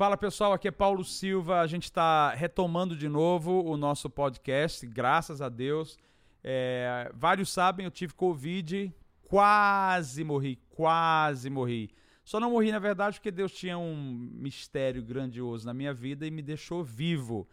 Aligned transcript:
Fala 0.00 0.16
pessoal, 0.16 0.54
aqui 0.54 0.66
é 0.66 0.70
Paulo 0.70 1.04
Silva. 1.04 1.60
A 1.60 1.66
gente 1.66 1.84
está 1.84 2.30
retomando 2.30 2.96
de 2.96 3.06
novo 3.06 3.62
o 3.62 3.76
nosso 3.76 4.08
podcast, 4.08 4.86
graças 4.86 5.42
a 5.42 5.50
Deus. 5.50 5.98
É, 6.42 7.12
vários 7.12 7.52
sabem, 7.52 7.84
eu 7.84 7.90
tive 7.90 8.14
Covid, 8.14 8.90
quase 9.24 10.24
morri, 10.24 10.58
quase 10.70 11.50
morri. 11.50 11.90
Só 12.24 12.40
não 12.40 12.52
morri, 12.52 12.72
na 12.72 12.78
verdade, 12.78 13.18
porque 13.18 13.30
Deus 13.30 13.52
tinha 13.52 13.76
um 13.76 13.94
mistério 13.94 15.02
grandioso 15.02 15.66
na 15.66 15.74
minha 15.74 15.92
vida 15.92 16.26
e 16.26 16.30
me 16.30 16.40
deixou 16.40 16.82
vivo. 16.82 17.46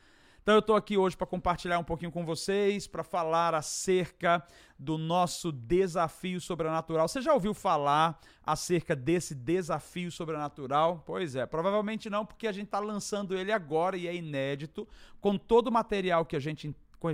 Então 0.48 0.56
eu 0.56 0.60
estou 0.60 0.78
aqui 0.78 0.96
hoje 0.96 1.18
para 1.18 1.28
compartilhar 1.28 1.78
um 1.78 1.84
pouquinho 1.84 2.10
com 2.10 2.24
vocês, 2.24 2.88
para 2.88 3.04
falar 3.04 3.54
acerca 3.54 4.42
do 4.80 4.98
nosso 4.98 5.52
desafio 5.52 6.40
sobrenatural. 6.40 7.06
Você 7.06 7.22
já 7.22 7.34
ouviu 7.34 7.54
falar 7.54 8.18
acerca 8.46 8.96
desse 8.96 9.36
desafio 9.36 10.10
sobrenatural? 10.10 11.04
Pois 11.06 11.36
é, 11.36 11.46
provavelmente 11.46 12.10
não, 12.10 12.26
porque 12.26 12.48
a 12.48 12.54
gente 12.54 12.68
está 12.68 12.80
lançando 12.80 13.38
ele 13.38 13.52
agora 13.52 13.98
e 13.98 14.08
é 14.08 14.16
inédito, 14.16 14.88
com 15.20 15.38
todo 15.38 15.68
o 15.68 15.72
material 15.72 16.26
que 16.26 16.38
a 16.38 16.40
gente 16.40 16.74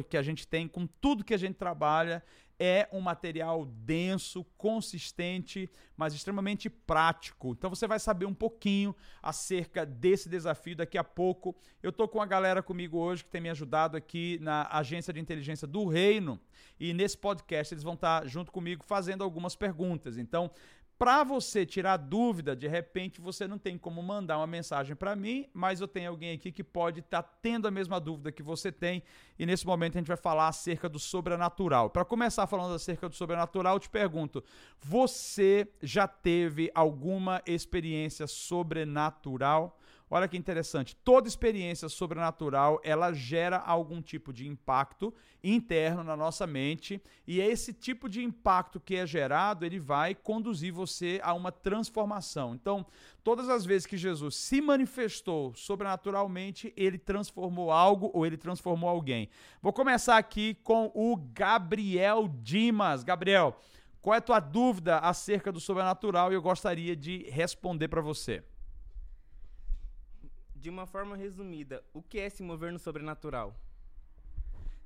que 0.09 0.15
a 0.15 0.21
gente 0.21 0.47
tem, 0.47 0.67
com 0.67 0.87
tudo 0.87 1.25
que 1.25 1.33
a 1.33 1.37
gente 1.37 1.55
trabalha, 1.55 2.23
é 2.59 2.87
um 2.91 2.99
material 2.99 3.65
denso, 3.65 4.43
consistente, 4.57 5.69
mas 5.97 6.13
extremamente 6.13 6.69
prático. 6.69 7.51
Então 7.51 7.69
você 7.69 7.87
vai 7.87 7.99
saber 7.99 8.25
um 8.25 8.33
pouquinho 8.33 8.95
acerca 9.21 9.85
desse 9.85 10.29
desafio 10.29 10.75
daqui 10.75 10.97
a 10.97 11.03
pouco. 11.03 11.55
Eu 11.81 11.91
tô 11.91 12.07
com 12.07 12.21
a 12.21 12.25
galera 12.25 12.61
comigo 12.61 12.97
hoje 12.97 13.23
que 13.23 13.29
tem 13.29 13.41
me 13.41 13.49
ajudado 13.49 13.97
aqui 13.97 14.37
na 14.41 14.67
agência 14.71 15.13
de 15.13 15.19
inteligência 15.19 15.67
do 15.67 15.85
Reino 15.85 16.39
e 16.79 16.93
nesse 16.93 17.17
podcast 17.17 17.73
eles 17.73 17.83
vão 17.83 17.93
estar 17.93 18.25
junto 18.27 18.51
comigo 18.51 18.83
fazendo 18.85 19.23
algumas 19.23 19.55
perguntas. 19.55 20.17
Então, 20.17 20.51
para 20.97 21.23
você 21.23 21.65
tirar 21.65 21.97
dúvida, 21.97 22.55
de 22.55 22.67
repente 22.67 23.19
você 23.19 23.47
não 23.47 23.57
tem 23.57 23.77
como 23.77 24.01
mandar 24.01 24.37
uma 24.37 24.47
mensagem 24.47 24.95
para 24.95 25.15
mim, 25.15 25.47
mas 25.53 25.81
eu 25.81 25.87
tenho 25.87 26.09
alguém 26.09 26.33
aqui 26.33 26.51
que 26.51 26.63
pode 26.63 26.99
estar 26.99 27.23
tá 27.23 27.29
tendo 27.41 27.67
a 27.67 27.71
mesma 27.71 27.99
dúvida 27.99 28.31
que 28.31 28.43
você 28.43 28.71
tem, 28.71 29.03
e 29.37 29.45
nesse 29.45 29.65
momento 29.65 29.95
a 29.95 29.99
gente 29.99 30.07
vai 30.07 30.17
falar 30.17 30.47
acerca 30.47 30.87
do 30.87 30.99
sobrenatural. 30.99 31.89
Para 31.89 32.05
começar 32.05 32.47
falando 32.47 32.75
acerca 32.75 33.09
do 33.09 33.15
sobrenatural, 33.15 33.75
eu 33.75 33.79
te 33.79 33.89
pergunto: 33.89 34.43
você 34.79 35.67
já 35.81 36.07
teve 36.07 36.71
alguma 36.73 37.41
experiência 37.45 38.27
sobrenatural? 38.27 39.77
Olha 40.09 40.27
que 40.27 40.37
interessante. 40.37 40.95
Toda 40.97 41.27
experiência 41.27 41.89
sobrenatural, 41.89 42.79
ela 42.83 43.13
gera 43.13 43.57
algum 43.57 44.01
tipo 44.01 44.31
de 44.31 44.47
impacto 44.47 45.13
interno 45.43 46.03
na 46.03 46.15
nossa 46.15 46.45
mente, 46.45 47.01
e 47.27 47.41
é 47.41 47.47
esse 47.47 47.73
tipo 47.73 48.07
de 48.07 48.23
impacto 48.23 48.79
que 48.79 48.95
é 48.95 49.07
gerado, 49.07 49.65
ele 49.65 49.79
vai 49.79 50.13
conduzir 50.13 50.71
você 50.71 51.19
a 51.23 51.33
uma 51.33 51.51
transformação. 51.51 52.53
Então, 52.53 52.85
todas 53.23 53.49
as 53.49 53.65
vezes 53.65 53.85
que 53.85 53.97
Jesus 53.97 54.35
se 54.35 54.61
manifestou 54.61 55.53
sobrenaturalmente, 55.55 56.71
ele 56.77 56.97
transformou 56.97 57.71
algo 57.71 58.11
ou 58.13 58.25
ele 58.25 58.37
transformou 58.37 58.89
alguém. 58.89 59.29
Vou 59.61 59.73
começar 59.73 60.17
aqui 60.17 60.53
com 60.63 60.91
o 60.93 61.17
Gabriel 61.17 62.29
Dimas. 62.41 63.03
Gabriel, 63.03 63.57
qual 64.01 64.13
é 64.13 64.17
a 64.17 64.21
tua 64.21 64.39
dúvida 64.39 64.99
acerca 64.99 65.51
do 65.51 65.59
sobrenatural? 65.59 66.31
E 66.31 66.35
eu 66.35 66.41
gostaria 66.41 66.95
de 66.95 67.23
responder 67.29 67.87
para 67.87 68.01
você 68.01 68.43
de 70.63 70.69
uma 70.69 70.85
forma 70.85 71.17
resumida, 71.17 71.83
o 71.93 72.01
que 72.01 72.17
é 72.17 72.29
se 72.29 72.41
mover 72.41 72.71
no 72.71 72.79
sobrenatural? 72.79 73.53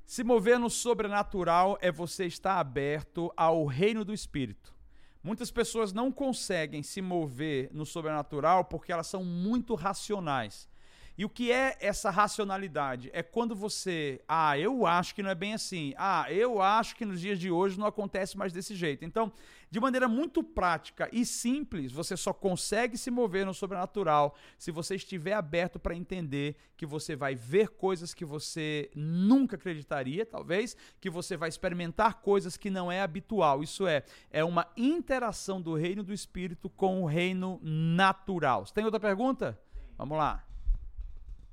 Se 0.08 0.24
mover 0.24 0.58
no 0.58 0.72
sobrenatural 0.72 1.78
é 1.80 1.92
você 1.92 2.26
estar 2.26 2.60
aberto 2.60 3.32
ao 3.38 3.64
reino 3.64 4.04
do 4.04 4.12
Espírito. 4.12 4.74
Muitas 5.22 5.52
pessoas 5.52 5.94
não 5.94 6.12
conseguem 6.12 6.82
se 6.82 7.00
mover 7.00 7.70
no 7.72 7.86
sobrenatural 7.86 8.66
porque 8.66 8.92
elas 8.92 9.06
são 9.06 9.24
muito 9.24 9.76
racionais. 9.76 10.68
E 11.16 11.24
o 11.24 11.30
que 11.30 11.52
é 11.52 11.78
essa 11.80 12.10
racionalidade? 12.10 13.12
É 13.14 13.22
quando 13.22 13.56
você, 13.56 14.20
ah, 14.28 14.58
eu 14.58 14.84
acho 14.86 15.14
que 15.14 15.22
não 15.22 15.30
é 15.30 15.36
bem 15.36 15.54
assim. 15.54 15.94
Ah, 15.96 16.26
eu 16.32 16.60
acho 16.60 16.96
que 16.96 17.06
nos 17.06 17.22
dias 17.22 17.40
de 17.40 17.52
hoje 17.52 17.80
não 17.80 17.86
acontece 17.86 18.36
mais 18.36 18.52
desse 18.52 18.76
jeito. 18.76 19.06
Então, 19.06 19.32
de 19.70 19.80
maneira 19.80 20.08
muito 20.08 20.44
prática 20.44 21.10
e 21.12 21.26
simples, 21.26 21.92
você 21.92 22.16
só 22.16 22.34
consegue 22.34 22.98
se 22.98 23.12
mover 23.12 23.46
no 23.46 23.54
sobrenatural 23.54 24.36
se 24.58 24.72
você 24.72 24.96
estiver 24.96 25.34
aberto 25.34 25.80
para 25.80 25.96
entender 25.96 26.56
que 26.76 26.86
você 26.86 27.16
vai 27.16 27.36
ver 27.36 27.70
coisas 27.70 28.14
que 28.14 28.24
você 28.24 28.90
nunca 28.96 29.56
acreditaria, 29.56 30.26
talvez, 30.26 30.76
que 31.02 31.10
você 31.10 31.36
vai 31.36 31.50
experimentar 31.50 32.22
coisas 32.22 32.56
que 32.56 32.70
não 32.70 32.92
é 32.92 33.02
habitual. 33.02 33.62
Isso 33.62 33.86
é, 33.86 34.04
é 34.32 34.44
uma 34.44 34.68
interação 34.78 35.62
do 35.62 35.76
reino 35.76 36.04
do 36.04 36.14
espírito 36.14 36.70
com 36.70 37.04
o 37.04 37.06
reino 37.06 37.60
natural. 37.62 38.66
Você 38.66 38.74
tem 38.74 38.86
outra 38.86 39.00
pergunta? 39.00 39.60
Vamos 39.98 40.18
lá 40.18 40.48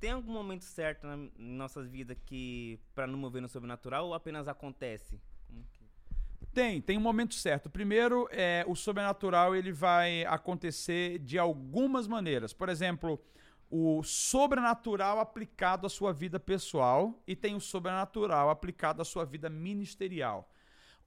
tem 0.05 0.11
algum 0.11 0.33
momento 0.33 0.63
certo 0.63 1.07
na 1.07 1.17
nossas 1.35 1.87
vidas 1.87 2.15
que 2.27 2.79
para 2.93 3.07
não 3.07 3.17
mover 3.17 3.41
no 3.41 3.49
sobrenatural 3.49 4.05
ou 4.05 4.13
apenas 4.13 4.47
acontece? 4.47 5.19
Tem, 6.55 6.79
tem 6.79 6.97
um 6.97 7.01
momento 7.01 7.33
certo. 7.35 7.69
Primeiro, 7.69 8.29
é, 8.31 8.63
o 8.65 8.75
sobrenatural 8.77 9.53
ele 9.53 9.73
vai 9.73 10.23
acontecer 10.23 11.19
de 11.19 11.37
algumas 11.37 12.07
maneiras. 12.07 12.53
Por 12.53 12.69
exemplo, 12.69 13.19
o 13.69 14.01
sobrenatural 14.03 15.19
aplicado 15.19 15.85
à 15.85 15.89
sua 15.89 16.13
vida 16.13 16.39
pessoal 16.39 17.21
e 17.27 17.35
tem 17.35 17.55
o 17.55 17.59
sobrenatural 17.59 18.49
aplicado 18.49 19.01
à 19.01 19.05
sua 19.05 19.25
vida 19.25 19.49
ministerial. 19.49 20.49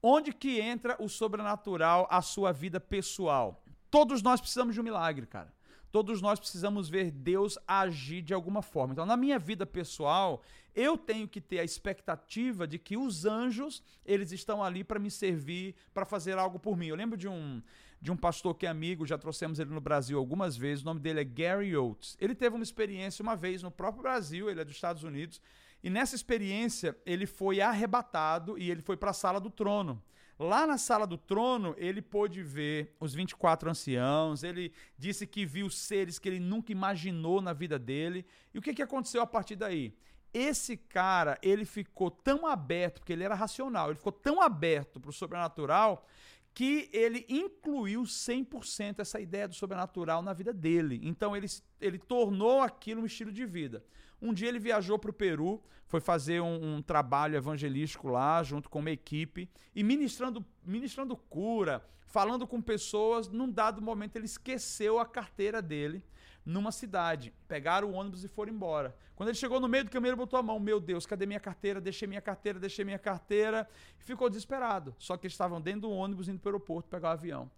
Onde 0.03 0.31
que 0.33 0.61
entra 0.61 0.95
o 0.99 1.09
sobrenatural 1.09 2.07
à 2.11 2.21
sua 2.21 2.51
vida 2.51 2.79
pessoal? 2.79 3.63
Todos 3.89 4.21
nós 4.21 4.39
precisamos 4.39 4.75
de 4.75 4.81
um 4.81 4.83
milagre, 4.83 5.25
cara. 5.25 5.51
Todos 5.91 6.21
nós 6.21 6.39
precisamos 6.39 6.87
ver 6.89 7.11
Deus 7.11 7.57
agir 7.67 8.21
de 8.21 8.33
alguma 8.33 8.61
forma. 8.61 8.93
Então, 8.93 9.05
na 9.05 9.17
minha 9.17 9.39
vida 9.39 9.65
pessoal, 9.65 10.41
eu 10.75 10.97
tenho 10.97 11.27
que 11.27 11.41
ter 11.41 11.59
a 11.59 11.63
expectativa 11.63 12.67
de 12.67 12.77
que 12.77 12.95
os 12.95 13.25
anjos, 13.25 13.81
eles 14.05 14.31
estão 14.31 14.63
ali 14.63 14.83
para 14.83 14.99
me 14.99 15.09
servir, 15.09 15.75
para 15.93 16.05
fazer 16.05 16.37
algo 16.37 16.59
por 16.59 16.77
mim. 16.77 16.87
Eu 16.87 16.95
lembro 16.95 17.17
de 17.17 17.27
um 17.27 17.61
de 18.01 18.11
um 18.11 18.15
pastor 18.15 18.55
que 18.55 18.65
é 18.65 18.69
amigo, 18.69 19.05
já 19.05 19.17
trouxemos 19.17 19.59
ele 19.59 19.71
no 19.71 19.81
Brasil 19.81 20.17
algumas 20.17 20.55
vezes, 20.55 20.83
o 20.83 20.85
nome 20.85 21.01
dele 21.01 21.19
é 21.19 21.23
Gary 21.23 21.75
Oates. 21.75 22.15
Ele 22.19 22.33
teve 22.33 22.55
uma 22.55 22.63
experiência 22.63 23.21
uma 23.21 23.35
vez 23.35 23.61
no 23.61 23.69
próprio 23.69 24.01
Brasil, 24.01 24.49
ele 24.49 24.61
é 24.61 24.63
dos 24.63 24.73
Estados 24.73 25.03
Unidos, 25.03 25.41
e 25.83 25.89
nessa 25.89 26.15
experiência 26.15 26.97
ele 27.05 27.25
foi 27.25 27.59
arrebatado 27.59 28.57
e 28.57 28.71
ele 28.71 28.81
foi 28.81 28.95
para 28.95 29.11
a 29.11 29.13
sala 29.13 29.39
do 29.39 29.49
trono. 29.49 30.01
Lá 30.39 30.65
na 30.65 30.77
sala 30.77 31.05
do 31.05 31.17
trono, 31.17 31.75
ele 31.77 32.01
pôde 32.01 32.41
ver 32.41 32.95
os 32.97 33.13
24 33.13 33.69
anciãos, 33.69 34.41
ele 34.41 34.71
disse 34.97 35.27
que 35.27 35.45
viu 35.45 35.69
seres 35.69 36.17
que 36.17 36.29
ele 36.29 36.39
nunca 36.39 36.71
imaginou 36.71 37.41
na 37.41 37.51
vida 37.51 37.77
dele. 37.77 38.25
E 38.53 38.57
o 38.57 38.61
que, 38.61 38.73
que 38.73 38.81
aconteceu 38.81 39.21
a 39.21 39.27
partir 39.27 39.57
daí? 39.57 39.93
Esse 40.33 40.77
cara, 40.77 41.37
ele 41.43 41.65
ficou 41.65 42.09
tão 42.09 42.47
aberto, 42.47 42.99
porque 42.99 43.11
ele 43.11 43.25
era 43.25 43.35
racional, 43.35 43.89
ele 43.89 43.97
ficou 43.97 44.13
tão 44.13 44.41
aberto 44.41 44.97
para 44.97 45.09
o 45.09 45.13
sobrenatural 45.13 46.07
que 46.53 46.89
ele 46.91 47.25
incluiu 47.29 48.03
100% 48.03 48.99
essa 48.99 49.19
ideia 49.19 49.47
do 49.47 49.55
sobrenatural 49.55 50.21
na 50.21 50.33
vida 50.33 50.51
dele. 50.51 50.99
Então 51.03 51.35
ele, 51.35 51.47
ele 51.79 51.97
tornou 51.97 52.61
aquilo 52.61 53.01
um 53.01 53.05
estilo 53.05 53.31
de 53.31 53.45
vida. 53.45 53.83
Um 54.21 54.33
dia 54.33 54.49
ele 54.49 54.59
viajou 54.59 54.99
para 54.99 55.11
o 55.11 55.13
Peru, 55.13 55.63
foi 55.87 56.01
fazer 56.01 56.41
um, 56.41 56.75
um, 56.75 56.81
trabalho 56.81 57.35
evangelístico 57.35 58.09
lá, 58.09 58.43
junto 58.43 58.69
com 58.69 58.79
uma 58.79 58.91
equipe, 58.91 59.49
e 59.73 59.83
ministrando, 59.83 60.45
ministrando 60.63 61.15
cura, 61.15 61.85
falando 62.05 62.45
com 62.45 62.61
pessoas. 62.61 63.29
Num 63.29 63.49
dado 63.49 63.81
momento 63.81 64.17
ele 64.17 64.25
esqueceu 64.25 64.99
a 64.99 65.05
carteira 65.05 65.61
dele 65.61 66.03
numa 66.49 66.71
cidade. 66.71 67.31
Pegaram 67.47 67.89
o 67.89 67.93
ônibus 67.93 68.23
e 68.23 68.27
foram 68.27 68.51
embora. 68.51 68.95
Quando 69.15 69.29
ele 69.29 69.37
chegou 69.37 69.59
no 69.59 69.67
meio 69.67 69.83
do 69.83 69.91
caminho, 69.91 70.11
ele 70.11 70.17
botou 70.17 70.39
a 70.39 70.43
mão: 70.43 70.59
Meu 70.59 70.79
Deus, 70.79 71.05
cadê 71.05 71.25
minha 71.25 71.39
carteira? 71.39 71.79
Deixei 71.79 72.07
minha 72.07 72.21
carteira, 72.21 72.59
deixei 72.59 72.83
minha 72.83 72.97
carteira. 72.97 73.69
E 73.99 74.03
ficou 74.03 74.29
desesperado. 74.29 74.95
Só 74.97 75.15
que 75.15 75.27
eles 75.27 75.33
estavam 75.33 75.61
dentro 75.61 75.81
do 75.81 75.91
ônibus 75.91 76.27
indo 76.27 76.39
para 76.39 76.49
o 76.49 76.51
aeroporto 76.53 76.89
pegar 76.89 77.09
o 77.09 77.11
avião. 77.11 77.51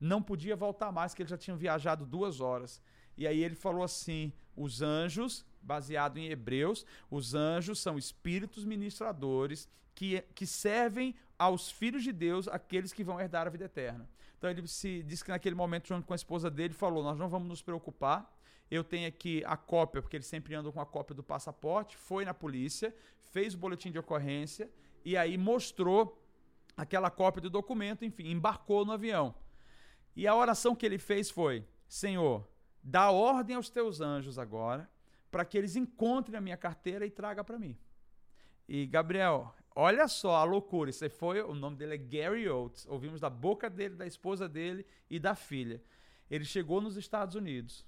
Não 0.00 0.22
podia 0.22 0.54
voltar 0.54 0.92
mais, 0.92 1.12
porque 1.12 1.22
eles 1.22 1.30
já 1.30 1.36
tinham 1.36 1.56
viajado 1.56 2.06
duas 2.06 2.40
horas. 2.40 2.80
E 3.16 3.26
aí 3.26 3.42
ele 3.42 3.56
falou 3.56 3.82
assim: 3.82 4.32
os 4.54 4.80
anjos, 4.80 5.44
baseado 5.60 6.18
em 6.18 6.28
Hebreus, 6.28 6.86
os 7.10 7.34
anjos 7.34 7.80
são 7.80 7.98
espíritos 7.98 8.64
ministradores 8.64 9.68
que, 9.94 10.22
que 10.34 10.46
servem 10.46 11.14
aos 11.38 11.70
filhos 11.70 12.04
de 12.04 12.12
Deus, 12.12 12.46
aqueles 12.46 12.92
que 12.92 13.02
vão 13.02 13.20
herdar 13.20 13.46
a 13.46 13.50
vida 13.50 13.64
eterna. 13.64 14.08
Então 14.38 14.50
ele 14.50 14.66
se 14.68 15.02
disse 15.02 15.24
que 15.24 15.30
naquele 15.30 15.56
momento, 15.56 15.88
junto 15.88 16.06
com 16.06 16.12
a 16.12 16.16
esposa 16.16 16.50
dele, 16.50 16.74
falou: 16.74 17.02
Nós 17.02 17.18
não 17.18 17.28
vamos 17.28 17.48
nos 17.48 17.62
preocupar. 17.62 18.35
Eu 18.70 18.82
tenho 18.82 19.08
aqui 19.08 19.42
a 19.46 19.56
cópia, 19.56 20.02
porque 20.02 20.16
eles 20.16 20.26
sempre 20.26 20.54
andam 20.54 20.72
com 20.72 20.80
a 20.80 20.86
cópia 20.86 21.14
do 21.14 21.22
passaporte. 21.22 21.96
Foi 21.96 22.24
na 22.24 22.34
polícia, 22.34 22.94
fez 23.32 23.54
o 23.54 23.58
boletim 23.58 23.90
de 23.90 23.98
ocorrência 23.98 24.70
e 25.04 25.16
aí 25.16 25.38
mostrou 25.38 26.22
aquela 26.76 27.10
cópia 27.10 27.40
do 27.40 27.50
documento, 27.50 28.04
enfim, 28.04 28.30
embarcou 28.30 28.84
no 28.84 28.92
avião. 28.92 29.34
E 30.14 30.26
a 30.26 30.34
oração 30.34 30.74
que 30.74 30.84
ele 30.84 30.98
fez 30.98 31.30
foi: 31.30 31.64
Senhor, 31.88 32.48
dá 32.82 33.10
ordem 33.10 33.56
aos 33.56 33.68
teus 33.68 34.00
anjos 34.00 34.38
agora 34.38 34.90
para 35.30 35.44
que 35.44 35.58
eles 35.58 35.76
encontrem 35.76 36.36
a 36.36 36.40
minha 36.40 36.56
carteira 36.56 37.06
e 37.06 37.10
traga 37.10 37.44
para 37.44 37.58
mim. 37.58 37.76
E 38.68 38.86
Gabriel, 38.86 39.54
Olha 39.78 40.08
só 40.08 40.36
a 40.36 40.44
loucura. 40.44 40.88
Isso 40.88 41.08
foi, 41.10 41.42
o 41.42 41.54
nome 41.54 41.76
dele 41.76 41.94
é 41.94 41.98
Gary 41.98 42.48
Oates. 42.48 42.86
Ouvimos 42.88 43.20
da 43.20 43.28
boca 43.28 43.68
dele, 43.68 43.94
da 43.94 44.06
esposa 44.06 44.48
dele 44.48 44.86
e 45.10 45.20
da 45.20 45.34
filha. 45.34 45.82
Ele 46.30 46.46
chegou 46.46 46.80
nos 46.80 46.96
Estados 46.96 47.34
Unidos. 47.34 47.84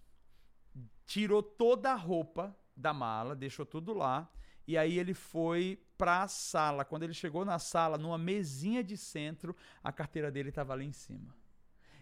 Tirou 1.09 1.43
toda 1.43 1.91
a 1.91 1.97
roupa 1.97 2.55
da 2.77 2.93
mala, 2.93 3.35
deixou 3.35 3.65
tudo 3.65 3.95
lá, 3.95 4.31
e 4.67 4.77
aí 4.77 4.99
ele 4.99 5.15
foi 5.15 5.83
para 5.97 6.23
a 6.23 6.29
sala. 6.29 6.85
Quando 6.85 7.03
ele 7.03 7.15
chegou 7.15 7.47
na 7.47 7.59
sala, 7.59 7.97
numa 7.97 8.19
mesinha 8.19 8.85
de 8.85 8.97
centro, 8.97 9.57
a 9.83 9.91
carteira 9.91 10.31
dele 10.31 10.51
estava 10.51 10.75
lá 10.75 10.85
em 10.85 10.93
cima. 10.93 11.35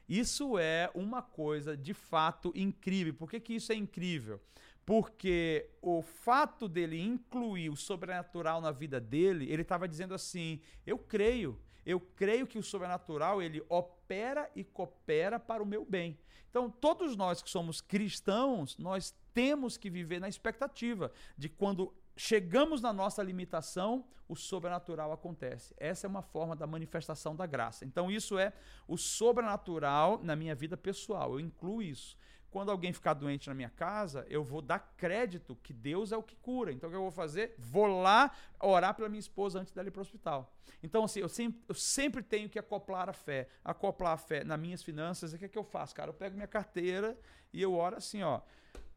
Isso 0.09 0.59
é 0.59 0.91
uma 0.93 1.23
coisa 1.23 1.77
de 1.77 1.95
fato 1.95 2.53
incrível. 2.55 3.15
Por 3.15 3.31
que, 3.31 3.39
que 3.39 3.55
isso 3.55 3.73
é 3.73 3.77
incrível? 3.77 4.41
Porque 4.85 5.71
o 5.81 6.03
fato 6.03 6.69
dele 6.69 7.01
incluir 7.01 7.71
o 7.71 7.77
sobrenatural 7.77 8.61
na 8.61 8.73
vida 8.73 9.01
dele, 9.01 9.51
ele 9.51 9.63
estava 9.63 9.89
dizendo 9.89 10.15
assim: 10.15 10.61
eu 10.85 10.99
creio, 10.99 11.61
eu 11.87 12.01
creio 12.01 12.47
que 12.47 12.59
o 12.59 12.63
sobrenatural 12.63 13.41
ele 13.41 13.65
opera 13.69 14.51
e 14.57 14.65
coopera 14.65 15.39
para 15.39 15.63
o 15.63 15.67
meu 15.67 15.85
bem. 15.85 16.19
Então, 16.51 16.69
todos 16.69 17.17
nós 17.17 17.41
que 17.41 17.49
somos 17.49 17.81
cristãos, 17.81 18.77
nós 18.77 19.15
temos 19.33 19.77
que 19.77 19.89
viver 19.89 20.21
na 20.21 20.29
expectativa 20.29 21.13
de 21.39 21.49
quando 21.49 21.95
chegamos 22.17 22.81
na 22.81 22.93
nossa 22.93 23.23
limitação, 23.23 24.05
o 24.29 24.35
sobrenatural 24.35 25.13
acontece. 25.13 25.75
Essa 25.77 26.07
é 26.07 26.09
uma 26.09 26.23
forma 26.23 26.57
da 26.57 26.67
manifestação 26.67 27.37
da 27.37 27.47
graça. 27.47 27.85
Então, 27.85 28.11
isso 28.11 28.39
é 28.39 28.53
o 28.89 28.97
sobrenatural 28.97 30.21
na 30.23 30.35
minha 30.35 30.55
vida 30.55 30.77
pessoal. 30.77 31.35
Eu 31.35 31.41
incluo 31.41 31.83
isso. 31.83 32.17
Quando 32.51 32.71
alguém 32.71 32.93
ficar 32.93 33.15
doente 33.15 33.49
na 33.49 33.55
minha 33.55 33.71
casa, 33.71 34.27
eu 34.29 34.43
vou 34.43 34.63
dar 34.63 34.79
crédito 34.97 35.57
que 35.63 35.73
Deus 35.73 36.13
é 36.13 36.17
o 36.17 36.23
que 36.23 36.37
cura. 36.37 36.73
Então, 36.73 36.89
o 36.89 36.91
que 36.91 36.97
eu 36.97 37.03
vou 37.03 37.11
fazer? 37.11 37.55
Vou 37.59 37.87
lá 37.87 38.31
orar 38.61 38.95
pela 38.95 39.09
minha 39.09 39.21
esposa 39.21 39.61
antes 39.61 39.73
dela 39.73 39.89
ir 39.89 39.91
para 39.91 40.01
o 40.01 40.03
hospital. 40.03 40.53
Então, 40.83 41.05
assim, 41.05 41.21
eu 41.21 41.29
sempre, 41.29 41.63
eu 41.69 41.75
sempre 41.75 42.23
tenho 42.23 42.49
que 42.49 42.59
acoplar 42.59 43.09
a 43.09 43.13
fé. 43.13 43.49
Acoplar 43.65 44.13
a 44.13 44.17
fé 44.17 44.45
nas 44.45 44.59
minhas 44.59 44.83
finanças. 44.83 45.33
O 45.33 45.39
que, 45.39 45.45
é 45.45 45.49
que 45.49 45.59
eu 45.59 45.65
faço, 45.65 45.95
cara? 45.95 46.11
Eu 46.11 46.15
pego 46.15 46.35
minha 46.37 46.47
carteira 46.47 47.19
e 47.53 47.61
eu 47.61 47.75
oro 47.75 47.97
assim, 47.97 48.23
ó. 48.23 48.41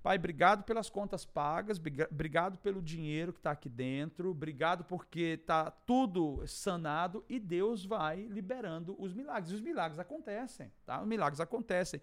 Pai, 0.02 0.16
obrigado 0.16 0.64
pelas 0.64 0.90
contas 0.90 1.26
pagas, 1.26 1.78
obrigado 2.10 2.58
pelo 2.60 2.82
dinheiro 2.82 3.34
que 3.34 3.40
está 3.40 3.52
aqui 3.52 3.68
dentro, 3.68 4.30
obrigado 4.30 4.86
porque 4.86 5.38
está 5.42 5.72
tudo 5.72 6.42
sanado 6.48 7.26
e 7.28 7.38
Deus 7.38 7.84
vai 7.84 8.22
liberando 8.22 8.96
os 8.98 9.14
milagres. 9.14 9.52
Os 9.52 9.60
milagres 9.60 10.00
acontecem, 10.00 10.72
tá? 10.86 11.02
Os 11.02 11.08
milagres 11.08 11.42
acontecem. 11.42 12.02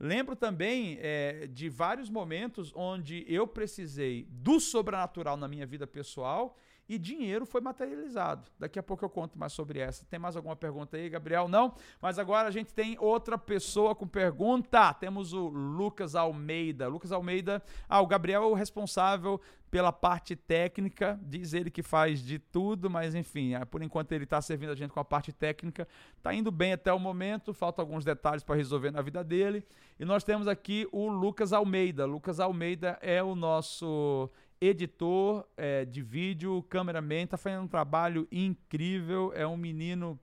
Lembro 0.00 0.36
também 0.36 0.96
é, 1.00 1.48
de 1.48 1.68
vários 1.68 2.08
momentos 2.08 2.72
onde 2.74 3.24
eu 3.26 3.46
precisei 3.46 4.28
do 4.30 4.60
sobrenatural 4.60 5.36
na 5.36 5.48
minha 5.48 5.66
vida 5.66 5.86
pessoal 5.86 6.56
e 6.88 6.98
dinheiro 6.98 7.44
foi 7.44 7.60
materializado. 7.60 8.50
Daqui 8.58 8.78
a 8.78 8.82
pouco 8.82 9.04
eu 9.04 9.10
conto 9.10 9.38
mais 9.38 9.52
sobre 9.52 9.78
essa. 9.78 10.06
Tem 10.06 10.18
mais 10.18 10.36
alguma 10.36 10.56
pergunta 10.56 10.96
aí, 10.96 11.08
Gabriel? 11.10 11.46
Não? 11.46 11.74
Mas 12.00 12.18
agora 12.18 12.48
a 12.48 12.50
gente 12.50 12.72
tem 12.72 12.96
outra 12.98 13.36
pessoa 13.36 13.94
com 13.94 14.06
pergunta. 14.06 14.94
Temos 14.94 15.32
o 15.32 15.48
Lucas 15.48 16.14
Almeida. 16.14 16.88
Lucas 16.88 17.12
Almeida, 17.12 17.62
ah, 17.88 18.00
o 18.00 18.06
Gabriel 18.06 18.42
é 18.42 18.46
o 18.46 18.54
responsável 18.54 19.40
pela 19.70 19.92
parte 19.92 20.34
técnica, 20.34 21.20
diz 21.22 21.52
ele 21.52 21.70
que 21.70 21.82
faz 21.82 22.20
de 22.20 22.38
tudo, 22.38 22.88
mas 22.88 23.14
enfim, 23.14 23.54
ah, 23.54 23.66
por 23.66 23.82
enquanto 23.82 24.12
ele 24.12 24.24
está 24.24 24.40
servindo 24.40 24.70
a 24.70 24.74
gente 24.74 24.92
com 24.92 25.00
a 25.00 25.04
parte 25.04 25.32
técnica, 25.32 25.86
está 26.16 26.32
indo 26.32 26.50
bem 26.50 26.72
até 26.72 26.92
o 26.92 26.98
momento, 26.98 27.52
faltam 27.52 27.82
alguns 27.82 28.04
detalhes 28.04 28.42
para 28.42 28.56
resolver 28.56 28.90
na 28.90 29.02
vida 29.02 29.22
dele. 29.22 29.62
E 30.00 30.04
nós 30.04 30.24
temos 30.24 30.48
aqui 30.48 30.88
o 30.90 31.08
Lucas 31.08 31.52
Almeida. 31.52 32.06
Lucas 32.06 32.40
Almeida 32.40 32.98
é 33.02 33.22
o 33.22 33.34
nosso 33.34 34.30
editor 34.60 35.46
é, 35.56 35.84
de 35.84 36.02
vídeo, 36.02 36.62
cameraman, 36.64 37.26
tá 37.26 37.36
fazendo 37.36 37.62
um 37.62 37.68
trabalho 37.68 38.26
incrível, 38.30 39.32
é 39.34 39.46
um 39.46 39.56
menino 39.56 40.18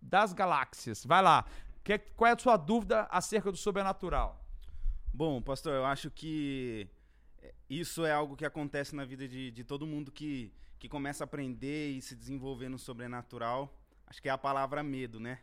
das 0.00 0.32
galáxias. 0.32 1.04
Vai 1.04 1.22
lá. 1.22 1.44
Que, 1.84 1.98
qual 1.98 2.30
é 2.30 2.34
a 2.34 2.38
sua 2.38 2.56
dúvida 2.56 3.02
acerca 3.10 3.50
do 3.50 3.56
sobrenatural? 3.56 4.44
Bom, 5.12 5.40
pastor, 5.40 5.74
eu 5.74 5.84
acho 5.84 6.10
que 6.10 6.88
isso 7.68 8.04
é 8.04 8.12
algo 8.12 8.36
que 8.36 8.44
acontece 8.44 8.94
na 8.94 9.04
vida 9.04 9.26
de, 9.26 9.50
de 9.50 9.64
todo 9.64 9.86
mundo 9.86 10.10
que, 10.10 10.52
que 10.78 10.88
começa 10.88 11.24
a 11.24 11.26
aprender 11.26 11.90
e 11.90 12.02
se 12.02 12.14
desenvolver 12.14 12.68
no 12.68 12.78
sobrenatural. 12.78 13.78
Acho 14.06 14.20
que 14.20 14.28
é 14.28 14.32
a 14.32 14.38
palavra 14.38 14.82
medo, 14.82 15.18
né? 15.18 15.40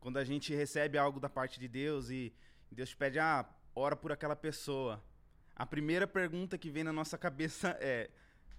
Quando 0.00 0.18
a 0.18 0.24
gente 0.24 0.54
recebe 0.54 0.98
algo 0.98 1.18
da 1.18 1.28
parte 1.28 1.58
de 1.58 1.66
Deus 1.66 2.10
e 2.10 2.34
Deus 2.70 2.90
te 2.90 2.96
pede, 2.96 3.18
ah, 3.18 3.48
ora 3.74 3.96
por 3.96 4.12
aquela 4.12 4.36
pessoa 4.36 5.02
a 5.56 5.64
primeira 5.64 6.06
pergunta 6.06 6.58
que 6.58 6.70
vem 6.70 6.84
na 6.84 6.92
nossa 6.92 7.16
cabeça 7.16 7.76
é. 7.80 8.10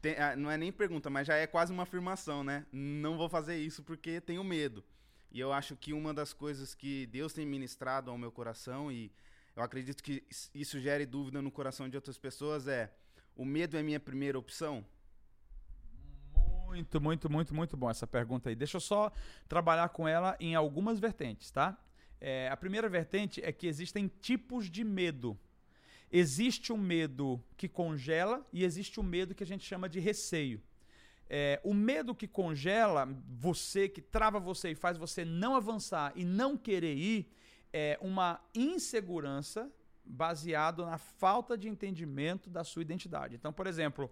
Tem, 0.01 0.15
ah, 0.19 0.36
não 0.36 0.51
é 0.51 0.57
nem 0.57 0.71
pergunta, 0.71 1.09
mas 1.09 1.25
já 1.25 1.36
é 1.36 1.47
quase 1.47 1.74
uma 1.74 1.83
afirmação, 1.83 2.44
né? 2.44 2.65
Não 2.71 3.18
vou 3.18 3.27
fazer 3.27 3.57
isso 3.57 3.81
porque 3.83 4.21
tenho 4.21 4.44
medo. 4.44 4.83
E 5.31 5.39
eu 5.39 5.51
acho 5.51 5.75
que 5.75 5.94
uma 5.94 6.13
das 6.13 6.31
coisas 6.31 6.75
que 6.75 7.07
Deus 7.07 7.33
tem 7.33 7.45
ministrado 7.45 8.12
ao 8.12 8.18
meu 8.18 8.31
coração, 8.31 8.92
e 8.92 9.12
eu 9.56 9.63
acredito 9.63 10.03
que 10.03 10.24
isso 10.53 10.80
gere 10.80 11.06
dúvida 11.06 11.42
no 11.42 11.50
coração 11.50 11.89
de 11.89 11.97
outras 11.97 12.18
pessoas, 12.18 12.68
é: 12.68 12.94
o 13.36 13.44
medo 13.44 13.77
é 13.77 13.83
minha 13.83 14.00
primeira 14.00 14.38
opção? 14.38 14.86
Muito, 16.68 17.01
muito, 17.01 17.30
muito, 17.30 17.56
muito 17.56 17.77
bom 17.77 17.89
essa 17.89 18.06
pergunta 18.06 18.50
aí. 18.50 18.56
Deixa 18.56 18.77
eu 18.77 18.81
só 18.81 19.12
trabalhar 19.48 19.89
com 19.89 20.07
ela 20.07 20.36
em 20.39 20.56
algumas 20.56 21.00
vertentes, 21.00 21.51
tá? 21.51 21.77
É, 22.19 22.50
a 22.50 22.57
primeira 22.57 22.88
vertente 22.89 23.41
é 23.44 23.51
que 23.51 23.68
existem 23.68 24.07
tipos 24.21 24.69
de 24.69 24.83
medo. 24.83 25.38
Existe 26.17 26.71
um 26.71 26.77
medo 26.77 27.44
que 27.57 27.67
congela 27.67 28.47
e 28.53 28.63
existe 28.63 29.01
um 29.01 29.03
medo 29.03 29.35
que 29.35 29.44
a 29.44 29.45
gente 29.45 29.65
chama 29.65 29.89
de 29.89 30.00
receio. 30.00 30.62
É, 31.29 31.59
o 31.62 31.73
medo 31.73 32.15
que 32.15 32.25
congela 32.25 33.06
você, 33.27 33.89
que 33.89 34.01
trava 34.01 34.39
você 34.39 34.71
e 34.71 34.75
faz 34.75 34.97
você 34.97 35.25
não 35.25 35.57
avançar 35.57 36.13
e 36.15 36.23
não 36.23 36.56
querer 36.56 36.95
ir, 36.95 37.29
é 37.73 38.00
uma 38.00 38.39
insegurança 38.53 39.69
baseado 40.06 40.85
na 40.85 40.97
falta 40.97 41.57
de 41.57 41.67
entendimento 41.67 42.50
da 42.50 42.63
sua 42.63 42.81
identidade. 42.81 43.35
Então, 43.35 43.51
por 43.51 43.67
exemplo, 43.67 44.09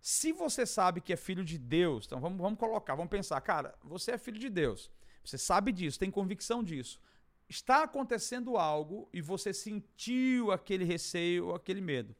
se 0.00 0.32
você 0.32 0.66
sabe 0.66 1.00
que 1.00 1.12
é 1.12 1.16
filho 1.16 1.44
de 1.44 1.56
Deus, 1.56 2.04
então 2.04 2.18
vamos, 2.18 2.38
vamos 2.38 2.58
colocar, 2.58 2.96
vamos 2.96 3.12
pensar, 3.12 3.40
cara, 3.42 3.78
você 3.84 4.10
é 4.10 4.18
filho 4.18 4.40
de 4.40 4.50
Deus, 4.50 4.90
você 5.24 5.38
sabe 5.38 5.70
disso, 5.70 6.00
tem 6.00 6.10
convicção 6.10 6.64
disso 6.64 7.00
está 7.48 7.82
acontecendo 7.82 8.56
algo 8.56 9.08
e 9.12 9.20
você 9.20 9.52
sentiu 9.52 10.52
aquele 10.52 10.84
receio, 10.84 11.54
aquele 11.54 11.80
medo. 11.80 12.14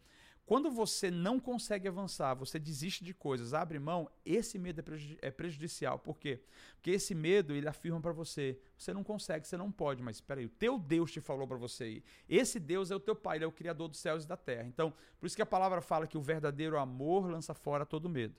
Quando 0.48 0.70
você 0.70 1.10
não 1.10 1.38
consegue 1.38 1.86
avançar, 1.86 2.32
você 2.32 2.58
desiste 2.58 3.04
de 3.04 3.12
coisas, 3.12 3.52
abre 3.52 3.78
mão, 3.78 4.10
esse 4.24 4.58
medo 4.58 4.80
é, 4.80 5.28
é 5.28 5.30
prejudicial. 5.30 5.98
Por 5.98 6.18
quê? 6.18 6.40
Porque 6.76 6.90
esse 6.92 7.14
medo, 7.14 7.54
ele 7.54 7.68
afirma 7.68 8.00
para 8.00 8.12
você, 8.12 8.58
você 8.74 8.94
não 8.94 9.04
consegue, 9.04 9.46
você 9.46 9.58
não 9.58 9.70
pode, 9.70 10.02
mas 10.02 10.16
espera 10.16 10.40
aí, 10.40 10.46
o 10.46 10.48
teu 10.48 10.78
Deus 10.78 11.12
te 11.12 11.20
falou 11.20 11.46
para 11.46 11.58
você 11.58 11.88
ir. 11.96 12.04
Esse 12.26 12.58
Deus 12.58 12.90
é 12.90 12.96
o 12.96 13.00
teu 13.00 13.14
pai, 13.14 13.36
ele 13.36 13.44
é 13.44 13.46
o 13.46 13.52
criador 13.52 13.88
dos 13.88 13.98
céus 13.98 14.24
e 14.24 14.26
da 14.26 14.38
terra. 14.38 14.66
Então, 14.66 14.94
por 15.20 15.26
isso 15.26 15.36
que 15.36 15.42
a 15.42 15.46
palavra 15.46 15.82
fala 15.82 16.06
que 16.06 16.16
o 16.16 16.22
verdadeiro 16.22 16.78
amor 16.78 17.30
lança 17.30 17.52
fora 17.52 17.84
todo 17.84 18.08
medo. 18.08 18.34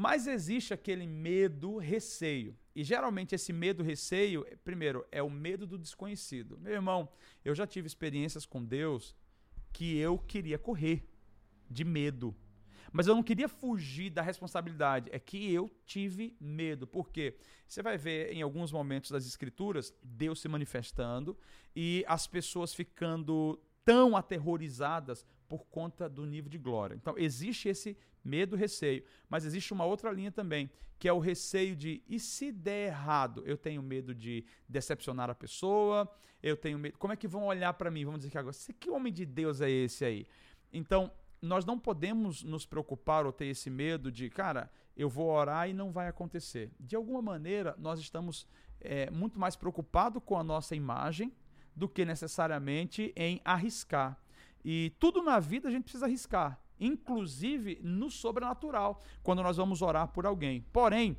Mas 0.00 0.28
existe 0.28 0.72
aquele 0.72 1.08
medo, 1.08 1.76
receio. 1.76 2.56
E 2.72 2.84
geralmente 2.84 3.34
esse 3.34 3.52
medo, 3.52 3.82
receio, 3.82 4.46
primeiro, 4.62 5.04
é 5.10 5.20
o 5.20 5.28
medo 5.28 5.66
do 5.66 5.76
desconhecido. 5.76 6.56
Meu 6.56 6.74
irmão, 6.74 7.08
eu 7.44 7.52
já 7.52 7.66
tive 7.66 7.88
experiências 7.88 8.46
com 8.46 8.64
Deus 8.64 9.16
que 9.72 9.98
eu 9.98 10.16
queria 10.16 10.56
correr 10.56 11.04
de 11.68 11.82
medo. 11.82 12.32
Mas 12.92 13.08
eu 13.08 13.14
não 13.16 13.24
queria 13.24 13.48
fugir 13.48 14.08
da 14.08 14.22
responsabilidade. 14.22 15.10
É 15.10 15.18
que 15.18 15.52
eu 15.52 15.68
tive 15.84 16.36
medo. 16.40 16.86
Por 16.86 17.10
quê? 17.10 17.36
Você 17.66 17.82
vai 17.82 17.98
ver 17.98 18.32
em 18.32 18.40
alguns 18.40 18.70
momentos 18.70 19.10
das 19.10 19.26
escrituras 19.26 19.92
Deus 20.00 20.40
se 20.40 20.46
manifestando 20.46 21.36
e 21.74 22.04
as 22.06 22.24
pessoas 22.24 22.72
ficando 22.72 23.60
tão 23.84 24.16
aterrorizadas 24.16 25.26
por 25.48 25.64
conta 25.66 26.08
do 26.08 26.26
nível 26.26 26.50
de 26.50 26.58
glória. 26.58 26.94
Então, 26.94 27.14
existe 27.16 27.68
esse 27.68 27.96
medo, 28.22 28.54
receio, 28.54 29.02
mas 29.28 29.44
existe 29.44 29.72
uma 29.72 29.84
outra 29.84 30.12
linha 30.12 30.30
também, 30.30 30.70
que 30.98 31.08
é 31.08 31.12
o 31.12 31.18
receio 31.18 31.74
de 31.74 32.02
e 32.08 32.18
se 32.20 32.52
der 32.52 32.88
errado? 32.88 33.42
Eu 33.46 33.56
tenho 33.56 33.82
medo 33.82 34.14
de 34.14 34.44
decepcionar 34.68 35.30
a 35.30 35.34
pessoa, 35.34 36.10
eu 36.42 36.56
tenho 36.56 36.78
medo. 36.78 36.98
Como 36.98 37.12
é 37.12 37.16
que 37.16 37.26
vão 37.26 37.46
olhar 37.46 37.72
para 37.74 37.90
mim? 37.90 38.04
Vamos 38.04 38.20
dizer 38.20 38.30
que 38.30 38.38
agora, 38.38 38.56
que 38.78 38.90
homem 38.90 39.12
de 39.12 39.24
Deus 39.24 39.60
é 39.60 39.70
esse 39.70 40.04
aí? 40.04 40.26
Então, 40.72 41.10
nós 41.40 41.64
não 41.64 41.78
podemos 41.78 42.42
nos 42.42 42.66
preocupar 42.66 43.24
ou 43.24 43.32
ter 43.32 43.46
esse 43.46 43.70
medo 43.70 44.10
de, 44.10 44.28
cara, 44.28 44.70
eu 44.96 45.08
vou 45.08 45.28
orar 45.30 45.68
e 45.68 45.72
não 45.72 45.92
vai 45.92 46.08
acontecer. 46.08 46.72
De 46.78 46.96
alguma 46.96 47.22
maneira, 47.22 47.74
nós 47.78 48.00
estamos 48.00 48.46
é, 48.80 49.10
muito 49.10 49.38
mais 49.38 49.56
preocupados 49.56 50.22
com 50.24 50.36
a 50.36 50.42
nossa 50.42 50.74
imagem 50.74 51.32
do 51.74 51.88
que 51.88 52.04
necessariamente 52.04 53.12
em 53.16 53.40
arriscar. 53.44 54.20
E 54.64 54.92
tudo 54.98 55.22
na 55.22 55.38
vida 55.38 55.68
a 55.68 55.70
gente 55.70 55.84
precisa 55.84 56.06
arriscar, 56.06 56.60
inclusive 56.78 57.78
no 57.82 58.10
sobrenatural, 58.10 59.00
quando 59.22 59.42
nós 59.42 59.56
vamos 59.56 59.82
orar 59.82 60.08
por 60.08 60.26
alguém. 60.26 60.64
Porém, 60.72 61.16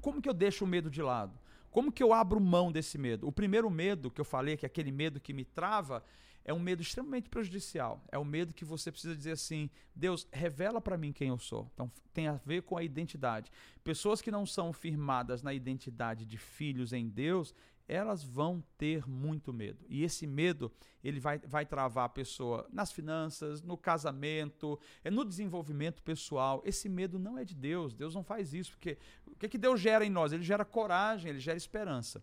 como 0.00 0.22
que 0.22 0.28
eu 0.28 0.34
deixo 0.34 0.64
o 0.64 0.68
medo 0.68 0.90
de 0.90 1.02
lado? 1.02 1.38
Como 1.70 1.92
que 1.92 2.02
eu 2.02 2.12
abro 2.12 2.40
mão 2.40 2.72
desse 2.72 2.96
medo? 2.96 3.26
O 3.26 3.32
primeiro 3.32 3.68
medo 3.70 4.10
que 4.10 4.20
eu 4.20 4.24
falei, 4.24 4.56
que 4.56 4.64
é 4.64 4.68
aquele 4.68 4.90
medo 4.90 5.20
que 5.20 5.32
me 5.32 5.44
trava, 5.44 6.02
é 6.44 6.52
um 6.52 6.58
medo 6.58 6.80
extremamente 6.80 7.28
prejudicial. 7.28 8.02
É 8.10 8.16
o 8.16 8.22
um 8.22 8.24
medo 8.24 8.54
que 8.54 8.64
você 8.64 8.90
precisa 8.90 9.14
dizer 9.14 9.32
assim: 9.32 9.68
Deus, 9.94 10.26
revela 10.32 10.80
para 10.80 10.96
mim 10.96 11.12
quem 11.12 11.28
eu 11.28 11.38
sou. 11.38 11.70
Então 11.74 11.92
tem 12.14 12.26
a 12.26 12.36
ver 12.36 12.62
com 12.62 12.76
a 12.76 12.82
identidade. 12.82 13.50
Pessoas 13.84 14.22
que 14.22 14.30
não 14.30 14.46
são 14.46 14.72
firmadas 14.72 15.42
na 15.42 15.52
identidade 15.52 16.24
de 16.24 16.38
filhos 16.38 16.92
em 16.94 17.06
Deus, 17.06 17.54
elas 17.88 18.22
vão 18.22 18.62
ter 18.76 19.08
muito 19.08 19.52
medo. 19.52 19.84
E 19.88 20.04
esse 20.04 20.26
medo, 20.26 20.70
ele 21.02 21.18
vai, 21.18 21.38
vai 21.38 21.64
travar 21.64 22.04
a 22.04 22.08
pessoa 22.08 22.68
nas 22.70 22.92
finanças, 22.92 23.62
no 23.62 23.78
casamento, 23.78 24.78
é 25.02 25.10
no 25.10 25.24
desenvolvimento 25.24 26.02
pessoal. 26.02 26.62
Esse 26.64 26.88
medo 26.88 27.18
não 27.18 27.38
é 27.38 27.44
de 27.44 27.54
Deus. 27.54 27.94
Deus 27.94 28.14
não 28.14 28.22
faz 28.22 28.52
isso, 28.52 28.72
porque 28.72 28.98
o 29.26 29.34
que, 29.36 29.48
que 29.48 29.58
Deus 29.58 29.80
gera 29.80 30.04
em 30.04 30.10
nós? 30.10 30.32
Ele 30.32 30.42
gera 30.42 30.64
coragem, 30.64 31.30
ele 31.30 31.40
gera 31.40 31.56
esperança. 31.56 32.22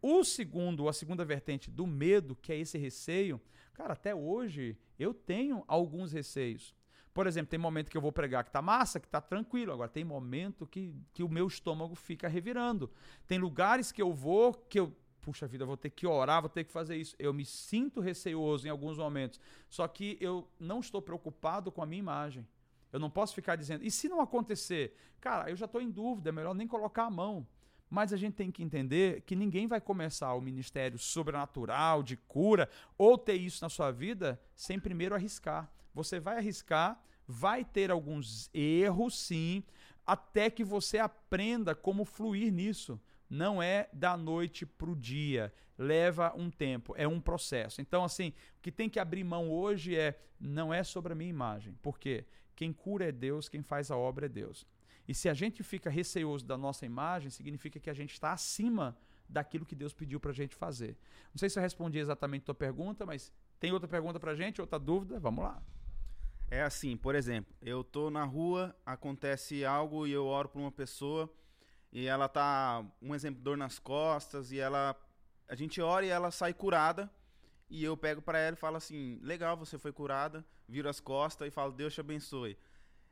O 0.00 0.24
segundo, 0.24 0.88
a 0.88 0.92
segunda 0.92 1.24
vertente 1.24 1.70
do 1.70 1.86
medo, 1.86 2.34
que 2.34 2.52
é 2.52 2.58
esse 2.58 2.78
receio, 2.78 3.40
cara, 3.74 3.92
até 3.92 4.14
hoje 4.14 4.76
eu 4.98 5.12
tenho 5.12 5.62
alguns 5.68 6.10
receios. 6.10 6.74
Por 7.14 7.26
exemplo, 7.26 7.50
tem 7.50 7.58
momento 7.58 7.90
que 7.90 7.96
eu 7.96 8.00
vou 8.00 8.10
pregar 8.10 8.42
que 8.42 8.50
tá 8.50 8.62
massa, 8.62 8.98
que 8.98 9.06
tá 9.06 9.20
tranquilo. 9.20 9.72
Agora, 9.72 9.88
tem 9.88 10.02
momento 10.02 10.66
que, 10.66 10.94
que 11.12 11.22
o 11.22 11.28
meu 11.28 11.46
estômago 11.46 11.94
fica 11.94 12.26
revirando. 12.26 12.90
Tem 13.26 13.38
lugares 13.38 13.92
que 13.92 14.00
eu 14.00 14.12
vou 14.12 14.54
que 14.54 14.80
eu. 14.80 14.96
Puxa 15.22 15.46
vida, 15.46 15.64
vou 15.64 15.76
ter 15.76 15.88
que 15.88 16.04
orar, 16.04 16.42
vou 16.42 16.50
ter 16.50 16.64
que 16.64 16.72
fazer 16.72 16.96
isso. 16.96 17.14
Eu 17.16 17.32
me 17.32 17.44
sinto 17.44 18.00
receoso 18.00 18.66
em 18.66 18.70
alguns 18.70 18.98
momentos. 18.98 19.40
Só 19.70 19.86
que 19.86 20.18
eu 20.20 20.48
não 20.58 20.80
estou 20.80 21.00
preocupado 21.00 21.70
com 21.70 21.80
a 21.80 21.86
minha 21.86 22.00
imagem. 22.00 22.46
Eu 22.92 22.98
não 22.98 23.08
posso 23.08 23.32
ficar 23.32 23.54
dizendo, 23.54 23.84
e 23.84 23.90
se 23.90 24.08
não 24.08 24.20
acontecer? 24.20 24.94
Cara, 25.20 25.48
eu 25.48 25.56
já 25.56 25.64
estou 25.64 25.80
em 25.80 25.90
dúvida, 25.90 26.28
é 26.28 26.32
melhor 26.32 26.54
nem 26.54 26.66
colocar 26.66 27.04
a 27.04 27.10
mão. 27.10 27.46
Mas 27.88 28.12
a 28.12 28.16
gente 28.16 28.34
tem 28.34 28.50
que 28.50 28.64
entender 28.64 29.22
que 29.22 29.36
ninguém 29.36 29.68
vai 29.68 29.80
começar 29.80 30.34
o 30.34 30.40
ministério 30.40 30.98
sobrenatural, 30.98 32.02
de 32.02 32.16
cura, 32.16 32.68
ou 32.98 33.16
ter 33.16 33.34
isso 33.34 33.64
na 33.64 33.68
sua 33.68 33.92
vida, 33.92 34.40
sem 34.56 34.80
primeiro 34.80 35.14
arriscar. 35.14 35.70
Você 35.94 36.18
vai 36.18 36.36
arriscar, 36.36 37.00
vai 37.28 37.64
ter 37.64 37.90
alguns 37.90 38.50
erros, 38.52 39.16
sim, 39.16 39.62
até 40.04 40.50
que 40.50 40.64
você 40.64 40.98
aprenda 40.98 41.74
como 41.74 42.04
fluir 42.04 42.52
nisso. 42.52 43.00
Não 43.32 43.62
é 43.62 43.88
da 43.94 44.14
noite 44.14 44.66
para 44.66 44.90
o 44.90 44.94
dia, 44.94 45.50
leva 45.78 46.34
um 46.36 46.50
tempo, 46.50 46.92
é 46.98 47.08
um 47.08 47.18
processo. 47.18 47.80
Então, 47.80 48.04
assim, 48.04 48.34
o 48.58 48.60
que 48.60 48.70
tem 48.70 48.90
que 48.90 49.00
abrir 49.00 49.24
mão 49.24 49.50
hoje 49.50 49.96
é 49.96 50.20
não 50.38 50.72
é 50.72 50.84
sobre 50.84 51.14
a 51.14 51.16
minha 51.16 51.30
imagem, 51.30 51.74
porque 51.80 52.26
quem 52.54 52.74
cura 52.74 53.08
é 53.08 53.10
Deus, 53.10 53.48
quem 53.48 53.62
faz 53.62 53.90
a 53.90 53.96
obra 53.96 54.26
é 54.26 54.28
Deus. 54.28 54.66
E 55.08 55.14
se 55.14 55.30
a 55.30 55.32
gente 55.32 55.62
fica 55.62 55.88
receoso 55.88 56.44
da 56.44 56.58
nossa 56.58 56.84
imagem, 56.84 57.30
significa 57.30 57.80
que 57.80 57.88
a 57.88 57.94
gente 57.94 58.12
está 58.12 58.34
acima 58.34 58.94
daquilo 59.26 59.64
que 59.64 59.74
Deus 59.74 59.94
pediu 59.94 60.20
para 60.20 60.32
a 60.32 60.34
gente 60.34 60.54
fazer. 60.54 60.94
Não 61.32 61.38
sei 61.38 61.48
se 61.48 61.58
eu 61.58 61.62
respondi 61.62 61.98
exatamente 61.98 62.42
a 62.42 62.44
tua 62.44 62.54
pergunta, 62.54 63.06
mas 63.06 63.32
tem 63.58 63.72
outra 63.72 63.88
pergunta 63.88 64.20
para 64.20 64.32
a 64.32 64.34
gente, 64.34 64.60
outra 64.60 64.78
dúvida? 64.78 65.18
Vamos 65.18 65.42
lá. 65.42 65.62
É 66.50 66.60
assim, 66.60 66.98
por 66.98 67.14
exemplo, 67.14 67.54
eu 67.62 67.82
tô 67.82 68.10
na 68.10 68.24
rua, 68.24 68.76
acontece 68.84 69.64
algo 69.64 70.06
e 70.06 70.12
eu 70.12 70.26
oro 70.26 70.50
por 70.50 70.58
uma 70.58 70.70
pessoa 70.70 71.32
e 71.92 72.06
ela 72.06 72.28
tá, 72.28 72.84
um 73.00 73.14
exemplo, 73.14 73.42
dor 73.42 73.56
nas 73.56 73.78
costas 73.78 74.50
e 74.50 74.58
ela 74.58 74.96
a 75.48 75.54
gente 75.54 75.80
ora 75.82 76.06
e 76.06 76.08
ela 76.08 76.30
sai 76.30 76.54
curada 76.54 77.10
e 77.68 77.84
eu 77.84 77.96
pego 77.96 78.22
para 78.22 78.38
ela 78.38 78.54
e 78.54 78.58
falo 78.58 78.76
assim: 78.76 79.18
"Legal, 79.22 79.56
você 79.56 79.78
foi 79.78 79.92
curada", 79.92 80.44
viro 80.68 80.88
as 80.88 81.00
costas 81.00 81.48
e 81.48 81.50
falo: 81.50 81.72
"Deus 81.72 81.92
te 81.92 82.00
abençoe". 82.00 82.56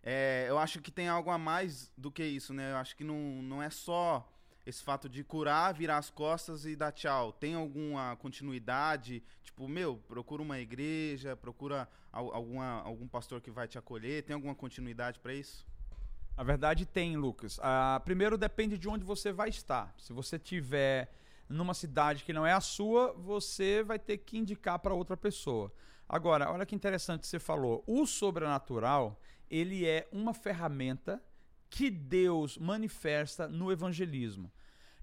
É, 0.02 0.46
eu 0.48 0.58
acho 0.58 0.80
que 0.80 0.90
tem 0.90 1.08
algo 1.08 1.30
a 1.30 1.36
mais 1.36 1.92
do 1.96 2.10
que 2.10 2.24
isso, 2.24 2.54
né? 2.54 2.72
Eu 2.72 2.76
acho 2.76 2.96
que 2.96 3.04
não, 3.04 3.42
não 3.42 3.62
é 3.62 3.68
só 3.68 4.26
esse 4.64 4.82
fato 4.82 5.08
de 5.08 5.22
curar, 5.22 5.74
virar 5.74 5.98
as 5.98 6.10
costas 6.10 6.64
e 6.64 6.74
dar 6.74 6.92
tchau. 6.92 7.32
Tem 7.32 7.54
alguma 7.54 8.16
continuidade? 8.16 9.22
Tipo, 9.42 9.68
meu, 9.68 9.98
procura 10.08 10.42
uma 10.42 10.58
igreja, 10.58 11.36
procura 11.36 11.88
alguma, 12.10 12.80
algum 12.82 13.06
pastor 13.06 13.40
que 13.40 13.50
vai 13.50 13.68
te 13.68 13.78
acolher. 13.78 14.22
Tem 14.22 14.34
alguma 14.34 14.54
continuidade 14.54 15.18
para 15.18 15.34
isso? 15.34 15.66
Na 16.40 16.44
verdade, 16.44 16.86
tem, 16.86 17.18
Lucas. 17.18 17.60
Ah, 17.62 18.00
primeiro, 18.02 18.38
depende 18.38 18.78
de 18.78 18.88
onde 18.88 19.04
você 19.04 19.30
vai 19.30 19.50
estar. 19.50 19.94
Se 19.98 20.10
você 20.10 20.38
tiver 20.38 21.12
numa 21.46 21.74
cidade 21.74 22.24
que 22.24 22.32
não 22.32 22.46
é 22.46 22.52
a 22.54 22.62
sua, 22.62 23.12
você 23.12 23.82
vai 23.82 23.98
ter 23.98 24.16
que 24.16 24.38
indicar 24.38 24.78
para 24.78 24.94
outra 24.94 25.18
pessoa. 25.18 25.70
Agora, 26.08 26.50
olha 26.50 26.64
que 26.64 26.74
interessante 26.74 27.26
você 27.26 27.38
falou. 27.38 27.84
O 27.86 28.06
sobrenatural, 28.06 29.20
ele 29.50 29.86
é 29.86 30.08
uma 30.10 30.32
ferramenta 30.32 31.22
que 31.68 31.90
Deus 31.90 32.56
manifesta 32.56 33.46
no 33.46 33.70
evangelismo. 33.70 34.50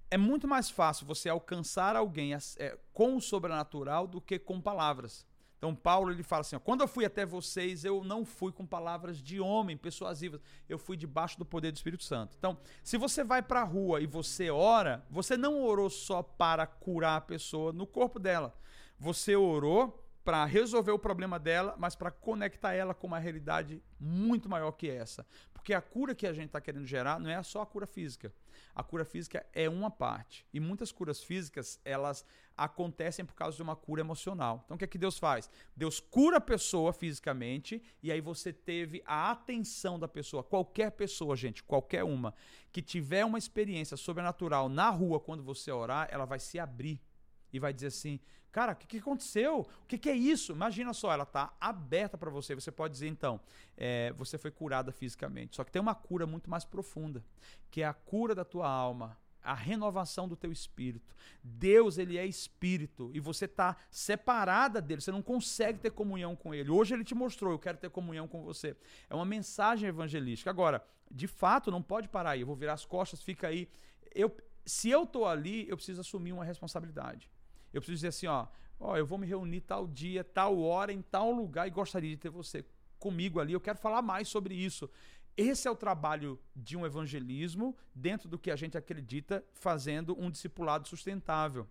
É 0.10 0.18
muito 0.18 0.48
mais 0.48 0.72
fácil 0.72 1.06
você 1.06 1.30
alcançar 1.30 1.96
alguém 1.96 2.34
é, 2.34 2.80
com 2.92 3.16
o 3.16 3.22
sobrenatural 3.22 4.08
do 4.08 4.20
que 4.20 4.40
com 4.40 4.60
palavras. 4.60 5.24
Então 5.58 5.76
Paulo 5.76 6.12
ele 6.12 6.24
fala 6.24 6.42
assim: 6.42 6.56
ó, 6.56 6.60
quando 6.60 6.82
eu 6.82 6.88
fui 6.88 7.06
até 7.06 7.26
vocês, 7.26 7.84
eu 7.84 8.04
não 8.04 8.24
fui 8.24 8.52
com 8.52 8.66
palavras 8.66 9.22
de 9.22 9.40
homem 9.40 9.76
persuasivas, 9.76 10.40
eu 10.70 10.78
fui 10.78 10.96
debaixo 10.96 11.38
do 11.38 11.46
poder 11.46 11.72
do 11.72 11.76
Espírito 11.76 12.04
Santo. 12.04 12.36
Então, 12.38 12.58
se 12.84 12.98
você 12.98 13.24
vai 13.24 13.42
para 13.42 13.62
a 13.62 13.66
rua 13.66 14.02
e 14.02 14.06
você 14.06 14.50
ora, 14.50 15.06
você 15.10 15.36
não 15.36 15.62
orou 15.62 15.90
só 15.90 16.22
para 16.22 16.66
curar 16.66 17.18
a 17.18 17.22
pessoa 17.22 17.74
no 17.74 17.88
corpo 17.88 18.20
dela. 18.20 18.56
Você 19.00 19.36
orou 19.36 20.07
para 20.28 20.44
resolver 20.44 20.92
o 20.92 21.00
problema 21.00 21.40
dela, 21.40 21.74
mas 21.78 21.96
para 21.96 22.12
conectar 22.12 22.74
ela 22.74 22.94
com 22.94 23.08
uma 23.08 23.18
realidade 23.18 23.82
muito 23.98 24.50
maior 24.50 24.74
que 24.74 24.90
essa. 24.90 25.26
Porque 25.54 25.74
a 25.74 25.80
cura 25.80 26.14
que 26.14 26.28
a 26.28 26.34
gente 26.34 26.48
está 26.48 26.60
querendo 26.60 26.86
gerar 26.86 27.18
não 27.18 27.30
é 27.30 27.42
só 27.44 27.62
a 27.62 27.66
cura 27.66 27.88
física. 27.88 28.34
A 28.76 28.84
cura 28.84 29.06
física 29.06 29.46
é 29.54 29.70
uma 29.70 29.90
parte. 29.90 30.46
E 30.54 30.60
muitas 30.60 30.92
curas 30.92 31.24
físicas, 31.24 31.80
elas 31.86 32.26
acontecem 32.58 33.24
por 33.24 33.36
causa 33.36 33.56
de 33.56 33.64
uma 33.64 33.74
cura 33.74 34.02
emocional. 34.02 34.64
Então 34.66 34.76
o 34.76 34.78
que 34.78 34.84
é 34.84 34.88
que 34.88 34.98
Deus 34.98 35.18
faz? 35.18 35.50
Deus 35.74 36.02
cura 36.02 36.40
a 36.40 36.42
pessoa 36.42 36.92
fisicamente 36.92 37.82
e 38.04 38.12
aí 38.12 38.20
você 38.20 38.52
teve 38.52 39.02
a 39.06 39.32
atenção 39.32 39.98
da 39.98 40.10
pessoa. 40.10 40.44
Qualquer 40.44 40.92
pessoa, 40.92 41.38
gente, 41.38 41.64
qualquer 41.64 42.04
uma, 42.04 42.34
que 42.74 42.82
tiver 42.82 43.24
uma 43.24 43.38
experiência 43.38 43.96
sobrenatural 43.96 44.68
na 44.68 44.90
rua 44.90 45.22
quando 45.22 45.42
você 45.42 45.72
orar, 45.72 46.10
ela 46.12 46.26
vai 46.26 46.38
se 46.38 46.60
abrir 46.60 47.02
e 47.54 47.60
vai 47.60 47.72
dizer 47.72 47.88
assim: 47.88 48.20
Cara, 48.58 48.72
o 48.72 48.76
que, 48.76 48.88
que, 48.88 48.98
aconteceu? 48.98 49.60
O 49.60 49.86
que, 49.88 50.00
que, 50.00 50.10
é 50.10 50.16
isso? 50.16 50.52
Imagina 50.52 50.92
só, 50.92 51.14
ela 51.14 51.26
está 51.26 51.54
aberta 51.62 52.18
para 52.18 52.32
você. 52.32 52.56
Você 52.56 52.72
pode 52.72 52.92
dizer, 52.94 53.08
então, 53.08 53.40
é, 53.78 54.12
você 54.14 54.36
foi 54.36 54.50
curada 54.50 54.92
fisicamente. 54.92 55.56
Só 55.56 55.64
que 55.64 55.72
tem 55.72 55.80
uma 55.80 55.94
cura 55.94 56.26
muito 56.26 56.50
mais 56.50 56.66
profunda, 56.66 57.24
que 57.70 57.84
é 57.84 57.86
a 57.86 57.94
cura 57.94 58.34
da 58.34 58.44
tua 58.44 58.68
alma, 58.68 59.16
a 59.44 59.54
renovação 59.54 60.28
do 60.28 60.36
teu 60.36 60.52
espírito. 60.52 61.16
Deus, 61.44 62.00
ele 62.00 62.18
é 62.18 62.26
espírito 62.26 63.12
e 63.14 63.20
você 63.20 63.46
está 63.46 63.78
separada 63.92 64.82
dele, 64.82 65.02
você 65.02 65.12
não 65.12 65.22
consegue 65.22 65.78
ter 65.78 65.92
comunhão 65.92 66.36
com 66.36 66.52
ele. 66.52 66.72
Hoje 66.72 66.96
ele 66.96 67.04
te 67.04 67.14
mostrou, 67.14 67.52
eu 67.52 67.60
quero 67.60 67.78
ter 67.78 67.92
comunhão 67.92 68.28
com 68.28 68.42
você. 68.42 68.76
É 69.08 69.14
uma 69.14 69.24
mensagem 69.24 69.88
evangelística. 69.88 70.50
Agora, 70.50 70.84
de 71.12 71.28
fato, 71.28 71.70
não 71.70 71.84
pode 71.84 72.10
parar 72.10 72.32
aí. 72.32 72.42
Eu 72.42 72.48
vou 72.48 72.56
virar 72.56 72.74
as 72.74 72.86
costas, 72.86 73.22
fica 73.22 73.50
aí. 73.50 73.70
Eu, 74.16 74.36
se 74.66 74.90
eu 74.90 75.04
estou 75.04 75.28
ali, 75.28 75.70
eu 75.70 75.78
preciso 75.78 76.02
assumir 76.02 76.34
uma 76.34 76.44
responsabilidade. 76.44 77.30
Eu 77.74 77.82
preciso 77.82 77.98
dizer 77.98 78.08
assim, 78.08 78.28
ó, 78.28 78.48
ó, 78.80 78.98
eu 78.98 79.06
vou 79.06 79.18
me 79.18 79.28
reunir 79.28 79.62
tal 79.62 79.88
dia, 79.88 80.24
tal 80.24 80.60
hora, 80.60 80.92
em 80.92 81.02
tal 81.02 81.32
lugar 81.32 81.68
e 81.68 81.72
gostaria 81.72 82.10
de 82.10 82.18
ter 82.18 82.30
você 82.30 82.66
comigo 83.00 83.40
ali. 83.40 83.54
Eu 83.54 83.62
quero 83.62 83.78
falar 83.78 84.02
mais 84.02 84.28
sobre 84.28 84.56
isso. 84.56 84.90
Esse 85.36 85.68
é 85.68 85.72
o 85.72 85.76
trabalho 85.76 86.40
de 86.56 86.76
um 86.76 86.84
evangelismo 86.84 87.78
dentro 87.94 88.28
do 88.28 88.40
que 88.40 88.50
a 88.50 88.56
gente 88.56 88.76
acredita, 88.76 89.46
fazendo 89.54 90.20
um 90.20 90.32
discipulado 90.32 90.88
sustentável. 90.88 91.68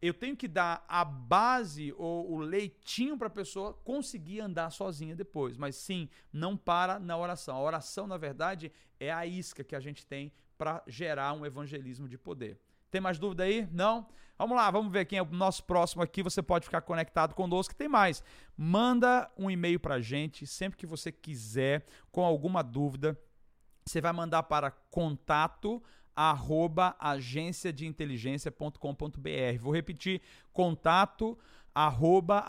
Eu 0.00 0.14
tenho 0.14 0.34
que 0.34 0.48
dar 0.48 0.82
a 0.88 1.04
base 1.04 1.92
ou 1.98 2.32
o 2.32 2.38
leitinho 2.38 3.18
para 3.18 3.26
a 3.26 3.30
pessoa 3.30 3.74
conseguir 3.74 4.40
andar 4.40 4.70
sozinha 4.70 5.14
depois. 5.14 5.58
Mas 5.58 5.76
sim, 5.76 6.08
não 6.32 6.56
para 6.56 6.98
na 6.98 7.18
oração. 7.18 7.54
A 7.54 7.60
oração, 7.60 8.06
na 8.06 8.16
verdade, 8.16 8.72
é 8.98 9.12
a 9.12 9.26
isca 9.26 9.62
que 9.62 9.76
a 9.76 9.80
gente 9.80 10.06
tem 10.06 10.32
para 10.56 10.82
gerar 10.86 11.34
um 11.34 11.44
evangelismo 11.44 12.08
de 12.08 12.16
poder. 12.16 12.58
Tem 12.90 13.00
mais 13.00 13.18
dúvida 13.18 13.44
aí? 13.44 13.68
Não? 13.70 14.06
Vamos 14.36 14.56
lá, 14.56 14.70
vamos 14.70 14.90
ver 14.90 15.04
quem 15.04 15.18
é 15.18 15.22
o 15.22 15.26
nosso 15.26 15.62
próximo 15.64 16.02
aqui. 16.02 16.22
Você 16.22 16.42
pode 16.42 16.64
ficar 16.64 16.80
conectado 16.80 17.34
conosco. 17.34 17.74
Tem 17.74 17.88
mais. 17.88 18.24
Manda 18.56 19.30
um 19.36 19.50
e-mail 19.50 19.78
para 19.78 19.96
a 19.96 20.00
gente 20.00 20.46
sempre 20.46 20.78
que 20.78 20.86
você 20.86 21.12
quiser, 21.12 21.84
com 22.10 22.24
alguma 22.24 22.62
dúvida. 22.62 23.20
Você 23.84 24.00
vai 24.00 24.12
mandar 24.12 24.44
para 24.44 24.70
contato 24.70 25.82
arroba. 26.16 26.96
Vou 29.60 29.74
repetir, 29.74 30.22
contato 30.52 31.38
arroba 31.74 32.44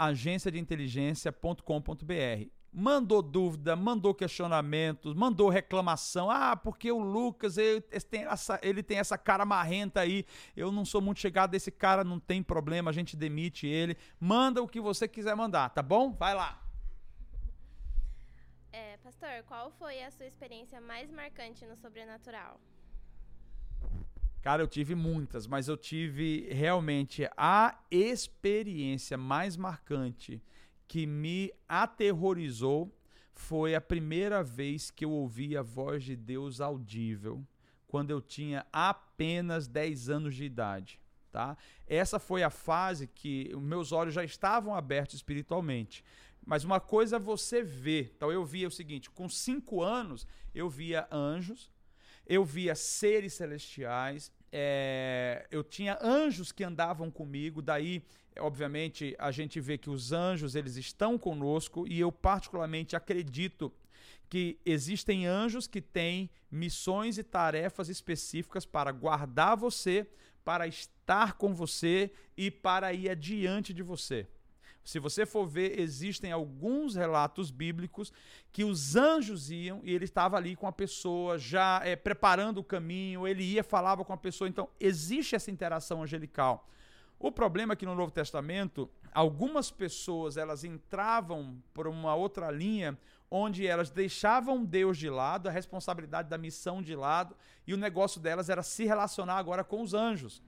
mandou 2.71 3.21
dúvida, 3.21 3.75
mandou 3.75 4.13
questionamentos, 4.13 5.13
mandou 5.13 5.49
reclamação. 5.49 6.31
Ah, 6.31 6.55
porque 6.55 6.91
o 6.91 6.99
Lucas, 6.99 7.57
ele 7.57 7.81
tem, 7.81 8.23
essa, 8.23 8.59
ele 8.63 8.81
tem 8.81 8.97
essa 8.97 9.17
cara 9.17 9.45
marrenta 9.45 9.99
aí, 9.99 10.25
eu 10.55 10.71
não 10.71 10.85
sou 10.85 11.01
muito 11.01 11.19
chegado 11.19 11.51
desse 11.51 11.71
cara, 11.71 12.03
não 12.03 12.19
tem 12.19 12.41
problema, 12.41 12.89
a 12.89 12.93
gente 12.93 13.17
demite 13.17 13.67
ele. 13.67 13.97
Manda 14.19 14.61
o 14.61 14.67
que 14.67 14.79
você 14.79 15.07
quiser 15.07 15.35
mandar, 15.35 15.69
tá 15.69 15.81
bom? 15.81 16.11
Vai 16.13 16.33
lá. 16.33 16.61
É, 18.71 18.97
pastor, 18.97 19.43
qual 19.47 19.69
foi 19.71 20.01
a 20.01 20.11
sua 20.11 20.25
experiência 20.25 20.79
mais 20.79 21.11
marcante 21.11 21.65
no 21.65 21.75
sobrenatural? 21.75 22.59
Cara, 24.41 24.63
eu 24.63 24.67
tive 24.67 24.95
muitas, 24.95 25.45
mas 25.45 25.67
eu 25.67 25.77
tive 25.77 26.47
realmente 26.51 27.29
a 27.37 27.77
experiência 27.91 29.15
mais 29.15 29.55
marcante 29.55 30.41
que 30.91 31.07
me 31.07 31.53
aterrorizou 31.69 32.93
foi 33.33 33.75
a 33.75 33.79
primeira 33.79 34.43
vez 34.43 34.91
que 34.91 35.05
eu 35.05 35.11
ouvi 35.11 35.55
a 35.55 35.61
voz 35.61 36.03
de 36.03 36.17
Deus 36.17 36.59
audível, 36.59 37.47
quando 37.87 38.11
eu 38.11 38.19
tinha 38.19 38.67
apenas 38.73 39.69
10 39.69 40.09
anos 40.09 40.35
de 40.35 40.43
idade. 40.43 40.99
tá? 41.31 41.57
Essa 41.87 42.19
foi 42.19 42.43
a 42.43 42.49
fase 42.49 43.07
que 43.07 43.55
meus 43.55 43.93
olhos 43.93 44.13
já 44.13 44.21
estavam 44.25 44.75
abertos 44.75 45.15
espiritualmente. 45.15 46.03
Mas 46.45 46.65
uma 46.65 46.81
coisa 46.81 47.17
você 47.17 47.63
ver. 47.63 48.11
Então 48.17 48.29
eu 48.29 48.43
via 48.43 48.67
o 48.67 48.71
seguinte: 48.71 49.09
com 49.09 49.29
cinco 49.29 49.81
anos 49.81 50.27
eu 50.53 50.69
via 50.69 51.07
anjos, 51.09 51.71
eu 52.27 52.43
via 52.43 52.75
seres 52.75 53.35
celestiais, 53.35 54.29
é, 54.51 55.47
eu 55.49 55.63
tinha 55.63 55.97
anjos 56.01 56.51
que 56.51 56.63
andavam 56.63 57.09
comigo. 57.09 57.61
Daí, 57.61 58.03
obviamente, 58.39 59.15
a 59.17 59.31
gente 59.31 59.59
vê 59.59 59.77
que 59.77 59.89
os 59.89 60.11
anjos 60.11 60.55
eles 60.55 60.75
estão 60.75 61.17
conosco 61.17 61.87
e 61.87 61.99
eu 61.99 62.11
particularmente 62.11 62.95
acredito 62.95 63.71
que 64.29 64.57
existem 64.65 65.25
anjos 65.25 65.67
que 65.67 65.81
têm 65.81 66.29
missões 66.49 67.17
e 67.17 67.23
tarefas 67.23 67.89
específicas 67.89 68.65
para 68.65 68.91
guardar 68.91 69.57
você, 69.57 70.07
para 70.43 70.67
estar 70.67 71.33
com 71.33 71.53
você 71.53 72.11
e 72.37 72.49
para 72.49 72.93
ir 72.93 73.09
adiante 73.09 73.73
de 73.73 73.83
você. 73.83 74.27
Se 74.83 74.99
você 74.99 75.25
for 75.25 75.45
ver, 75.45 75.79
existem 75.79 76.31
alguns 76.31 76.95
relatos 76.95 77.51
bíblicos 77.51 78.11
que 78.51 78.63
os 78.63 78.95
anjos 78.95 79.51
iam 79.51 79.79
e 79.83 79.93
ele 79.93 80.05
estava 80.05 80.37
ali 80.37 80.55
com 80.55 80.67
a 80.67 80.71
pessoa, 80.71 81.37
já 81.37 81.81
é, 81.83 81.95
preparando 81.95 82.57
o 82.59 82.63
caminho, 82.63 83.27
ele 83.27 83.43
ia, 83.43 83.63
falava 83.63 84.03
com 84.03 84.13
a 84.13 84.17
pessoa. 84.17 84.47
Então, 84.47 84.67
existe 84.79 85.35
essa 85.35 85.51
interação 85.51 86.01
angelical. 86.01 86.67
O 87.19 87.31
problema 87.31 87.73
é 87.73 87.75
que 87.75 87.85
no 87.85 87.93
Novo 87.93 88.11
Testamento, 88.11 88.89
algumas 89.13 89.69
pessoas 89.69 90.37
elas 90.37 90.63
entravam 90.63 91.61
por 91.71 91.87
uma 91.87 92.15
outra 92.15 92.49
linha 92.49 92.97
onde 93.29 93.65
elas 93.65 93.89
deixavam 93.89 94.65
Deus 94.65 94.97
de 94.97 95.09
lado, 95.09 95.47
a 95.47 95.51
responsabilidade 95.51 96.27
da 96.27 96.37
missão 96.37 96.81
de 96.81 96.95
lado, 96.95 97.35
e 97.65 97.73
o 97.73 97.77
negócio 97.77 98.19
delas 98.19 98.49
era 98.49 98.63
se 98.63 98.83
relacionar 98.83 99.37
agora 99.37 99.63
com 99.63 99.81
os 99.81 99.93
anjos. 99.93 100.41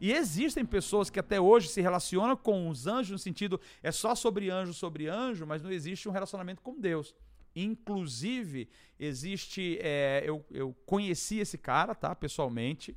E 0.00 0.12
existem 0.12 0.64
pessoas 0.64 1.10
que 1.10 1.18
até 1.18 1.40
hoje 1.40 1.68
se 1.68 1.80
relacionam 1.80 2.36
com 2.36 2.68
os 2.68 2.86
anjos, 2.86 3.10
no 3.10 3.18
sentido 3.18 3.60
é 3.82 3.90
só 3.90 4.14
sobre 4.14 4.50
anjo, 4.50 4.72
sobre 4.72 5.08
anjo, 5.08 5.46
mas 5.46 5.62
não 5.62 5.70
existe 5.70 6.08
um 6.08 6.12
relacionamento 6.12 6.62
com 6.62 6.78
Deus. 6.78 7.14
Inclusive, 7.54 8.68
existe. 8.98 9.78
É, 9.80 10.22
eu, 10.24 10.44
eu 10.50 10.74
conheci 10.86 11.38
esse 11.40 11.58
cara, 11.58 11.94
tá? 11.94 12.14
Pessoalmente. 12.14 12.96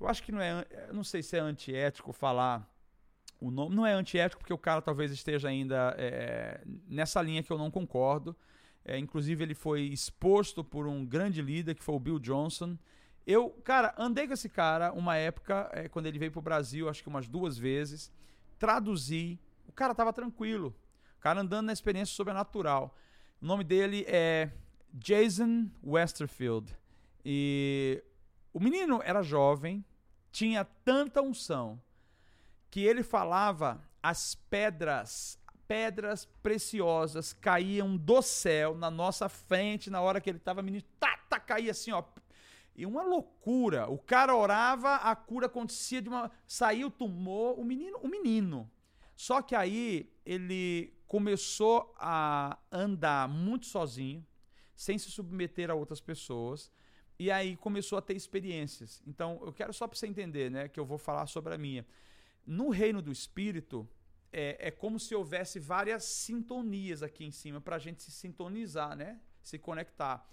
Eu 0.00 0.08
acho 0.08 0.22
que 0.22 0.32
não 0.32 0.40
é. 0.40 0.66
Não 0.92 1.04
sei 1.04 1.22
se 1.22 1.36
é 1.36 1.40
antiético 1.40 2.12
falar 2.12 2.68
o 3.40 3.50
nome. 3.50 3.76
Não 3.76 3.86
é 3.86 3.92
antiético, 3.92 4.40
porque 4.40 4.52
o 4.52 4.58
cara 4.58 4.82
talvez 4.82 5.12
esteja 5.12 5.48
ainda 5.48 5.94
é, 5.96 6.60
nessa 6.88 7.22
linha 7.22 7.42
que 7.42 7.52
eu 7.52 7.58
não 7.58 7.70
concordo. 7.70 8.34
É, 8.84 8.98
inclusive, 8.98 9.44
ele 9.44 9.54
foi 9.54 9.82
exposto 9.82 10.64
por 10.64 10.86
um 10.86 11.04
grande 11.04 11.42
líder, 11.42 11.74
que 11.74 11.84
foi 11.84 11.94
o 11.94 12.00
Bill 12.00 12.18
Johnson. 12.18 12.76
Eu, 13.30 13.50
cara, 13.62 13.94
andei 13.98 14.26
com 14.26 14.32
esse 14.32 14.48
cara 14.48 14.90
uma 14.94 15.14
época, 15.14 15.68
é, 15.74 15.86
quando 15.86 16.06
ele 16.06 16.18
veio 16.18 16.32
pro 16.32 16.40
Brasil, 16.40 16.88
acho 16.88 17.02
que 17.02 17.10
umas 17.10 17.28
duas 17.28 17.58
vezes. 17.58 18.10
Traduzi. 18.58 19.38
O 19.66 19.72
cara 19.72 19.94
tava 19.94 20.14
tranquilo. 20.14 20.74
O 21.18 21.20
cara 21.20 21.42
andando 21.42 21.66
na 21.66 21.74
experiência 21.74 22.16
sobrenatural. 22.16 22.96
O 23.38 23.44
nome 23.44 23.64
dele 23.64 24.06
é 24.08 24.50
Jason 24.94 25.68
Westerfield. 25.84 26.74
E 27.22 28.02
o 28.50 28.58
menino 28.58 29.02
era 29.04 29.22
jovem, 29.22 29.84
tinha 30.32 30.64
tanta 30.64 31.20
unção, 31.20 31.78
que 32.70 32.80
ele 32.80 33.02
falava 33.02 33.78
as 34.02 34.34
pedras, 34.34 35.38
pedras 35.66 36.24
preciosas 36.42 37.34
caíam 37.34 37.94
do 37.94 38.22
céu 38.22 38.74
na 38.74 38.90
nossa 38.90 39.28
frente 39.28 39.90
na 39.90 40.00
hora 40.00 40.18
que 40.18 40.30
ele 40.30 40.38
estava 40.38 40.62
menino, 40.62 40.84
tá, 40.98 41.18
tá, 41.28 41.38
caía 41.38 41.72
assim, 41.72 41.92
ó, 41.92 42.02
e 42.78 42.86
uma 42.86 43.02
loucura. 43.02 43.90
O 43.90 43.98
cara 43.98 44.36
orava, 44.36 44.94
a 44.94 45.16
cura 45.16 45.46
acontecia 45.46 46.00
de 46.00 46.08
uma. 46.08 46.30
Saiu 46.46 46.86
o 46.86 46.90
tumor, 46.90 47.58
o 47.58 47.64
menino, 47.64 47.98
o 47.98 48.06
menino. 48.06 48.70
Só 49.16 49.42
que 49.42 49.56
aí 49.56 50.08
ele 50.24 50.94
começou 51.04 51.92
a 51.98 52.56
andar 52.70 53.28
muito 53.28 53.66
sozinho, 53.66 54.24
sem 54.76 54.96
se 54.96 55.10
submeter 55.10 55.72
a 55.72 55.74
outras 55.74 56.00
pessoas. 56.00 56.70
E 57.18 57.32
aí 57.32 57.56
começou 57.56 57.98
a 57.98 58.02
ter 58.02 58.14
experiências. 58.14 59.02
Então, 59.04 59.40
eu 59.44 59.52
quero 59.52 59.72
só 59.72 59.88
para 59.88 59.98
você 59.98 60.06
entender, 60.06 60.48
né, 60.48 60.68
que 60.68 60.78
eu 60.78 60.86
vou 60.86 60.98
falar 60.98 61.26
sobre 61.26 61.52
a 61.52 61.58
minha. 61.58 61.84
No 62.46 62.68
reino 62.68 63.02
do 63.02 63.10
espírito, 63.10 63.88
é, 64.32 64.68
é 64.68 64.70
como 64.70 65.00
se 65.00 65.16
houvesse 65.16 65.58
várias 65.58 66.04
sintonias 66.04 67.02
aqui 67.02 67.24
em 67.24 67.32
cima 67.32 67.60
para 67.60 67.74
a 67.74 67.80
gente 67.80 68.04
se 68.04 68.12
sintonizar, 68.12 68.94
né? 68.94 69.20
Se 69.42 69.58
conectar. 69.58 70.24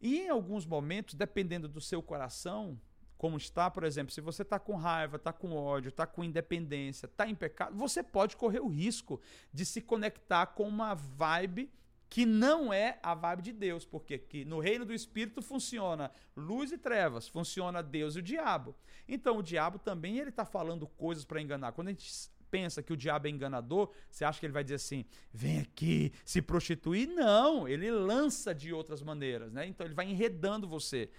E 0.00 0.20
em 0.20 0.28
alguns 0.28 0.64
momentos, 0.64 1.14
dependendo 1.14 1.68
do 1.68 1.80
seu 1.80 2.02
coração, 2.02 2.80
como 3.18 3.36
está, 3.36 3.70
por 3.70 3.84
exemplo, 3.84 4.12
se 4.12 4.20
você 4.20 4.40
está 4.40 4.58
com 4.58 4.76
raiva, 4.76 5.16
está 5.16 5.30
com 5.30 5.52
ódio, 5.52 5.90
está 5.90 6.06
com 6.06 6.24
independência, 6.24 7.04
está 7.04 7.28
em 7.28 7.34
pecado, 7.34 7.76
você 7.76 8.02
pode 8.02 8.34
correr 8.34 8.60
o 8.60 8.68
risco 8.68 9.20
de 9.52 9.66
se 9.66 9.82
conectar 9.82 10.46
com 10.46 10.66
uma 10.66 10.94
vibe 10.94 11.70
que 12.08 12.26
não 12.26 12.72
é 12.72 12.98
a 13.02 13.14
vibe 13.14 13.42
de 13.42 13.52
Deus, 13.52 13.84
porque 13.84 14.18
que 14.18 14.44
no 14.44 14.58
reino 14.58 14.84
do 14.84 14.92
espírito 14.92 15.42
funciona 15.42 16.10
luz 16.34 16.72
e 16.72 16.78
trevas, 16.78 17.28
funciona 17.28 17.82
Deus 17.82 18.16
e 18.16 18.18
o 18.18 18.22
diabo. 18.22 18.74
Então 19.06 19.36
o 19.36 19.42
diabo 19.42 19.78
também 19.78 20.18
ele 20.18 20.30
está 20.30 20.44
falando 20.44 20.88
coisas 20.88 21.24
para 21.24 21.40
enganar. 21.40 21.72
Quando 21.72 21.88
a 21.88 21.90
gente 21.92 22.10
pensa 22.50 22.82
que 22.82 22.92
o 22.92 22.96
diabo 22.96 23.26
é 23.26 23.30
enganador, 23.30 23.90
você 24.10 24.24
acha 24.24 24.40
que 24.40 24.46
ele 24.46 24.52
vai 24.52 24.64
dizer 24.64 24.76
assim: 24.76 25.04
vem 25.32 25.60
aqui 25.60 26.12
se 26.24 26.42
prostituir? 26.42 27.08
Não, 27.08 27.68
ele 27.68 27.90
lança 27.90 28.54
de 28.54 28.72
outras 28.72 29.02
maneiras, 29.02 29.52
né? 29.52 29.66
Então 29.66 29.86
ele 29.86 29.94
vai 29.94 30.06
enredando 30.06 30.66
você. 30.66 31.10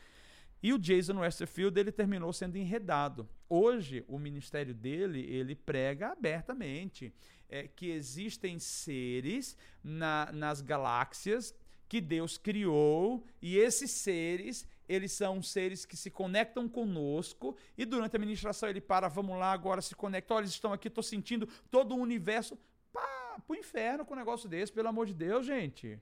E 0.64 0.74
o 0.74 0.78
Jason 0.78 1.20
Westerfield 1.20 1.80
ele 1.80 1.92
terminou 1.92 2.32
sendo 2.32 2.56
enredado. 2.56 3.28
Hoje 3.50 4.06
o 4.08 4.20
ministério 4.20 4.76
dele 4.76 5.26
ele 5.28 5.56
prega 5.56 6.12
abertamente 6.12 7.12
é, 7.50 7.68
que 7.68 7.90
existem 7.90 8.60
seres 8.60 9.58
na, 9.84 10.32
nas 10.32 10.62
galáxias 10.62 11.56
que 11.90 12.00
Deus 12.00 12.38
criou 12.38 13.26
e 13.42 13.58
esses 13.58 13.92
seres 13.92 14.66
eles 14.94 15.14
são 15.14 15.42
seres 15.42 15.86
que 15.86 15.96
se 15.96 16.10
conectam 16.10 16.68
conosco 16.68 17.56
e 17.78 17.86
durante 17.86 18.16
a 18.16 18.20
ministração 18.20 18.68
ele 18.68 18.82
para, 18.82 19.08
vamos 19.08 19.38
lá, 19.40 19.54
agora 19.54 19.82
se 19.82 19.96
conecta, 19.96 20.34
olha, 20.34 20.44
eles 20.44 20.52
estão 20.52 20.74
aqui, 20.74 20.90
estou 20.90 21.04
sentindo 21.04 21.48
todo 21.70 21.96
o 21.96 22.00
universo. 22.00 22.58
Pá, 22.92 23.38
pro 23.48 23.56
inferno 23.56 24.06
com 24.06 24.14
um 24.14 24.18
negócio 24.18 24.50
desse, 24.50 24.72
pelo 24.72 24.90
amor 24.90 25.06
de 25.06 25.14
Deus, 25.14 25.46
gente. 25.46 25.98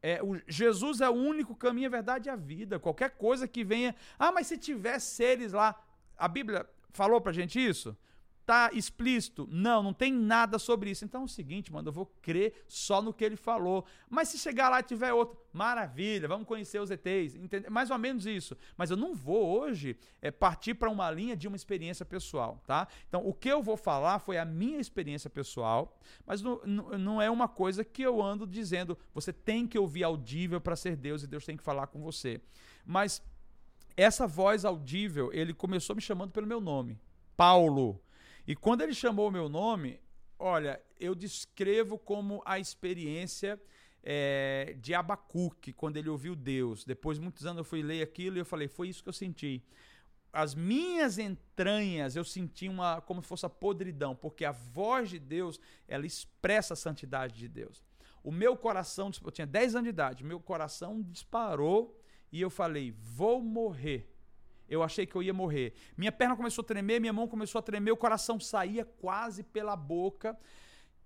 É, 0.00 0.22
o, 0.22 0.40
Jesus 0.46 1.00
é 1.00 1.08
o 1.08 1.12
único 1.12 1.56
caminho, 1.56 1.88
a 1.88 1.90
verdade 1.90 2.28
e 2.28 2.30
a 2.30 2.36
vida. 2.36 2.78
Qualquer 2.78 3.10
coisa 3.10 3.48
que 3.48 3.64
venha. 3.64 3.94
Ah, 4.18 4.30
mas 4.30 4.46
se 4.46 4.56
tiver 4.56 4.98
seres 5.00 5.52
lá. 5.52 5.78
A 6.16 6.28
Bíblia 6.28 6.66
falou 6.92 7.20
pra 7.20 7.32
gente 7.32 7.58
isso? 7.58 7.96
Tá 8.50 8.68
explícito? 8.72 9.46
Não, 9.48 9.80
não 9.80 9.92
tem 9.92 10.12
nada 10.12 10.58
sobre 10.58 10.90
isso. 10.90 11.04
Então 11.04 11.20
é 11.20 11.24
o 11.24 11.28
seguinte, 11.28 11.72
mano, 11.72 11.86
eu 11.86 11.92
vou 11.92 12.06
crer 12.20 12.64
só 12.66 13.00
no 13.00 13.14
que 13.14 13.24
ele 13.24 13.36
falou. 13.36 13.84
Mas 14.08 14.26
se 14.26 14.38
chegar 14.38 14.68
lá 14.68 14.80
e 14.80 14.82
tiver 14.82 15.12
outro, 15.12 15.38
maravilha, 15.52 16.26
vamos 16.26 16.48
conhecer 16.48 16.80
os 16.80 16.90
ETs. 16.90 17.36
Entende? 17.36 17.70
Mais 17.70 17.92
ou 17.92 17.98
menos 17.98 18.26
isso. 18.26 18.56
Mas 18.76 18.90
eu 18.90 18.96
não 18.96 19.14
vou 19.14 19.56
hoje 19.56 19.96
é, 20.20 20.32
partir 20.32 20.74
para 20.74 20.90
uma 20.90 21.08
linha 21.12 21.36
de 21.36 21.46
uma 21.46 21.54
experiência 21.54 22.04
pessoal, 22.04 22.60
tá? 22.66 22.88
Então 23.08 23.24
o 23.24 23.32
que 23.32 23.48
eu 23.48 23.62
vou 23.62 23.76
falar 23.76 24.18
foi 24.18 24.36
a 24.36 24.44
minha 24.44 24.80
experiência 24.80 25.30
pessoal, 25.30 25.96
mas 26.26 26.42
não, 26.42 26.60
não 26.66 27.22
é 27.22 27.30
uma 27.30 27.46
coisa 27.46 27.84
que 27.84 28.02
eu 28.02 28.20
ando 28.20 28.48
dizendo, 28.48 28.98
você 29.14 29.32
tem 29.32 29.64
que 29.64 29.78
ouvir 29.78 30.02
audível 30.02 30.60
para 30.60 30.74
ser 30.74 30.96
Deus 30.96 31.22
e 31.22 31.28
Deus 31.28 31.46
tem 31.46 31.56
que 31.56 31.62
falar 31.62 31.86
com 31.86 32.02
você. 32.02 32.40
Mas 32.84 33.22
essa 33.96 34.26
voz 34.26 34.64
audível, 34.64 35.30
ele 35.32 35.54
começou 35.54 35.94
me 35.94 36.02
chamando 36.02 36.32
pelo 36.32 36.48
meu 36.48 36.60
nome, 36.60 36.98
Paulo. 37.36 38.02
E 38.46 38.56
quando 38.56 38.82
ele 38.82 38.94
chamou 38.94 39.28
o 39.28 39.30
meu 39.30 39.48
nome, 39.48 40.00
olha, 40.38 40.82
eu 40.98 41.14
descrevo 41.14 41.98
como 41.98 42.42
a 42.44 42.58
experiência 42.58 43.60
é, 44.02 44.76
de 44.80 44.94
Abacuque, 44.94 45.72
quando 45.72 45.96
ele 45.96 46.08
ouviu 46.08 46.34
Deus. 46.34 46.84
Depois 46.84 47.18
de 47.18 47.22
muitos 47.22 47.44
anos 47.46 47.58
eu 47.58 47.64
fui 47.64 47.82
ler 47.82 48.02
aquilo 48.02 48.36
e 48.36 48.40
eu 48.40 48.44
falei, 48.44 48.68
foi 48.68 48.88
isso 48.88 49.02
que 49.02 49.08
eu 49.08 49.12
senti. 49.14 49.62
As 50.32 50.54
minhas 50.54 51.18
entranhas 51.18 52.14
eu 52.14 52.24
senti 52.24 52.68
uma 52.68 53.00
como 53.00 53.20
se 53.22 53.28
fosse 53.28 53.44
a 53.44 53.50
podridão, 53.50 54.14
porque 54.14 54.44
a 54.44 54.52
voz 54.52 55.10
de 55.10 55.18
Deus, 55.18 55.60
ela 55.88 56.06
expressa 56.06 56.74
a 56.74 56.76
santidade 56.76 57.36
de 57.36 57.48
Deus. 57.48 57.82
O 58.22 58.30
meu 58.30 58.56
coração, 58.56 59.10
eu 59.24 59.30
tinha 59.30 59.46
10 59.46 59.74
anos 59.74 59.84
de 59.84 59.90
idade, 59.90 60.24
meu 60.24 60.40
coração 60.40 61.02
disparou 61.02 61.98
e 62.30 62.40
eu 62.40 62.50
falei, 62.50 62.92
vou 62.92 63.42
morrer 63.42 64.08
eu 64.70 64.82
achei 64.84 65.04
que 65.04 65.16
eu 65.16 65.22
ia 65.22 65.34
morrer. 65.34 65.74
Minha 65.96 66.12
perna 66.12 66.36
começou 66.36 66.62
a 66.62 66.64
tremer, 66.64 67.00
minha 67.00 67.12
mão 67.12 67.26
começou 67.26 67.58
a 67.58 67.62
tremer, 67.62 67.90
o 67.90 67.96
coração 67.96 68.38
saía 68.38 68.84
quase 68.84 69.42
pela 69.42 69.74
boca. 69.74 70.38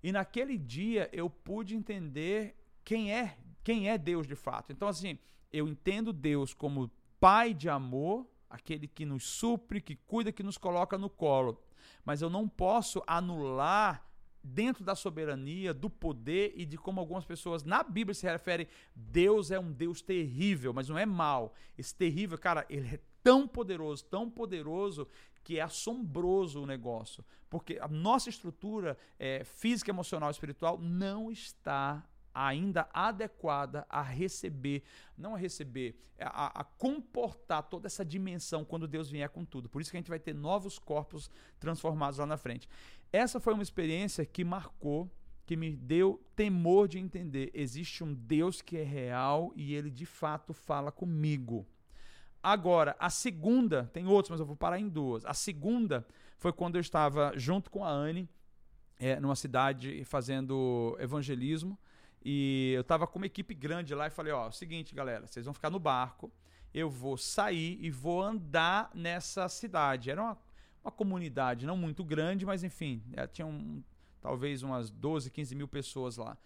E 0.03 0.11
naquele 0.11 0.55
dia 0.55 1.09
eu 1.11 1.27
pude 1.27 1.75
entender 1.75 2.55
quem 2.83 3.11
é, 3.11 3.37
quem 3.63 3.89
é 3.89 3.97
Deus 3.97 4.27
de 4.27 4.35
fato. 4.35 4.71
Então 4.71 4.87
assim, 4.87 5.17
eu 5.51 5.67
entendo 5.67 6.13
Deus 6.13 6.53
como 6.53 6.91
pai 7.19 7.55
de 7.55 7.67
amor, 7.67 8.29
aquele 8.47 8.87
que 8.87 9.03
nos 9.03 9.25
supre, 9.25 9.81
que 9.81 9.95
cuida, 9.95 10.31
que 10.31 10.43
nos 10.43 10.59
coloca 10.59 10.95
no 10.95 11.09
colo. 11.09 11.59
Mas 12.05 12.21
eu 12.21 12.29
não 12.29 12.47
posso 12.47 13.01
anular 13.07 14.07
dentro 14.43 14.85
da 14.85 14.93
soberania, 14.93 15.73
do 15.73 15.89
poder 15.89 16.53
e 16.55 16.65
de 16.65 16.77
como 16.77 16.99
algumas 16.99 17.25
pessoas 17.25 17.63
na 17.63 17.81
Bíblia 17.81 18.13
se 18.13 18.27
referem, 18.27 18.67
Deus 18.95 19.49
é 19.49 19.59
um 19.59 19.71
Deus 19.71 20.03
terrível, 20.03 20.71
mas 20.71 20.87
não 20.87 20.99
é 20.99 21.05
mal. 21.05 21.55
Esse 21.75 21.95
terrível, 21.95 22.37
cara, 22.37 22.63
ele 22.69 22.87
é 22.87 22.99
tão 23.25 23.47
poderoso, 23.47 24.05
tão 24.05 24.29
poderoso, 24.29 25.07
que 25.43 25.57
é 25.57 25.61
assombroso 25.63 26.61
o 26.61 26.65
negócio. 26.67 27.25
Porque 27.49 27.79
a 27.81 27.87
nossa 27.87 28.29
estrutura 28.29 28.95
é, 29.17 29.43
física, 29.43 29.89
emocional 29.89 30.29
espiritual 30.29 30.77
não 30.77 31.31
está 31.31 32.07
ainda 32.35 32.87
adequada 32.93 33.83
a 33.89 34.03
receber, 34.03 34.83
não 35.17 35.33
a 35.33 35.37
receber, 35.39 35.97
a, 36.19 36.61
a, 36.61 36.63
comportar 36.63 37.63
toda 37.63 37.87
essa 37.87 38.05
dimensão 38.05 38.63
quando 38.63 38.87
Deus 38.87 39.09
vier 39.09 39.29
com 39.29 39.43
tudo. 39.43 39.69
Por 39.69 39.81
isso 39.81 39.89
que 39.89 39.97
a 39.97 39.99
gente 40.01 40.09
vai 40.09 40.19
ter 40.19 40.35
novos 40.35 40.77
corpos 40.77 41.31
transformados 41.59 42.19
lá 42.19 42.27
na 42.27 42.37
frente. 42.37 42.69
Essa 43.11 43.39
foi 43.39 43.55
uma 43.55 43.63
experiência 43.63 44.23
que 44.23 44.43
marcou, 44.43 45.09
que 45.47 45.57
me 45.57 45.75
deu 45.75 46.23
temor 46.35 46.87
de 46.87 46.99
entender. 46.99 47.49
Existe 47.55 48.03
um 48.03 48.13
Deus 48.13 48.61
que 48.61 48.77
é 48.77 48.83
real 48.83 49.51
e 49.55 49.73
ele 49.73 49.89
de 49.89 50.05
fato 50.05 50.53
fala 50.53 50.91
comigo. 50.91 51.65
Agora, 52.47 52.95
a 52.99 53.09
segunda, 53.09 53.89
tem 53.91 54.05
outros, 54.05 54.29
mas 54.29 54.39
eu 54.39 54.45
vou 54.45 54.55
parar 54.55 54.79
em 54.79 54.87
duas. 54.87 55.25
A 55.25 55.33
segunda 55.33 56.05
foi 56.37 56.53
quando 56.53 56.75
eu 56.75 56.79
estava 56.79 57.33
junto 57.35 57.71
com 57.71 57.83
a 57.83 57.89
Anne, 57.89 58.29
é, 58.99 59.19
numa 59.19 59.35
cidade 59.35 60.05
fazendo 60.05 60.95
evangelismo. 60.99 61.75
E 62.23 62.73
eu 62.75 62.81
estava 62.81 63.07
com 63.07 63.17
uma 63.17 63.25
equipe 63.25 63.55
grande 63.55 63.95
lá 63.95 64.05
e 64.05 64.11
falei: 64.11 64.31
Ó, 64.31 64.51
seguinte, 64.51 64.93
galera, 64.93 65.25
vocês 65.25 65.43
vão 65.43 65.55
ficar 65.55 65.71
no 65.71 65.79
barco, 65.79 66.31
eu 66.71 66.87
vou 66.87 67.17
sair 67.17 67.79
e 67.81 67.89
vou 67.89 68.21
andar 68.21 68.91
nessa 68.93 69.49
cidade. 69.49 70.11
Era 70.11 70.21
uma, 70.21 70.37
uma 70.83 70.91
comunidade 70.91 71.65
não 71.65 71.75
muito 71.75 72.03
grande, 72.03 72.45
mas 72.45 72.63
enfim, 72.63 73.01
é, 73.13 73.25
tinha 73.25 73.47
um, 73.47 73.83
talvez 74.21 74.61
umas 74.61 74.91
12, 74.91 75.31
15 75.31 75.55
mil 75.55 75.67
pessoas 75.67 76.17
lá. 76.17 76.37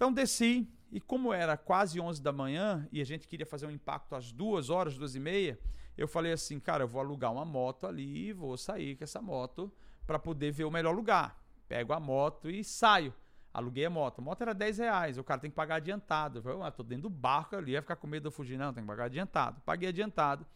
Então 0.00 0.10
desci, 0.10 0.66
e 0.90 0.98
como 0.98 1.30
era 1.30 1.58
quase 1.58 2.00
11 2.00 2.22
da 2.22 2.32
manhã 2.32 2.88
e 2.90 3.02
a 3.02 3.04
gente 3.04 3.28
queria 3.28 3.44
fazer 3.44 3.66
um 3.66 3.70
impacto 3.70 4.14
às 4.14 4.32
duas 4.32 4.70
horas, 4.70 4.96
duas 4.96 5.14
e 5.14 5.20
meia, 5.20 5.60
eu 5.94 6.08
falei 6.08 6.32
assim, 6.32 6.58
cara, 6.58 6.84
eu 6.84 6.88
vou 6.88 7.02
alugar 7.02 7.30
uma 7.30 7.44
moto 7.44 7.86
ali 7.86 8.28
e 8.28 8.32
vou 8.32 8.56
sair 8.56 8.96
com 8.96 9.04
essa 9.04 9.20
moto 9.20 9.70
para 10.06 10.18
poder 10.18 10.52
ver 10.52 10.64
o 10.64 10.70
melhor 10.70 10.96
lugar. 10.96 11.38
Pego 11.68 11.92
a 11.92 12.00
moto 12.00 12.48
e 12.48 12.64
saio. 12.64 13.12
Aluguei 13.52 13.84
a 13.84 13.90
moto. 13.90 14.20
A 14.20 14.22
moto 14.22 14.40
era 14.40 14.54
10 14.54 14.78
reais. 14.78 15.18
O 15.18 15.22
cara 15.22 15.38
tem 15.38 15.50
que 15.50 15.54
pagar 15.54 15.74
adiantado. 15.74 16.38
Eu 16.38 16.42
falei, 16.44 16.62
ah, 16.62 16.70
tô 16.70 16.82
dentro 16.82 17.02
do 17.02 17.10
barco 17.10 17.54
ali, 17.54 17.72
ia 17.72 17.82
ficar 17.82 17.96
com 17.96 18.06
medo 18.06 18.22
de 18.22 18.28
eu 18.28 18.32
fugir. 18.32 18.56
Não, 18.56 18.72
tem 18.72 18.82
que 18.82 18.88
pagar 18.88 19.04
adiantado. 19.04 19.60
Paguei 19.66 19.90
adiantado. 19.90 20.46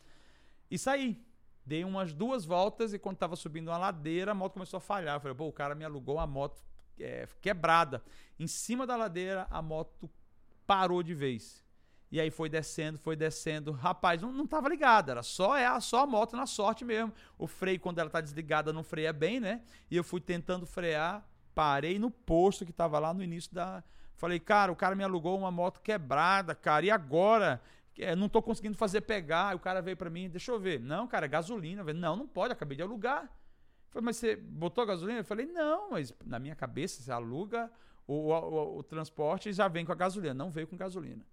E 0.71 0.79
saí. 0.79 1.23
Dei 1.67 1.85
umas 1.85 2.15
duas 2.15 2.47
voltas 2.47 2.95
e 2.95 2.99
quando 2.99 3.19
tava 3.19 3.37
subindo 3.37 3.69
uma 3.69 3.77
ladeira, 3.77 4.33
a 4.33 4.35
moto 4.35 4.55
começou 4.55 4.79
a 4.79 4.81
falhar. 4.81 5.17
Eu 5.17 5.21
falei, 5.21 5.37
pô, 5.37 5.49
o 5.49 5.53
cara 5.53 5.75
me 5.75 5.85
alugou 5.85 6.15
uma 6.15 6.27
moto 6.27 6.65
é, 6.99 7.27
quebrada. 7.41 8.03
Em 8.39 8.47
cima 8.47 8.87
da 8.87 8.97
ladeira, 8.97 9.47
a 9.51 9.61
moto 9.63 10.11
parou 10.67 11.03
de 11.03 11.15
vez. 11.15 11.63
E 12.11 12.21
aí 12.21 12.31
foi 12.31 12.49
descendo, 12.49 12.99
foi 12.99 13.17
descendo. 13.17 13.73
Rapaz, 13.73 14.23
não, 14.23 14.33
não 14.33 14.47
tava 14.47 14.69
ligado, 14.69 15.11
era 15.11 15.23
só, 15.23 15.57
é, 15.57 15.81
só 15.81 16.03
a 16.03 16.07
moto 16.07 16.37
na 16.37 16.47
sorte 16.47 16.85
mesmo. 16.85 17.13
O 17.37 17.47
freio, 17.47 17.81
quando 17.81 17.99
ela 17.99 18.11
tá 18.11 18.21
desligada, 18.21 18.73
não 18.73 18.85
freia 18.85 19.13
bem, 19.13 19.41
né? 19.41 19.63
E 19.91 19.97
eu 19.97 20.05
fui 20.05 20.21
tentando 20.21 20.65
frear, 20.65 21.27
Parei 21.55 21.99
no 21.99 22.11
posto 22.11 22.67
que 22.67 22.73
tava 22.73 22.99
lá 22.99 23.15
no 23.15 23.23
início 23.23 23.55
da. 23.55 23.83
Falei, 24.17 24.41
cara, 24.41 24.73
o 24.73 24.77
cara 24.77 24.97
me 24.97 25.05
alugou 25.05 25.39
uma 25.39 25.51
moto 25.51 25.81
quebrada, 25.81 26.55
cara, 26.55 26.85
e 26.85 26.91
agora? 26.91 27.61
É, 27.97 28.17
não 28.17 28.29
tô 28.29 28.43
conseguindo 28.43 28.77
fazer 28.77 29.03
pegar. 29.03 29.55
O 29.55 29.61
cara 29.61 29.81
veio 29.81 29.97
para 29.97 30.11
mim, 30.11 30.29
deixa 30.29 30.51
eu 30.51 30.59
ver. 30.59 30.81
Não, 30.81 31.07
cara, 31.07 31.27
é 31.27 31.29
gasolina. 31.29 31.85
Não, 31.93 32.17
não 32.17 32.27
pode, 32.27 32.53
acabei 32.53 32.77
de 32.77 32.83
alugar. 32.83 33.31
Falei, 33.95 34.07
mas 34.07 34.17
você 34.17 34.35
botou 34.35 34.85
gasolina? 34.85 35.21
Eu 35.21 35.25
falei, 35.25 35.47
não, 35.47 35.93
mas 35.93 36.13
na 36.27 36.41
minha 36.41 36.57
cabeça 36.57 37.01
você 37.01 37.13
aluga 37.13 37.71
o, 38.09 38.33
o, 38.33 38.79
o, 38.79 38.83
transporte 38.83 39.51
e 39.51 39.53
já 39.53 39.69
vem 39.69 39.85
com 39.85 39.93
a 39.93 39.95
gasolina. 39.95 40.35
Não 40.35 40.51
veio 40.51 40.67
com 40.67 40.77
gasolina. 40.77 41.25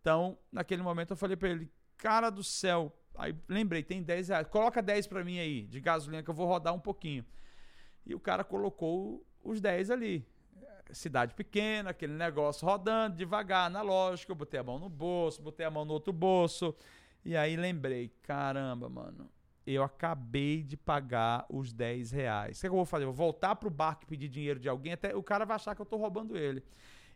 Então, 0.00 0.36
naquele 0.50 0.82
momento 0.82 1.12
eu 1.12 1.16
falei 1.16 1.36
para 1.36 1.50
ele, 1.50 1.70
cara 1.96 2.28
do 2.28 2.42
céu. 2.42 2.92
Aí 3.14 3.32
lembrei, 3.48 3.84
tem 3.84 4.02
10 4.02 4.28
reais. 4.28 4.48
Coloca 4.48 4.82
10 4.82 5.06
para 5.06 5.22
mim 5.22 5.38
aí 5.38 5.62
de 5.62 5.80
gasolina 5.80 6.20
que 6.20 6.28
eu 6.28 6.34
vou 6.34 6.48
rodar 6.48 6.74
um 6.74 6.80
pouquinho. 6.80 7.24
E 8.04 8.12
o 8.12 8.18
cara 8.18 8.42
colocou 8.42 9.24
os 9.44 9.60
10 9.60 9.92
ali. 9.92 10.26
Cidade 10.90 11.32
pequena, 11.34 11.90
aquele 11.90 12.14
negócio 12.14 12.66
rodando 12.66 13.16
devagar, 13.16 13.66
analógico. 13.66 14.32
Eu 14.32 14.36
botei 14.36 14.58
a 14.58 14.64
mão 14.64 14.80
no 14.80 14.88
bolso, 14.88 15.40
botei 15.40 15.64
a 15.64 15.70
mão 15.70 15.84
no 15.84 15.92
outro 15.92 16.12
bolso. 16.12 16.74
E 17.24 17.36
aí 17.36 17.54
lembrei, 17.54 18.12
caramba, 18.22 18.88
mano, 18.88 19.30
eu 19.66 19.82
acabei 19.82 20.62
de 20.62 20.76
pagar 20.76 21.46
os 21.48 21.72
10 21.72 22.10
reais. 22.10 22.58
O 22.58 22.60
que, 22.60 22.66
é 22.66 22.70
que 22.70 22.72
eu 22.72 22.76
vou 22.76 22.84
fazer? 22.84 23.04
Eu 23.04 23.12
vou 23.12 23.26
voltar 23.26 23.56
pro 23.56 23.70
barco 23.70 24.04
e 24.04 24.06
pedir 24.06 24.28
dinheiro 24.28 24.58
de 24.58 24.68
alguém, 24.68 24.92
até 24.92 25.14
o 25.14 25.22
cara 25.22 25.44
vai 25.44 25.56
achar 25.56 25.74
que 25.74 25.82
eu 25.82 25.86
tô 25.86 25.96
roubando 25.96 26.36
ele. 26.36 26.62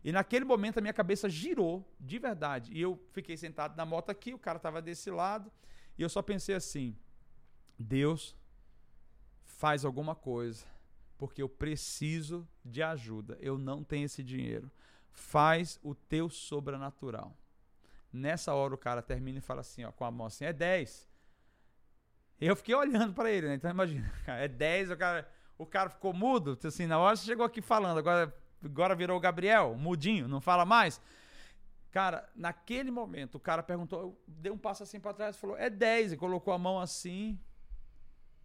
E 0.03 0.11
naquele 0.11 0.45
momento 0.45 0.77
a 0.77 0.81
minha 0.81 0.93
cabeça 0.93 1.27
girou, 1.27 1.83
de 1.99 2.19
verdade. 2.19 2.71
E 2.73 2.79
eu 2.79 2.99
fiquei 3.11 3.35
sentado 3.35 3.75
na 3.75 3.85
moto 3.85 4.09
aqui, 4.09 4.33
o 4.33 4.39
cara 4.39 4.59
tava 4.59 4.81
desse 4.81 5.09
lado, 5.09 5.51
e 5.97 6.03
eu 6.03 6.09
só 6.09 6.21
pensei 6.21 6.53
assim: 6.53 6.95
Deus 7.79 8.35
faz 9.43 9.83
alguma 9.83 10.13
coisa 10.13 10.65
porque 11.17 11.41
eu 11.41 11.49
preciso 11.49 12.47
de 12.63 12.83
ajuda. 12.83 13.37
Eu 13.39 13.57
não 13.57 13.83
tenho 13.83 14.05
esse 14.05 14.23
dinheiro. 14.23 14.71
Faz 15.11 15.79
o 15.81 15.95
teu 15.95 16.29
sobrenatural. 16.29 17.35
Nessa 18.11 18.53
hora 18.53 18.73
o 18.73 18.77
cara 18.77 19.01
termina 19.01 19.39
e 19.39 19.41
fala 19.41 19.61
assim, 19.61 19.83
ó, 19.83 19.91
com 19.91 20.05
a 20.05 20.11
mão 20.11 20.27
assim, 20.27 20.45
é 20.45 20.53
10. 20.53 21.07
Eu 22.39 22.55
fiquei 22.55 22.75
olhando 22.75 23.13
para 23.13 23.31
ele, 23.31 23.47
né? 23.47 23.55
Então 23.55 23.69
imagina, 23.69 24.11
é 24.27 24.47
10, 24.47 24.91
o 24.91 24.97
cara, 24.97 25.29
o 25.57 25.65
cara 25.65 25.89
ficou 25.89 26.13
mudo, 26.13 26.57
assim, 26.63 26.85
na 26.85 26.99
hora 26.99 27.15
você 27.15 27.25
chegou 27.25 27.45
aqui 27.45 27.61
falando, 27.61 27.97
agora, 27.97 28.35
agora 28.63 28.95
virou 28.95 29.17
o 29.17 29.21
Gabriel, 29.21 29.75
mudinho, 29.75 30.27
não 30.27 30.41
fala 30.41 30.65
mais. 30.65 31.01
Cara, 31.91 32.27
naquele 32.35 32.91
momento, 32.91 33.35
o 33.35 33.39
cara 33.39 33.63
perguntou, 33.63 34.21
deu 34.27 34.53
um 34.53 34.57
passo 34.57 34.83
assim 34.83 34.99
para 34.99 35.13
trás 35.13 35.37
falou, 35.37 35.57
é 35.57 35.69
10, 35.69 36.13
e 36.13 36.17
colocou 36.17 36.53
a 36.53 36.57
mão 36.57 36.79
assim, 36.79 37.39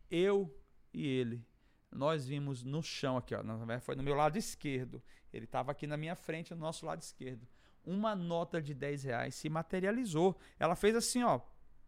eu 0.09 0.57
e 0.94 1.07
ele 1.07 1.44
nós 1.90 2.26
vimos 2.26 2.62
no 2.62 2.83
chão 2.83 3.16
aqui, 3.16 3.35
ó, 3.35 3.42
foi 3.81 3.96
no 3.96 4.03
meu 4.03 4.14
lado 4.14 4.38
esquerdo. 4.38 5.03
Ele 5.33 5.44
estava 5.44 5.72
aqui 5.72 5.87
na 5.87 5.96
minha 5.96 6.14
frente, 6.14 6.55
no 6.55 6.61
nosso 6.61 6.87
lado 6.87 7.03
esquerdo. 7.03 7.46
Uma 7.85 8.14
nota 8.14 8.61
de 8.61 8.74
10 8.74 9.05
reais 9.05 9.35
se 9.35 9.48
materializou. 9.48 10.38
Ela 10.59 10.76
fez 10.76 10.94
assim, 10.94 11.22
ó, 11.22 11.40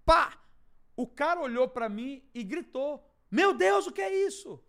pá! 0.04 0.38
O 1.02 1.06
cara 1.06 1.40
olhou 1.40 1.68
para 1.68 1.88
mim 1.88 2.22
e 2.34 2.42
gritou: 2.42 2.90
Meu 3.30 3.52
Deus, 3.54 3.86
o 3.86 3.92
que 3.92 4.02
é 4.02 4.14
isso? 4.26 4.62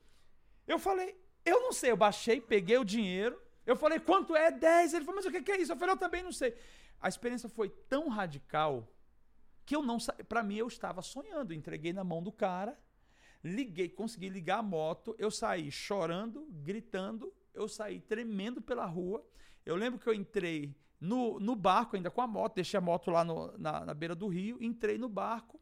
Eu 0.67 0.79
falei: 0.79 1.15
Eu 1.45 1.61
não 1.61 1.71
sei. 1.71 1.91
Eu 1.91 1.97
baixei, 1.97 2.41
peguei 2.41 2.77
o 2.77 2.85
dinheiro. 2.85 3.41
Eu 3.65 3.75
falei: 3.75 3.99
Quanto 3.99 4.35
é? 4.35 4.51
10. 4.51 4.93
Ele 4.93 5.05
falou: 5.05 5.21
Mas 5.21 5.25
o 5.25 5.31
que 5.31 5.51
é 5.51 5.61
isso? 5.61 5.71
Eu 5.71 5.77
falei: 5.77 5.93
Eu 5.93 5.99
também 5.99 6.23
não 6.23 6.31
sei. 6.31 6.55
A 6.99 7.07
experiência 7.07 7.49
foi 7.49 7.69
tão 7.69 8.09
radical 8.09 8.87
que 9.65 9.75
eu 9.75 9.81
não. 9.81 9.97
Para 10.27 10.43
mim, 10.43 10.55
eu 10.55 10.67
estava 10.67 11.01
sonhando. 11.01 11.53
Entreguei 11.53 11.93
na 11.93 12.03
mão 12.03 12.23
do 12.23 12.31
cara 12.31 12.77
Liguei, 13.43 13.89
consegui 13.89 14.29
ligar 14.29 14.59
a 14.59 14.63
moto, 14.63 15.13
eu 15.19 15.29
saí 15.29 15.69
chorando, 15.69 16.47
gritando, 16.63 17.33
eu 17.53 17.67
saí 17.67 17.99
tremendo 17.99 18.61
pela 18.61 18.85
rua. 18.85 19.21
Eu 19.65 19.75
lembro 19.75 19.99
que 19.99 20.07
eu 20.07 20.13
entrei 20.13 20.73
no, 20.97 21.41
no 21.41 21.53
barco 21.53 21.97
ainda 21.97 22.09
com 22.09 22.21
a 22.21 22.27
moto, 22.27 22.55
deixei 22.55 22.77
a 22.77 22.81
moto 22.81 23.11
lá 23.11 23.25
no, 23.25 23.57
na, 23.57 23.83
na 23.83 23.93
beira 23.93 24.15
do 24.15 24.29
rio, 24.29 24.57
entrei 24.61 24.97
no 24.97 25.09
barco. 25.09 25.59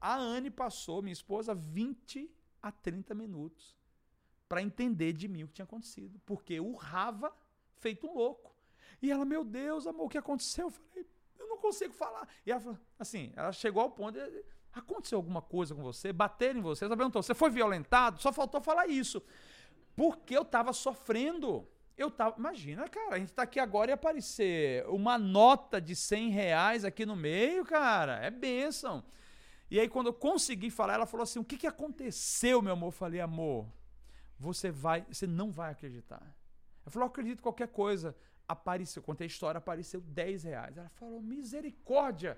A 0.00 0.16
Anne 0.16 0.50
passou, 0.50 1.02
minha 1.02 1.12
esposa, 1.12 1.54
20 1.54 2.30
a 2.62 2.72
30 2.72 3.14
minutos 3.14 3.76
para 4.48 4.62
entender 4.62 5.12
de 5.12 5.28
mim 5.28 5.44
o 5.44 5.48
que 5.48 5.54
tinha 5.54 5.64
acontecido, 5.64 6.20
porque 6.26 6.54
eu 6.54 6.66
urrava 6.66 7.32
feito 7.78 8.06
um 8.06 8.14
louco. 8.14 8.54
E 9.00 9.10
ela, 9.10 9.24
meu 9.24 9.44
Deus, 9.44 9.86
amor, 9.86 10.06
o 10.06 10.08
que 10.08 10.18
aconteceu? 10.18 10.66
Eu 10.66 10.70
falei, 10.70 11.06
eu 11.38 11.48
não 11.48 11.58
consigo 11.58 11.94
falar. 11.94 12.28
E 12.44 12.50
ela 12.50 12.60
falou, 12.60 12.78
assim, 12.98 13.32
ela 13.36 13.52
chegou 13.52 13.82
ao 13.82 13.90
ponto 13.90 14.18
de, 14.18 14.44
Aconteceu 14.72 15.18
alguma 15.18 15.42
coisa 15.42 15.74
com 15.74 15.82
você? 15.82 16.12
Bateram 16.12 16.60
em 16.60 16.62
você? 16.62 16.84
Ela 16.84 16.96
perguntou, 16.96 17.22
você 17.22 17.34
foi 17.34 17.50
violentado? 17.50 18.22
Só 18.22 18.32
faltou 18.32 18.60
falar 18.60 18.86
isso. 18.86 19.22
Porque 19.96 20.36
eu 20.36 20.44
tava 20.44 20.72
sofrendo. 20.72 21.66
Eu 21.96 22.10
tava. 22.10 22.36
Imagina, 22.38 22.88
cara, 22.88 23.16
a 23.16 23.18
gente 23.18 23.32
tá 23.34 23.42
aqui 23.42 23.58
agora 23.58 23.90
e 23.90 23.94
aparecer 23.94 24.86
uma 24.86 25.18
nota 25.18 25.80
de 25.80 25.96
100 25.96 26.30
reais 26.30 26.84
aqui 26.84 27.04
no 27.04 27.16
meio, 27.16 27.64
cara. 27.64 28.18
É 28.18 28.30
bênção. 28.30 29.04
E 29.70 29.78
aí, 29.78 29.88
quando 29.88 30.08
eu 30.08 30.12
consegui 30.12 30.70
falar, 30.70 30.94
ela 30.94 31.06
falou 31.06 31.24
assim: 31.24 31.38
O 31.38 31.44
que, 31.44 31.56
que 31.56 31.66
aconteceu, 31.66 32.60
meu 32.60 32.72
amor? 32.72 32.88
Eu 32.88 32.92
falei, 32.92 33.20
amor, 33.20 33.66
você 34.38 34.70
vai. 34.70 35.02
Você 35.02 35.26
não 35.26 35.50
vai 35.50 35.70
acreditar. 35.70 36.20
Ela 36.82 36.90
falou, 36.90 37.06
eu 37.06 37.10
acredito 37.10 37.42
qualquer 37.42 37.68
coisa. 37.68 38.16
Apareceu, 38.48 39.00
contei 39.02 39.26
a 39.26 39.28
história, 39.28 39.58
apareceu 39.58 40.00
10 40.00 40.44
reais. 40.44 40.76
Ela 40.76 40.88
falou, 40.88 41.22
misericórdia. 41.22 42.36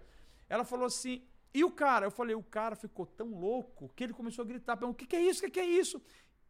Ela 0.49 0.65
falou 0.65 0.87
assim: 0.87 1.23
e 1.55 1.65
o 1.65 1.71
cara, 1.71 2.07
eu 2.07 2.11
falei, 2.11 2.35
o 2.35 2.43
cara 2.43 2.75
ficou 2.75 3.07
tão 3.07 3.39
louco 3.39 3.91
que 3.95 4.05
ele 4.05 4.13
começou 4.13 4.43
a 4.43 4.47
gritar 4.47 4.83
o 4.85 4.95
que, 4.95 5.07
que 5.07 5.17
é 5.17 5.23
isso? 5.23 5.41
O 5.41 5.45
que, 5.45 5.51
que 5.51 5.61
é 5.61 5.67
isso? 5.67 6.03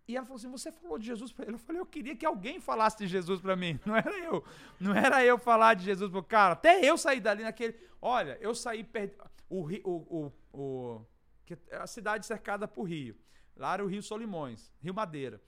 E 0.07 0.17
ela 0.17 0.27
falou 0.27 0.37
assim: 0.37 0.51
Você 0.51 0.73
falou 0.73 0.99
de 0.99 1.07
Jesus 1.07 1.33
para 1.33 1.45
ele? 1.45 1.55
Eu 1.55 1.59
falei: 1.59 1.81
Eu 1.81 1.87
queria 1.87 2.17
que 2.17 2.27
alguém 2.27 2.61
falasse 2.61 2.99
de 2.99 3.07
Jesus 3.07 3.41
para 3.41 3.55
mim. 3.57 3.79
Não 3.87 3.97
era 3.97 4.19
eu. 4.19 4.45
Não 4.81 4.95
era 4.95 5.25
eu 5.25 5.39
falar 5.39 5.75
de 5.75 5.85
Jesus 5.85 6.11
para 6.11 6.21
o 6.21 6.25
cara. 6.25 6.53
Até 6.55 6.85
eu 6.85 6.99
saí 6.99 7.21
dali 7.21 7.43
naquele. 7.43 7.77
Olha, 8.01 8.37
eu 8.41 8.55
saí. 8.55 8.83
Per... 8.83 9.15
O, 9.55 9.69
o, 9.85 10.33
o, 10.55 10.59
o, 10.59 11.07
a 11.73 11.87
cidade 11.87 12.25
cercada 12.25 12.67
por 12.67 12.85
rio. 12.85 13.15
Lá 13.55 13.75
era 13.75 13.85
o 13.85 13.87
Rio 13.87 14.03
Solimões, 14.03 14.73
Rio 14.81 14.95
Madeira. 14.95 15.43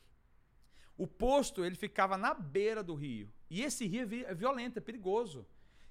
O 0.94 1.06
posto, 1.06 1.64
ele 1.64 1.74
ficava 1.74 2.18
na 2.18 2.34
beira 2.34 2.82
do 2.82 2.94
rio. 2.94 3.32
E 3.48 3.62
esse 3.62 3.86
rio 3.86 4.06
é 4.26 4.34
violento, 4.34 4.76
é 4.76 4.80
perigoso. 4.82 5.46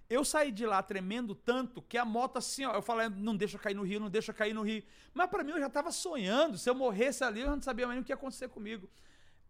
Eu 0.07 0.23
saí 0.23 0.51
de 0.51 0.63
lá 0.63 0.83
tremendo 0.83 1.33
tanto 1.33 1.81
que 1.81 1.97
a 1.97 2.05
moto 2.05 2.37
assim, 2.37 2.63
ó, 2.65 2.75
eu 2.75 2.83
falei, 2.83 3.09
não 3.09 3.35
deixa 3.35 3.57
cair 3.57 3.73
no 3.73 3.81
rio, 3.81 3.99
não 3.99 4.11
deixa 4.11 4.31
cair 4.31 4.53
no 4.53 4.61
rio. 4.61 4.83
Mas 5.11 5.27
para 5.27 5.43
mim 5.43 5.53
eu 5.53 5.59
já 5.59 5.69
tava 5.69 5.91
sonhando, 5.91 6.55
se 6.55 6.69
eu 6.69 6.75
morresse 6.75 7.23
ali, 7.23 7.41
eu 7.41 7.49
não 7.49 7.61
sabia 7.63 7.87
mais 7.87 7.99
o 7.99 8.03
que 8.03 8.11
ia 8.11 8.15
acontecer 8.15 8.47
comigo. 8.47 8.87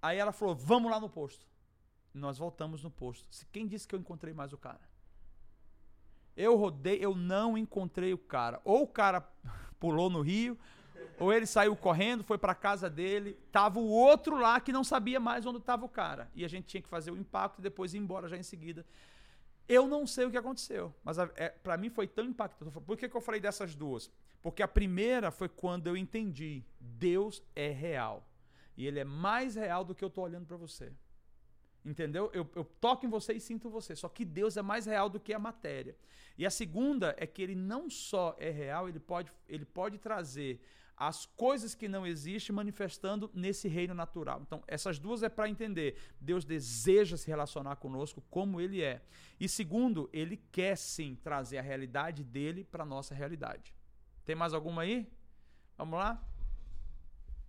Aí 0.01 0.17
ela 0.17 0.31
falou: 0.31 0.55
"Vamos 0.55 0.89
lá 0.89 1.01
no 1.01 1.09
posto". 1.09 1.45
Nós 2.13 2.37
voltamos 2.37 2.81
no 2.81 2.89
posto. 2.89 3.27
Quem 3.51 3.67
disse 3.67 3.85
que 3.85 3.93
eu 3.93 3.99
encontrei 3.99 4.33
mais 4.33 4.53
o 4.53 4.57
cara? 4.57 4.92
Eu 6.35 6.55
rodei, 6.55 6.97
eu 6.99 7.15
não 7.15 7.57
encontrei 7.57 8.13
o 8.13 8.17
cara. 8.17 8.61
Ou 8.63 8.83
o 8.83 8.87
cara 8.87 9.21
pulou 9.79 10.09
no 10.09 10.21
rio, 10.21 10.57
ou 11.19 11.31
ele 11.31 11.45
saiu 11.45 11.75
correndo, 11.75 12.23
foi 12.23 12.37
para 12.37 12.55
casa 12.55 12.89
dele, 12.89 13.37
tava 13.51 13.79
o 13.79 13.87
outro 13.87 14.37
lá 14.37 14.59
que 14.59 14.71
não 14.71 14.83
sabia 14.83 15.19
mais 15.19 15.45
onde 15.45 15.59
estava 15.59 15.85
o 15.85 15.89
cara. 15.89 16.29
E 16.33 16.43
a 16.43 16.47
gente 16.47 16.65
tinha 16.65 16.81
que 16.81 16.89
fazer 16.89 17.11
o 17.11 17.17
impacto 17.17 17.59
e 17.59 17.61
depois 17.61 17.93
ir 17.93 17.97
embora 17.97 18.27
já 18.27 18.37
em 18.37 18.43
seguida. 18.43 18.85
Eu 19.67 19.87
não 19.87 20.05
sei 20.05 20.25
o 20.25 20.31
que 20.31 20.37
aconteceu, 20.37 20.93
mas 21.03 21.17
é, 21.17 21.49
para 21.49 21.77
mim 21.77 21.89
foi 21.89 22.07
tão 22.07 22.25
impactante. 22.25 22.71
Por 22.81 22.97
que, 22.97 23.07
que 23.07 23.15
eu 23.15 23.21
falei 23.21 23.39
dessas 23.39 23.75
duas? 23.75 24.11
Porque 24.41 24.61
a 24.61 24.67
primeira 24.67 25.31
foi 25.31 25.47
quando 25.47 25.87
eu 25.87 25.95
entendi: 25.95 26.65
Deus 26.79 27.41
é 27.55 27.69
real. 27.69 28.27
E 28.75 28.85
ele 28.85 28.99
é 28.99 29.05
mais 29.05 29.55
real 29.55 29.85
do 29.85 29.95
que 29.95 30.03
eu 30.03 30.09
estou 30.09 30.23
olhando 30.23 30.45
para 30.45 30.57
você. 30.57 30.91
Entendeu? 31.85 32.29
Eu, 32.33 32.49
eu, 32.55 32.63
toco 32.63 33.05
em 33.05 33.09
você 33.09 33.33
e 33.33 33.39
sinto 33.39 33.69
você. 33.69 33.95
Só 33.95 34.07
que 34.07 34.23
Deus 34.23 34.55
é 34.55 34.61
mais 34.61 34.85
real 34.85 35.09
do 35.09 35.19
que 35.19 35.33
a 35.33 35.39
matéria. 35.39 35.95
E 36.37 36.45
a 36.45 36.49
segunda 36.49 37.13
é 37.17 37.27
que 37.27 37.41
ele 37.41 37.55
não 37.55 37.89
só 37.89 38.35
é 38.39 38.49
real, 38.49 38.87
ele 38.87 38.99
pode, 38.99 39.31
ele 39.47 39.65
pode 39.65 39.97
trazer 39.97 40.61
as 40.95 41.25
coisas 41.25 41.75
que 41.75 41.87
não 41.87 42.05
existem 42.05 42.55
manifestando 42.55 43.29
nesse 43.33 43.67
reino 43.67 43.93
natural. 43.93 44.41
Então, 44.41 44.63
essas 44.67 44.99
duas 44.99 45.23
é 45.23 45.29
para 45.29 45.49
entender. 45.49 45.97
Deus 46.21 46.45
deseja 46.45 47.17
se 47.17 47.27
relacionar 47.27 47.75
conosco 47.77 48.23
como 48.29 48.61
ele 48.61 48.81
é. 48.81 49.01
E 49.39 49.49
segundo, 49.49 50.09
ele 50.13 50.37
quer 50.51 50.77
sim 50.77 51.15
trazer 51.15 51.57
a 51.57 51.61
realidade 51.61 52.23
dele 52.23 52.63
para 52.63 52.85
nossa 52.85 53.13
realidade. 53.13 53.73
Tem 54.23 54.35
mais 54.35 54.53
alguma 54.53 54.83
aí? 54.83 55.11
Vamos 55.77 55.99
lá? 55.99 56.23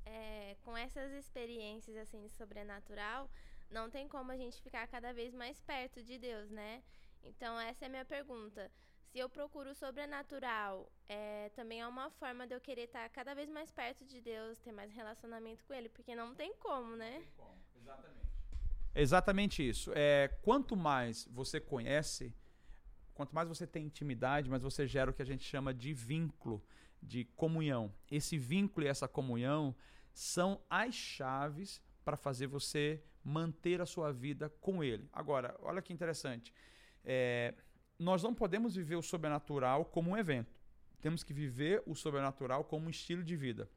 É, 0.05 0.57
com 0.64 0.77
essas 0.77 1.12
experiências 1.12 1.97
assim 1.97 2.23
de 2.23 2.31
sobrenatural, 2.31 3.31
não 3.70 3.90
tem 3.90 4.09
como 4.09 4.31
a 4.33 4.37
gente 4.37 4.61
ficar 4.62 4.87
cada 4.88 5.12
vez 5.12 5.35
mais 5.35 5.61
perto 5.61 6.03
de 6.03 6.18
Deus, 6.18 6.50
né? 6.50 6.83
Então, 7.22 7.59
essa 7.59 7.85
é 7.85 7.87
a 7.87 7.90
minha 7.90 8.05
pergunta. 8.05 8.70
Se 9.11 9.18
eu 9.18 9.29
procuro 9.29 9.70
o 9.70 9.74
sobrenatural, 9.74 10.90
é, 11.09 11.48
também 11.50 11.81
é 11.81 11.87
uma 11.87 12.11
forma 12.11 12.46
de 12.46 12.55
eu 12.55 12.61
querer 12.61 12.85
estar 12.85 13.09
cada 13.11 13.35
vez 13.35 13.48
mais 13.48 13.70
perto 13.70 14.05
de 14.05 14.20
Deus, 14.20 14.59
ter 14.59 14.72
mais 14.72 14.90
relacionamento 14.92 15.64
com 15.64 15.72
Ele, 15.72 15.88
porque 15.88 16.14
não 16.14 16.35
tem 16.35 16.55
como, 16.57 16.96
né? 16.96 17.12
Não 17.12 17.20
tem 17.20 17.31
como, 17.37 17.59
exatamente. 17.77 18.35
Exatamente 18.94 19.68
isso. 19.68 19.92
É, 19.94 20.29
quanto 20.42 20.77
mais 20.77 21.27
você 21.31 21.61
conhece, 21.61 22.35
quanto 23.12 23.35
mais 23.35 23.48
você 23.48 23.66
tem 23.66 23.87
intimidade, 23.87 24.50
mais 24.50 24.62
você 24.62 24.87
gera 24.87 25.11
o 25.11 25.14
que 25.14 25.22
a 25.22 25.27
gente 25.27 25.44
chama 25.44 25.72
de 25.72 25.92
vínculo, 25.92 26.62
de 27.03 27.24
comunhão. 27.37 27.92
Esse 28.11 28.38
vínculo 28.38 28.87
e 28.87 28.88
essa 28.88 29.09
comunhão 29.09 29.74
são 30.12 30.61
as 30.70 30.94
chaves 30.94 31.83
para 32.05 32.16
fazer 32.16 32.46
você 32.46 33.03
manter 33.25 33.81
a 33.81 33.87
sua 33.87 34.13
vida 34.13 34.51
com 34.61 34.85
Ele. 34.85 35.09
Agora, 35.13 35.57
olha 35.63 35.81
que 35.81 35.93
interessante. 35.93 36.53
É, 37.05 37.55
nós 37.99 38.23
não 38.23 38.35
podemos 38.35 38.75
viver 38.75 38.97
o 38.97 39.03
sobrenatural 39.03 39.85
como 39.87 40.11
um 40.11 40.17
evento. 40.17 40.61
Temos 41.01 41.23
que 41.23 41.33
viver 41.33 41.83
o 41.87 41.95
sobrenatural 41.95 42.65
como 42.65 42.87
um 42.87 42.91
estilo 42.91 43.23
de 43.25 43.37
vida. 43.37 43.69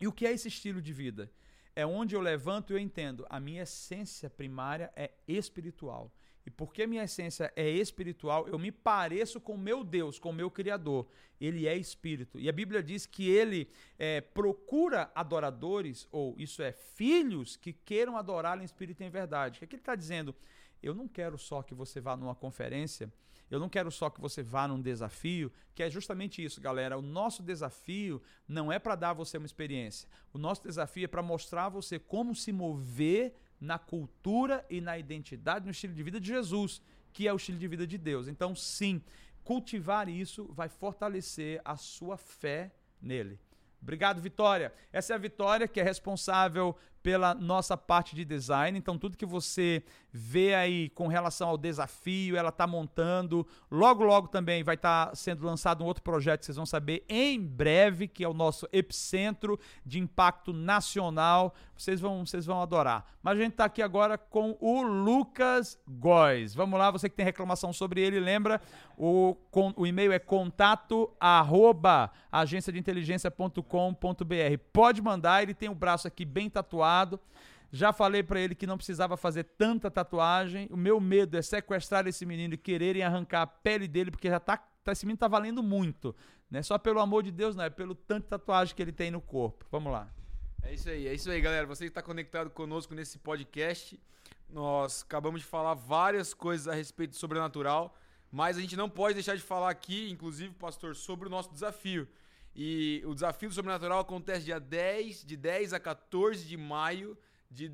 E 0.00 0.06
o 0.06 0.12
que 0.12 0.26
é 0.26 0.32
esse 0.32 0.48
estilo 0.48 0.80
de 0.80 0.92
vida? 0.92 1.30
É 1.74 1.86
onde 1.86 2.14
eu 2.14 2.20
levanto 2.20 2.70
e 2.70 2.74
eu 2.74 2.78
entendo. 2.78 3.26
A 3.30 3.40
minha 3.40 3.62
essência 3.62 4.28
primária 4.28 4.92
é 4.94 5.12
espiritual. 5.26 6.12
E 6.44 6.50
porque 6.50 6.86
minha 6.86 7.04
essência 7.04 7.52
é 7.54 7.68
espiritual, 7.70 8.48
eu 8.48 8.58
me 8.58 8.72
pareço 8.72 9.40
com 9.40 9.56
meu 9.56 9.84
Deus, 9.84 10.18
com 10.18 10.32
meu 10.32 10.50
Criador. 10.50 11.06
Ele 11.40 11.66
é 11.66 11.76
espírito. 11.76 12.38
E 12.38 12.48
a 12.48 12.52
Bíblia 12.52 12.82
diz 12.82 13.06
que 13.06 13.28
ele 13.28 13.68
é, 13.98 14.20
procura 14.20 15.10
adoradores, 15.14 16.08
ou 16.10 16.34
isso 16.38 16.62
é, 16.62 16.72
filhos 16.72 17.56
que 17.56 17.72
queiram 17.72 18.16
adorá-lo 18.16 18.62
em 18.62 18.64
espírito 18.64 19.02
e 19.02 19.06
em 19.06 19.10
verdade. 19.10 19.56
O 19.56 19.58
que, 19.60 19.64
é 19.64 19.68
que 19.68 19.76
ele 19.76 19.82
está 19.82 19.94
dizendo? 19.94 20.34
Eu 20.82 20.94
não 20.94 21.06
quero 21.06 21.38
só 21.38 21.62
que 21.62 21.74
você 21.74 22.00
vá 22.00 22.16
numa 22.16 22.34
conferência, 22.34 23.12
eu 23.52 23.60
não 23.60 23.68
quero 23.68 23.90
só 23.90 24.08
que 24.08 24.20
você 24.20 24.42
vá 24.42 24.66
num 24.66 24.80
desafio, 24.80 25.52
que 25.74 25.82
é 25.82 25.90
justamente 25.90 26.42
isso, 26.42 26.58
galera. 26.58 26.96
O 26.96 27.02
nosso 27.02 27.42
desafio 27.42 28.20
não 28.48 28.72
é 28.72 28.78
para 28.78 28.94
dar 28.94 29.10
a 29.10 29.14
você 29.14 29.36
uma 29.36 29.46
experiência. 29.46 30.08
O 30.32 30.38
nosso 30.38 30.62
desafio 30.62 31.04
é 31.04 31.06
para 31.08 31.22
mostrar 31.22 31.66
a 31.66 31.68
você 31.68 31.98
como 31.98 32.34
se 32.34 32.50
mover 32.50 33.34
na 33.62 33.78
cultura 33.78 34.66
e 34.68 34.80
na 34.80 34.98
identidade, 34.98 35.64
no 35.64 35.70
estilo 35.70 35.94
de 35.94 36.02
vida 36.02 36.18
de 36.18 36.26
Jesus, 36.26 36.82
que 37.12 37.28
é 37.28 37.32
o 37.32 37.36
estilo 37.36 37.58
de 37.58 37.68
vida 37.68 37.86
de 37.86 37.96
Deus. 37.96 38.26
Então, 38.26 38.56
sim, 38.56 39.00
cultivar 39.44 40.08
isso 40.08 40.52
vai 40.52 40.68
fortalecer 40.68 41.60
a 41.64 41.76
sua 41.76 42.16
fé 42.16 42.72
nele. 43.00 43.38
Obrigado, 43.80 44.20
Vitória. 44.20 44.74
Essa 44.92 45.12
é 45.12 45.16
a 45.16 45.18
Vitória 45.18 45.68
que 45.68 45.80
é 45.80 45.82
responsável 45.84 46.76
pela 47.02 47.34
nossa 47.34 47.76
parte 47.76 48.14
de 48.14 48.24
design. 48.24 48.78
Então, 48.78 48.96
tudo 48.96 49.16
que 49.16 49.26
você 49.26 49.82
vê 50.12 50.54
aí 50.54 50.90
com 50.90 51.08
relação 51.08 51.48
ao 51.48 51.58
desafio, 51.58 52.36
ela 52.36 52.50
está 52.50 52.66
montando. 52.66 53.46
Logo, 53.70 54.04
logo 54.04 54.28
também 54.28 54.62
vai 54.62 54.76
estar 54.76 55.06
tá 55.06 55.14
sendo 55.14 55.44
lançado 55.44 55.82
um 55.82 55.86
outro 55.86 56.02
projeto 56.02 56.44
vocês 56.44 56.56
vão 56.56 56.66
saber 56.66 57.04
em 57.08 57.40
breve, 57.40 58.06
que 58.06 58.22
é 58.22 58.28
o 58.28 58.34
nosso 58.34 58.68
epicentro 58.72 59.58
de 59.84 59.98
impacto 59.98 60.52
nacional. 60.52 61.54
Vocês 61.76 62.00
vão, 62.00 62.24
vocês 62.24 62.46
vão 62.46 62.62
adorar. 62.62 63.04
Mas 63.22 63.38
a 63.38 63.42
gente 63.42 63.52
está 63.52 63.64
aqui 63.64 63.82
agora 63.82 64.16
com 64.16 64.56
o 64.60 64.82
Lucas 64.82 65.78
Góes. 65.88 66.54
Vamos 66.54 66.78
lá, 66.78 66.90
você 66.90 67.08
que 67.08 67.16
tem 67.16 67.24
reclamação 67.24 67.72
sobre 67.72 68.00
ele, 68.00 68.20
lembra? 68.20 68.60
O, 68.96 69.36
com, 69.50 69.72
o 69.76 69.86
e-mail 69.86 70.12
é 70.12 70.18
contato 70.18 71.10
arroba. 71.18 72.10
Pode 74.72 75.02
mandar, 75.02 75.42
ele 75.42 75.54
tem 75.54 75.68
o 75.68 75.74
braço 75.74 76.06
aqui 76.06 76.24
bem 76.24 76.48
tatuado 76.48 76.91
lado. 76.92 77.20
Já 77.70 77.90
falei 77.92 78.22
para 78.22 78.38
ele 78.38 78.54
que 78.54 78.66
não 78.66 78.76
precisava 78.76 79.16
fazer 79.16 79.44
tanta 79.44 79.90
tatuagem. 79.90 80.68
O 80.70 80.76
meu 80.76 81.00
medo 81.00 81.38
é 81.38 81.42
sequestrar 81.42 82.06
esse 82.06 82.26
menino 82.26 82.52
e 82.52 82.58
quererem 82.58 83.02
arrancar 83.02 83.42
a 83.42 83.46
pele 83.46 83.88
dele, 83.88 84.10
porque 84.10 84.28
já 84.28 84.38
tá, 84.38 84.58
tá 84.58 84.92
esse 84.92 85.06
menino 85.06 85.18
tá 85.18 85.26
valendo 85.26 85.62
muito. 85.62 86.14
Não 86.50 86.60
é 86.60 86.62
só 86.62 86.76
pelo 86.76 87.00
amor 87.00 87.22
de 87.22 87.30
Deus, 87.30 87.56
não, 87.56 87.64
é 87.64 87.70
pelo 87.70 87.94
tanto 87.94 88.24
de 88.24 88.28
tatuagem 88.28 88.74
que 88.76 88.82
ele 88.82 88.92
tem 88.92 89.10
no 89.10 89.22
corpo. 89.22 89.64
Vamos 89.70 89.90
lá. 89.90 90.12
É 90.62 90.74
isso 90.74 90.88
aí, 90.90 91.08
é 91.08 91.14
isso 91.14 91.30
aí, 91.30 91.40
galera. 91.40 91.66
Você 91.66 91.84
que 91.84 91.88
está 91.90 92.02
conectado 92.02 92.50
conosco 92.50 92.94
nesse 92.94 93.18
podcast, 93.18 93.98
nós 94.50 95.02
acabamos 95.02 95.40
de 95.40 95.46
falar 95.46 95.72
várias 95.72 96.34
coisas 96.34 96.68
a 96.68 96.74
respeito 96.74 97.12
do 97.12 97.16
sobrenatural, 97.16 97.96
mas 98.30 98.58
a 98.58 98.60
gente 98.60 98.76
não 98.76 98.88
pode 98.88 99.14
deixar 99.14 99.34
de 99.34 99.42
falar 99.42 99.70
aqui, 99.70 100.10
inclusive, 100.10 100.52
pastor, 100.54 100.94
sobre 100.94 101.26
o 101.26 101.30
nosso 101.30 101.50
desafio. 101.50 102.06
E 102.54 103.02
o 103.06 103.14
desafio 103.14 103.48
do 103.48 103.54
sobrenatural 103.54 104.00
acontece 104.00 104.44
dia 104.44 104.60
10, 104.60 105.24
de 105.24 105.36
10 105.36 105.72
a 105.72 105.80
14 105.80 106.44
de 106.44 106.56
maio 106.56 107.16
de, 107.50 107.72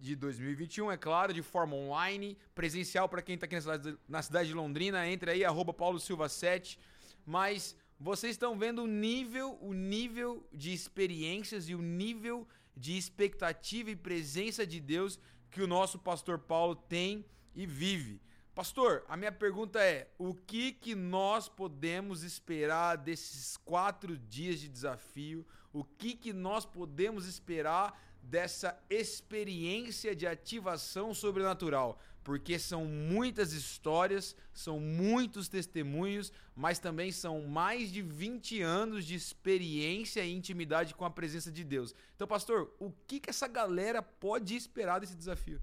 de 0.00 0.14
2021, 0.14 0.90
é 0.92 0.96
claro, 0.96 1.32
de 1.32 1.42
forma 1.42 1.74
online, 1.74 2.38
presencial 2.54 3.08
para 3.08 3.22
quem 3.22 3.34
está 3.34 3.46
aqui 3.46 3.56
na 3.56 3.60
cidade, 3.60 3.98
na 4.08 4.22
cidade 4.22 4.48
de 4.48 4.54
Londrina. 4.54 5.08
Entre 5.08 5.30
aí, 5.30 5.44
arroba 5.44 5.72
Paulo 5.72 5.98
Silva 5.98 6.28
7. 6.28 6.78
Mas 7.26 7.76
vocês 7.98 8.32
estão 8.32 8.58
vendo 8.58 8.82
o 8.82 8.86
nível, 8.86 9.58
o 9.60 9.72
nível 9.72 10.46
de 10.52 10.72
experiências 10.72 11.68
e 11.68 11.74
o 11.74 11.82
nível 11.82 12.46
de 12.76 12.96
expectativa 12.96 13.90
e 13.90 13.96
presença 13.96 14.66
de 14.66 14.80
Deus 14.80 15.18
que 15.50 15.60
o 15.60 15.66
nosso 15.66 15.98
pastor 15.98 16.38
Paulo 16.38 16.74
tem 16.74 17.24
e 17.54 17.66
vive. 17.66 18.20
Pastor, 18.54 19.04
a 19.08 19.16
minha 19.16 19.30
pergunta 19.30 19.80
é: 19.80 20.08
o 20.18 20.34
que 20.34 20.72
que 20.72 20.94
nós 20.94 21.48
podemos 21.48 22.22
esperar 22.24 22.96
desses 22.96 23.56
quatro 23.56 24.16
dias 24.18 24.58
de 24.58 24.68
desafio? 24.68 25.46
O 25.72 25.84
que 25.84 26.14
que 26.14 26.32
nós 26.32 26.66
podemos 26.66 27.26
esperar 27.26 27.98
dessa 28.22 28.78
experiência 28.90 30.16
de 30.16 30.26
ativação 30.26 31.14
sobrenatural? 31.14 32.00
Porque 32.24 32.58
são 32.58 32.84
muitas 32.84 33.52
histórias, 33.52 34.36
são 34.52 34.78
muitos 34.78 35.48
testemunhos, 35.48 36.32
mas 36.54 36.78
também 36.78 37.10
são 37.12 37.42
mais 37.42 37.90
de 37.90 38.02
20 38.02 38.60
anos 38.60 39.06
de 39.06 39.14
experiência 39.14 40.24
e 40.24 40.34
intimidade 40.34 40.94
com 40.94 41.04
a 41.04 41.10
presença 41.10 41.50
de 41.50 41.64
Deus. 41.64 41.94
Então, 42.16 42.26
pastor, 42.26 42.74
o 42.78 42.92
que 43.06 43.20
que 43.20 43.30
essa 43.30 43.48
galera 43.48 44.02
pode 44.02 44.54
esperar 44.54 44.98
desse 44.98 45.14
desafio? 45.14 45.62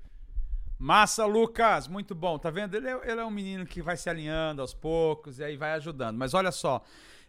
Massa, 0.79 1.25
Lucas, 1.25 1.87
muito 1.87 2.13
bom. 2.13 2.37
Tá 2.37 2.49
vendo? 2.49 2.75
Ele 2.75 2.87
é, 2.87 3.11
ele 3.11 3.19
é, 3.19 3.25
um 3.25 3.31
menino 3.31 3.65
que 3.65 3.81
vai 3.81 3.97
se 3.97 4.09
alinhando 4.09 4.61
aos 4.61 4.73
poucos 4.73 5.39
e 5.39 5.43
aí 5.43 5.57
vai 5.57 5.71
ajudando. 5.73 6.17
Mas 6.17 6.33
olha 6.33 6.51
só, 6.51 6.83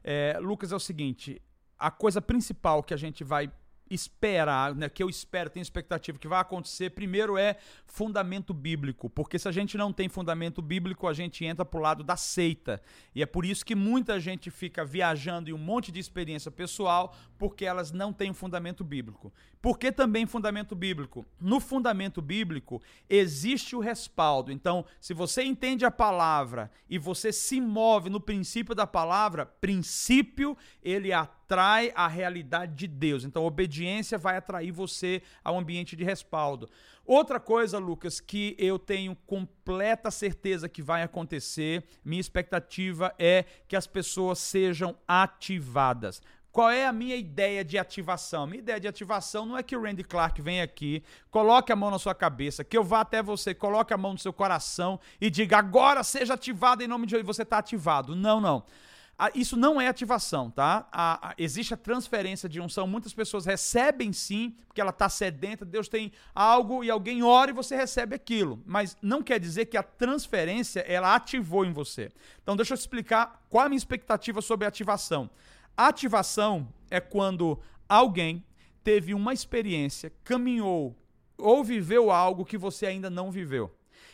é, 0.04 0.38
Lucas 0.40 0.70
é 0.70 0.76
o 0.76 0.80
seguinte: 0.80 1.40
a 1.78 1.90
coisa 1.90 2.20
principal 2.20 2.82
que 2.82 2.92
a 2.92 2.96
gente 2.96 3.24
vai 3.24 3.50
esperar, 3.90 4.74
né, 4.74 4.88
que 4.88 5.02
eu 5.02 5.08
espero, 5.08 5.50
tenho 5.50 5.62
expectativa 5.62 6.18
que 6.18 6.28
vai 6.28 6.40
acontecer, 6.40 6.90
primeiro 6.90 7.36
é 7.38 7.56
fundamento 7.86 8.52
bíblico, 8.52 9.08
porque 9.08 9.38
se 9.38 9.48
a 9.48 9.52
gente 9.52 9.76
não 9.76 9.92
tem 9.92 10.08
fundamento 10.08 10.60
bíblico, 10.60 11.06
a 11.06 11.12
gente 11.12 11.44
entra 11.44 11.64
pro 11.64 11.80
lado 11.80 12.04
da 12.04 12.16
seita. 12.16 12.80
E 13.14 13.22
é 13.22 13.26
por 13.26 13.44
isso 13.44 13.64
que 13.64 13.74
muita 13.74 14.20
gente 14.20 14.50
fica 14.50 14.84
viajando 14.84 15.50
em 15.50 15.52
um 15.52 15.58
monte 15.58 15.90
de 15.90 16.00
experiência 16.00 16.50
pessoal, 16.50 17.14
porque 17.38 17.64
elas 17.64 17.90
não 17.92 18.12
têm 18.12 18.32
fundamento 18.32 18.84
bíblico. 18.84 19.32
Por 19.60 19.78
que 19.78 19.90
também 19.90 20.26
fundamento 20.26 20.74
bíblico? 20.74 21.26
No 21.40 21.60
fundamento 21.60 22.22
bíblico 22.22 22.80
existe 23.08 23.74
o 23.74 23.80
respaldo. 23.80 24.52
Então, 24.52 24.84
se 25.00 25.12
você 25.12 25.42
entende 25.42 25.84
a 25.84 25.90
palavra 25.90 26.70
e 26.88 26.98
você 26.98 27.32
se 27.32 27.60
move 27.60 28.08
no 28.08 28.20
princípio 28.20 28.74
da 28.74 28.86
palavra, 28.86 29.46
princípio 29.46 30.56
ele 30.82 31.12
atrai 31.12 31.37
a 31.94 32.06
realidade 32.06 32.74
de 32.74 32.86
Deus. 32.86 33.24
Então, 33.24 33.44
obediência 33.44 34.18
vai 34.18 34.36
atrair 34.36 34.70
você 34.70 35.22
ao 35.42 35.58
ambiente 35.58 35.96
de 35.96 36.04
respaldo. 36.04 36.68
Outra 37.04 37.40
coisa, 37.40 37.78
Lucas, 37.78 38.20
que 38.20 38.54
eu 38.58 38.78
tenho 38.78 39.16
completa 39.26 40.10
certeza 40.10 40.68
que 40.68 40.82
vai 40.82 41.02
acontecer, 41.02 41.84
minha 42.04 42.20
expectativa 42.20 43.14
é 43.18 43.44
que 43.66 43.74
as 43.74 43.86
pessoas 43.86 44.38
sejam 44.38 44.94
ativadas. 45.06 46.20
Qual 46.52 46.70
é 46.70 46.86
a 46.86 46.92
minha 46.92 47.14
ideia 47.14 47.64
de 47.64 47.78
ativação? 47.78 48.46
Minha 48.46 48.58
ideia 48.58 48.80
de 48.80 48.88
ativação 48.88 49.46
não 49.46 49.56
é 49.56 49.62
que 49.62 49.76
o 49.76 49.82
Randy 49.82 50.02
Clark 50.02 50.42
venha 50.42 50.64
aqui, 50.64 51.02
coloque 51.30 51.72
a 51.72 51.76
mão 51.76 51.90
na 51.90 51.98
sua 51.98 52.14
cabeça, 52.14 52.64
que 52.64 52.76
eu 52.76 52.82
vá 52.82 53.00
até 53.00 53.22
você, 53.22 53.54
coloque 53.54 53.94
a 53.94 53.96
mão 53.96 54.12
no 54.12 54.18
seu 54.18 54.32
coração 54.32 54.98
e 55.20 55.30
diga 55.30 55.58
agora 55.58 56.02
seja 56.02 56.34
ativado 56.34 56.82
em 56.82 56.88
nome 56.88 57.06
de 57.06 57.16
e 57.16 57.22
você 57.22 57.42
está 57.42 57.58
ativado. 57.58 58.16
Não, 58.16 58.40
não. 58.40 58.64
Isso 59.34 59.56
não 59.56 59.80
é 59.80 59.88
ativação, 59.88 60.48
tá? 60.48 60.88
A, 60.92 61.30
a, 61.30 61.34
existe 61.36 61.74
a 61.74 61.76
transferência 61.76 62.48
de 62.48 62.60
unção. 62.60 62.86
Muitas 62.86 63.12
pessoas 63.12 63.44
recebem 63.44 64.12
sim, 64.12 64.54
porque 64.66 64.80
ela 64.80 64.90
está 64.90 65.08
sedenta. 65.08 65.64
Deus 65.64 65.88
tem 65.88 66.12
algo 66.32 66.84
e 66.84 66.90
alguém 66.90 67.22
ora 67.24 67.50
e 67.50 67.54
você 67.54 67.74
recebe 67.74 68.14
aquilo. 68.14 68.62
Mas 68.64 68.96
não 69.02 69.20
quer 69.20 69.40
dizer 69.40 69.66
que 69.66 69.76
a 69.76 69.82
transferência 69.82 70.80
ela 70.80 71.16
ativou 71.16 71.64
em 71.64 71.72
você. 71.72 72.12
Então, 72.40 72.54
deixa 72.54 72.74
eu 72.74 72.78
explicar 72.78 73.44
qual 73.50 73.66
a 73.66 73.68
minha 73.68 73.78
expectativa 73.78 74.40
sobre 74.40 74.68
ativação. 74.68 75.28
Ativação 75.76 76.72
é 76.88 77.00
quando 77.00 77.60
alguém 77.88 78.44
teve 78.84 79.14
uma 79.14 79.32
experiência, 79.32 80.12
caminhou 80.22 80.96
ou 81.36 81.62
viveu 81.64 82.10
algo 82.10 82.44
que 82.44 82.56
você 82.56 82.86
ainda 82.86 83.10
não 83.10 83.30
viveu. 83.30 83.72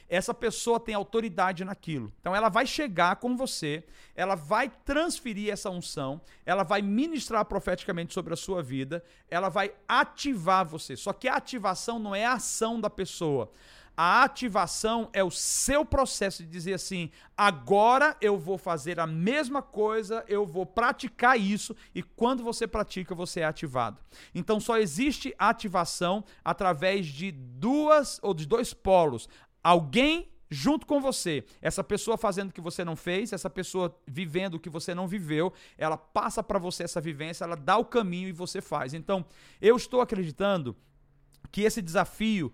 Essa 0.08 0.34
pessoa 0.34 0.78
tem 0.78 0.94
autoridade 0.94 1.64
naquilo. 1.64 2.12
Então 2.20 2.34
ela 2.34 2.48
vai 2.48 2.66
chegar 2.66 3.16
com 3.16 3.36
você, 3.36 3.84
ela 4.14 4.34
vai 4.34 4.68
transferir 4.68 5.52
essa 5.52 5.70
unção, 5.70 6.20
ela 6.44 6.62
vai 6.62 6.82
ministrar 6.82 7.44
profeticamente 7.44 8.12
sobre 8.12 8.34
a 8.34 8.36
sua 8.36 8.62
vida, 8.62 9.02
ela 9.30 9.48
vai 9.48 9.72
ativar 9.88 10.64
você. 10.64 10.96
Só 10.96 11.12
que 11.12 11.28
a 11.28 11.36
ativação 11.36 11.98
não 11.98 12.14
é 12.14 12.24
a 12.24 12.34
ação 12.34 12.80
da 12.80 12.90
pessoa. 12.90 13.50
A 13.96 14.24
ativação 14.24 15.08
é 15.12 15.22
o 15.22 15.30
seu 15.30 15.84
processo 15.84 16.42
de 16.42 16.48
dizer 16.48 16.74
assim: 16.74 17.10
agora 17.36 18.16
eu 18.20 18.36
vou 18.36 18.58
fazer 18.58 18.98
a 18.98 19.06
mesma 19.06 19.62
coisa, 19.62 20.24
eu 20.26 20.44
vou 20.44 20.66
praticar 20.66 21.38
isso, 21.38 21.76
e 21.94 22.02
quando 22.02 22.42
você 22.42 22.66
pratica, 22.66 23.14
você 23.14 23.40
é 23.40 23.44
ativado. 23.44 23.98
Então 24.34 24.58
só 24.58 24.78
existe 24.78 25.32
ativação 25.38 26.24
através 26.44 27.06
de 27.06 27.30
duas 27.30 28.18
ou 28.20 28.34
de 28.34 28.46
dois 28.46 28.74
polos. 28.74 29.28
Alguém 29.64 30.30
junto 30.50 30.86
com 30.86 31.00
você. 31.00 31.44
Essa 31.60 31.82
pessoa 31.82 32.16
fazendo 32.16 32.50
o 32.50 32.52
que 32.52 32.60
você 32.60 32.84
não 32.84 32.94
fez, 32.94 33.32
essa 33.32 33.50
pessoa 33.50 33.98
vivendo 34.06 34.54
o 34.54 34.60
que 34.60 34.70
você 34.70 34.94
não 34.94 35.08
viveu, 35.08 35.52
ela 35.76 35.96
passa 35.96 36.42
para 36.42 36.58
você 36.58 36.84
essa 36.84 37.00
vivência, 37.00 37.44
ela 37.44 37.56
dá 37.56 37.76
o 37.76 37.84
caminho 37.84 38.28
e 38.28 38.32
você 38.32 38.60
faz. 38.60 38.94
Então, 38.94 39.24
eu 39.60 39.76
estou 39.76 40.00
acreditando 40.00 40.76
que 41.50 41.62
esse 41.62 41.82
desafio 41.82 42.52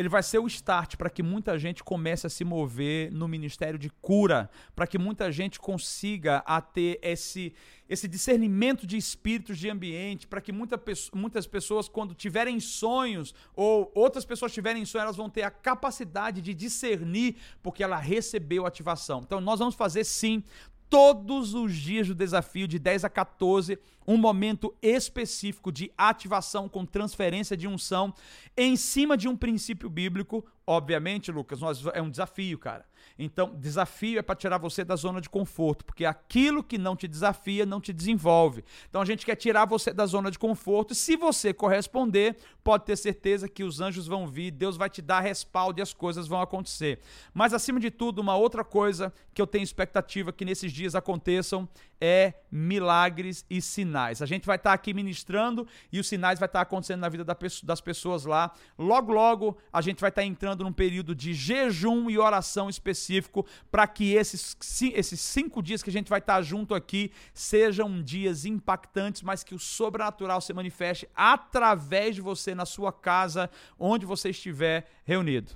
ele 0.00 0.08
vai 0.08 0.22
ser 0.22 0.38
o 0.38 0.46
start 0.46 0.96
para 0.96 1.10
que 1.10 1.22
muita 1.22 1.58
gente 1.58 1.84
comece 1.84 2.26
a 2.26 2.30
se 2.30 2.42
mover 2.42 3.12
no 3.12 3.28
ministério 3.28 3.78
de 3.78 3.90
cura, 4.00 4.48
para 4.74 4.86
que 4.86 4.96
muita 4.96 5.30
gente 5.30 5.60
consiga 5.60 6.38
a 6.46 6.58
ter 6.58 6.98
esse, 7.02 7.52
esse 7.86 8.08
discernimento 8.08 8.86
de 8.86 8.96
espíritos 8.96 9.58
de 9.58 9.68
ambiente, 9.68 10.26
para 10.26 10.40
que 10.40 10.52
muita, 10.52 10.82
muitas 11.12 11.46
pessoas, 11.46 11.86
quando 11.86 12.14
tiverem 12.14 12.58
sonhos, 12.60 13.34
ou 13.54 13.92
outras 13.94 14.24
pessoas 14.24 14.54
tiverem 14.54 14.86
sonhos, 14.86 15.04
elas 15.04 15.16
vão 15.18 15.28
ter 15.28 15.42
a 15.42 15.50
capacidade 15.50 16.40
de 16.40 16.54
discernir, 16.54 17.36
porque 17.62 17.84
ela 17.84 17.98
recebeu 17.98 18.64
ativação. 18.64 19.20
Então, 19.20 19.38
nós 19.38 19.58
vamos 19.58 19.74
fazer 19.74 20.04
sim 20.04 20.42
todos 20.90 21.54
os 21.54 21.74
dias 21.76 22.08
do 22.08 22.14
desafio, 22.14 22.66
de 22.66 22.76
10 22.78 23.04
a 23.04 23.08
14, 23.08 23.78
um 24.06 24.16
momento 24.16 24.74
específico 24.82 25.70
de 25.70 25.92
ativação 25.96 26.68
com 26.68 26.84
transferência 26.84 27.56
de 27.56 27.68
unção 27.68 28.12
em 28.56 28.74
cima 28.74 29.16
de 29.16 29.28
um 29.28 29.36
princípio 29.36 29.88
bíblico. 29.88 30.44
Obviamente, 30.66 31.30
Lucas, 31.30 31.60
nós, 31.60 31.86
é 31.94 32.02
um 32.02 32.10
desafio, 32.10 32.58
cara. 32.58 32.84
Então, 33.22 33.54
desafio 33.54 34.18
é 34.18 34.22
para 34.22 34.34
tirar 34.34 34.56
você 34.56 34.82
da 34.82 34.96
zona 34.96 35.20
de 35.20 35.28
conforto, 35.28 35.84
porque 35.84 36.06
aquilo 36.06 36.64
que 36.64 36.78
não 36.78 36.96
te 36.96 37.06
desafia 37.06 37.66
não 37.66 37.78
te 37.78 37.92
desenvolve. 37.92 38.64
Então, 38.88 39.02
a 39.02 39.04
gente 39.04 39.26
quer 39.26 39.36
tirar 39.36 39.66
você 39.66 39.92
da 39.92 40.06
zona 40.06 40.30
de 40.30 40.38
conforto. 40.38 40.92
E 40.92 40.96
se 40.96 41.16
você 41.16 41.52
corresponder, 41.52 42.36
pode 42.64 42.86
ter 42.86 42.96
certeza 42.96 43.46
que 43.46 43.62
os 43.62 43.78
anjos 43.78 44.06
vão 44.06 44.26
vir, 44.26 44.50
Deus 44.50 44.78
vai 44.78 44.88
te 44.88 45.02
dar 45.02 45.20
respaldo 45.20 45.80
e 45.80 45.82
as 45.82 45.92
coisas 45.92 46.26
vão 46.26 46.40
acontecer. 46.40 46.98
Mas, 47.34 47.52
acima 47.52 47.78
de 47.78 47.90
tudo, 47.90 48.20
uma 48.20 48.36
outra 48.36 48.64
coisa 48.64 49.12
que 49.34 49.42
eu 49.42 49.46
tenho 49.46 49.64
expectativa 49.64 50.32
que 50.32 50.44
nesses 50.44 50.72
dias 50.72 50.94
aconteçam 50.94 51.68
é 52.00 52.34
milagres 52.50 53.44
e 53.48 53.60
sinais. 53.60 54.22
A 54.22 54.26
gente 54.26 54.46
vai 54.46 54.56
estar 54.56 54.70
tá 54.70 54.74
aqui 54.74 54.94
ministrando 54.94 55.66
e 55.92 56.00
os 56.00 56.08
sinais 56.08 56.38
vai 56.38 56.46
estar 56.46 56.60
tá 56.60 56.62
acontecendo 56.62 57.00
na 57.00 57.08
vida 57.08 57.24
das 57.62 57.80
pessoas 57.80 58.24
lá. 58.24 58.52
Logo, 58.78 59.12
logo, 59.12 59.58
a 59.72 59.80
gente 59.80 60.00
vai 60.00 60.08
estar 60.08 60.22
tá 60.22 60.26
entrando 60.26 60.64
num 60.64 60.72
período 60.72 61.14
de 61.14 61.34
jejum 61.34 62.08
e 62.08 62.18
oração 62.18 62.70
específico 62.70 63.46
para 63.70 63.86
que 63.86 64.14
esses, 64.14 64.56
esses 64.94 65.20
cinco 65.20 65.62
dias 65.62 65.82
que 65.82 65.90
a 65.90 65.92
gente 65.92 66.08
vai 66.08 66.18
estar 66.18 66.40
junto 66.42 66.74
aqui 66.74 67.12
sejam 67.34 68.02
dias 68.02 68.44
impactantes, 68.44 69.22
mas 69.22 69.44
que 69.44 69.54
o 69.54 69.58
sobrenatural 69.58 70.40
se 70.40 70.52
manifeste 70.52 71.08
através 71.14 72.14
de 72.14 72.20
você 72.20 72.54
na 72.54 72.64
sua 72.64 72.92
casa, 72.92 73.50
onde 73.78 74.06
você 74.06 74.30
estiver 74.30 74.86
reunido. 75.04 75.52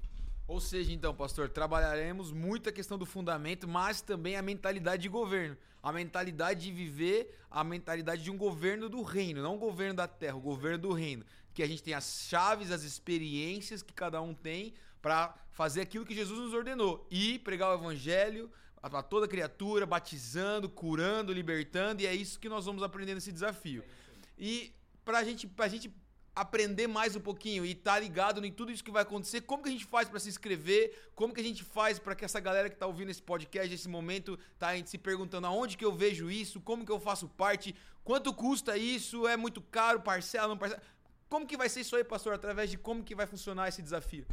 Ou 0.47 0.61
seja, 0.61 0.93
então, 0.93 1.15
pastor, 1.15 1.49
trabalharemos 1.49 2.31
muito 2.31 2.69
a 2.69 2.73
questão 2.73 2.99
do 2.99 3.07
fundamento, 3.07 3.67
mas 3.67 4.03
também 4.03 4.37
a 4.37 4.43
mentalidade 4.43 5.03
de 5.03 5.09
governo. 5.09 5.57
A 5.85 5.93
mentalidade 5.93 6.63
de 6.65 6.73
viver 6.73 7.39
a 7.51 7.63
mentalidade 7.63 8.23
de 8.25 8.31
um 8.31 8.39
governo 8.39 8.89
do 8.89 9.03
reino, 9.03 9.43
não 9.43 9.57
o 9.57 9.59
governo 9.59 9.95
da 9.95 10.09
terra, 10.09 10.35
o 10.35 10.41
governo 10.41 10.79
do 10.79 10.93
reino. 10.95 11.25
Que 11.53 11.63
a 11.63 11.67
gente 11.67 11.83
tem 11.83 11.93
as 11.93 12.27
chaves, 12.27 12.71
as 12.71 12.83
experiências 12.83 13.83
que 13.83 13.93
cada 13.93 14.21
um 14.23 14.33
tem 14.33 14.73
para 15.03 15.35
fazer 15.53 15.83
aquilo 15.83 16.07
que 16.07 16.15
Jesus 16.15 16.41
nos 16.41 16.55
ordenou. 16.55 17.07
E 17.11 17.39
pregar 17.41 17.71
o 17.71 17.75
evangelho 17.79 18.51
a 18.83 19.03
toda 19.03 19.29
criatura, 19.29 19.85
batizando, 19.85 20.71
curando, 20.71 21.35
libertando, 21.35 22.03
e 22.03 22.07
é 22.07 22.15
isso 22.15 22.41
que 22.41 22.49
nós 22.49 22.65
vamos 22.65 22.83
aprender 22.83 23.15
nesse 23.15 23.31
desafio. 23.31 23.85
E 24.39 24.75
pra 25.05 25.23
gente, 25.23 25.47
pra 25.47 25.69
gente 25.69 25.93
aprender 26.35 26.89
mais 26.89 27.15
um 27.15 27.21
pouquinho 27.21 27.65
e 27.65 27.73
tá 27.75 27.99
ligado 27.99 28.45
em 28.45 28.51
tudo 28.51 28.73
isso 28.73 28.83
que 28.83 28.91
vai 28.91 29.03
acontecer, 29.03 29.43
como 29.43 29.63
que 29.63 29.69
a 29.69 29.73
gente 29.73 29.85
faz 29.85 30.09
para 30.09 30.19
se 30.19 30.29
inscrever, 30.29 31.11
como 31.15 31.33
que 31.33 31.41
a 31.41 31.45
gente 31.45 31.63
faz 31.63 31.97
para 31.99 32.17
que 32.17 32.25
essa 32.25 32.41
galera 32.41 32.69
que 32.69 32.75
está 32.75 32.87
ouvindo 32.87 33.11
esse 33.11 33.23
podcast 33.23 33.71
nesse 33.71 33.89
momento 33.89 34.37
tá 34.59 34.71
se 34.85 34.99
perguntando 34.99 35.47
aonde 35.47 35.77
que 35.77 35.85
eu 35.85 35.95
vejo 35.95 36.29
isso, 36.31 36.61
como 36.61 36.85
que 36.85 36.91
eu 36.91 36.99
faço 36.99 37.29
parte, 37.29 37.73
quanto 38.03 38.35
custa 38.35 38.77
isso, 38.77 39.29
é 39.29 39.37
muito 39.37 39.61
caro, 39.61 40.01
parcela, 40.01 40.49
não 40.49 40.59
parcela. 40.59 40.83
Como 41.29 41.47
que 41.47 41.57
vai 41.57 41.69
ser 41.69 41.83
isso 41.83 41.95
aí, 41.95 42.03
pastor, 42.03 42.35
através 42.35 42.69
de 42.71 42.79
como 42.79 43.05
que 43.05 43.15
vai 43.15 43.27
funcionar 43.27 43.69
esse 43.69 43.81
desafio? 43.81 44.27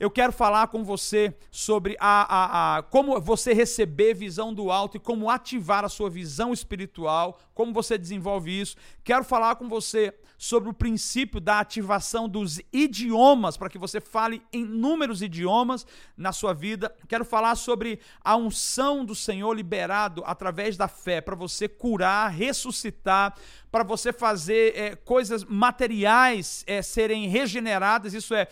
Eu 0.00 0.10
quero 0.10 0.32
falar 0.32 0.68
com 0.68 0.84
você 0.84 1.34
sobre 1.50 1.96
a, 1.98 2.22
a, 2.22 2.76
a, 2.76 2.82
como 2.84 3.20
você 3.20 3.52
receber 3.52 4.14
visão 4.14 4.54
do 4.54 4.70
alto 4.70 4.96
e 4.96 5.00
como 5.00 5.28
ativar 5.28 5.84
a 5.84 5.88
sua 5.88 6.08
visão 6.08 6.52
espiritual, 6.52 7.36
como 7.52 7.72
você 7.72 7.98
desenvolve 7.98 8.60
isso. 8.60 8.76
Quero 9.02 9.24
falar 9.24 9.56
com 9.56 9.68
você 9.68 10.14
sobre 10.36 10.70
o 10.70 10.72
princípio 10.72 11.40
da 11.40 11.58
ativação 11.58 12.28
dos 12.28 12.60
idiomas, 12.72 13.56
para 13.56 13.68
que 13.68 13.76
você 13.76 14.00
fale 14.00 14.40
em 14.52 14.60
inúmeros 14.60 15.20
idiomas 15.20 15.84
na 16.16 16.30
sua 16.30 16.54
vida. 16.54 16.94
Quero 17.08 17.24
falar 17.24 17.56
sobre 17.56 17.98
a 18.22 18.36
unção 18.36 19.04
do 19.04 19.16
Senhor 19.16 19.52
liberado 19.52 20.22
através 20.24 20.76
da 20.76 20.86
fé, 20.86 21.20
para 21.20 21.34
você 21.34 21.68
curar, 21.68 22.28
ressuscitar, 22.28 23.34
para 23.70 23.82
você 23.82 24.12
fazer 24.12 24.76
é, 24.76 24.96
coisas 24.96 25.44
materiais 25.44 26.62
é, 26.66 26.80
serem 26.80 27.28
regeneradas, 27.28 28.14
isso 28.14 28.34
é 28.34 28.46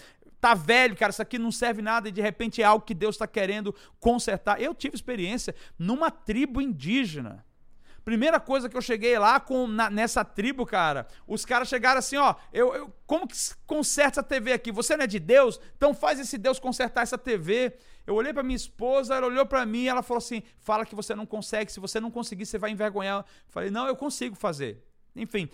tá 0.46 0.54
velho, 0.54 0.96
cara, 0.96 1.10
isso 1.10 1.22
aqui 1.22 1.38
não 1.38 1.50
serve 1.50 1.82
nada 1.82 2.08
e 2.08 2.12
de 2.12 2.20
repente 2.20 2.62
é 2.62 2.64
algo 2.64 2.84
que 2.84 2.94
Deus 2.94 3.16
está 3.16 3.26
querendo 3.26 3.74
consertar. 3.98 4.60
Eu 4.60 4.72
tive 4.72 4.94
experiência 4.94 5.54
numa 5.76 6.08
tribo 6.08 6.60
indígena. 6.60 7.44
Primeira 8.04 8.38
coisa 8.38 8.68
que 8.68 8.76
eu 8.76 8.80
cheguei 8.80 9.18
lá 9.18 9.40
com 9.40 9.66
na, 9.66 9.90
nessa 9.90 10.24
tribo, 10.24 10.64
cara, 10.64 11.08
os 11.26 11.44
caras 11.44 11.66
chegaram 11.66 11.98
assim, 11.98 12.16
ó, 12.16 12.36
eu, 12.52 12.72
eu 12.72 12.92
como 13.04 13.26
que 13.26 13.36
conserta 13.66 14.20
essa 14.20 14.22
TV 14.22 14.52
aqui? 14.52 14.70
Você 14.70 14.96
não 14.96 15.02
é 15.02 15.06
de 15.08 15.18
Deus? 15.18 15.58
Então 15.76 15.92
faz 15.92 16.20
esse 16.20 16.38
Deus 16.38 16.60
consertar 16.60 17.02
essa 17.02 17.18
TV. 17.18 17.76
Eu 18.06 18.14
olhei 18.14 18.32
para 18.32 18.44
minha 18.44 18.54
esposa, 18.54 19.16
ela 19.16 19.26
olhou 19.26 19.44
para 19.44 19.66
mim, 19.66 19.86
ela 19.86 20.04
falou 20.04 20.18
assim: 20.18 20.44
"Fala 20.60 20.86
que 20.86 20.94
você 20.94 21.16
não 21.16 21.26
consegue, 21.26 21.72
se 21.72 21.80
você 21.80 21.98
não 21.98 22.12
conseguir, 22.12 22.46
você 22.46 22.56
vai 22.56 22.70
envergonhar". 22.70 23.18
Eu 23.18 23.24
falei: 23.48 23.70
"Não, 23.70 23.88
eu 23.88 23.96
consigo 23.96 24.36
fazer". 24.36 24.80
Enfim, 25.16 25.50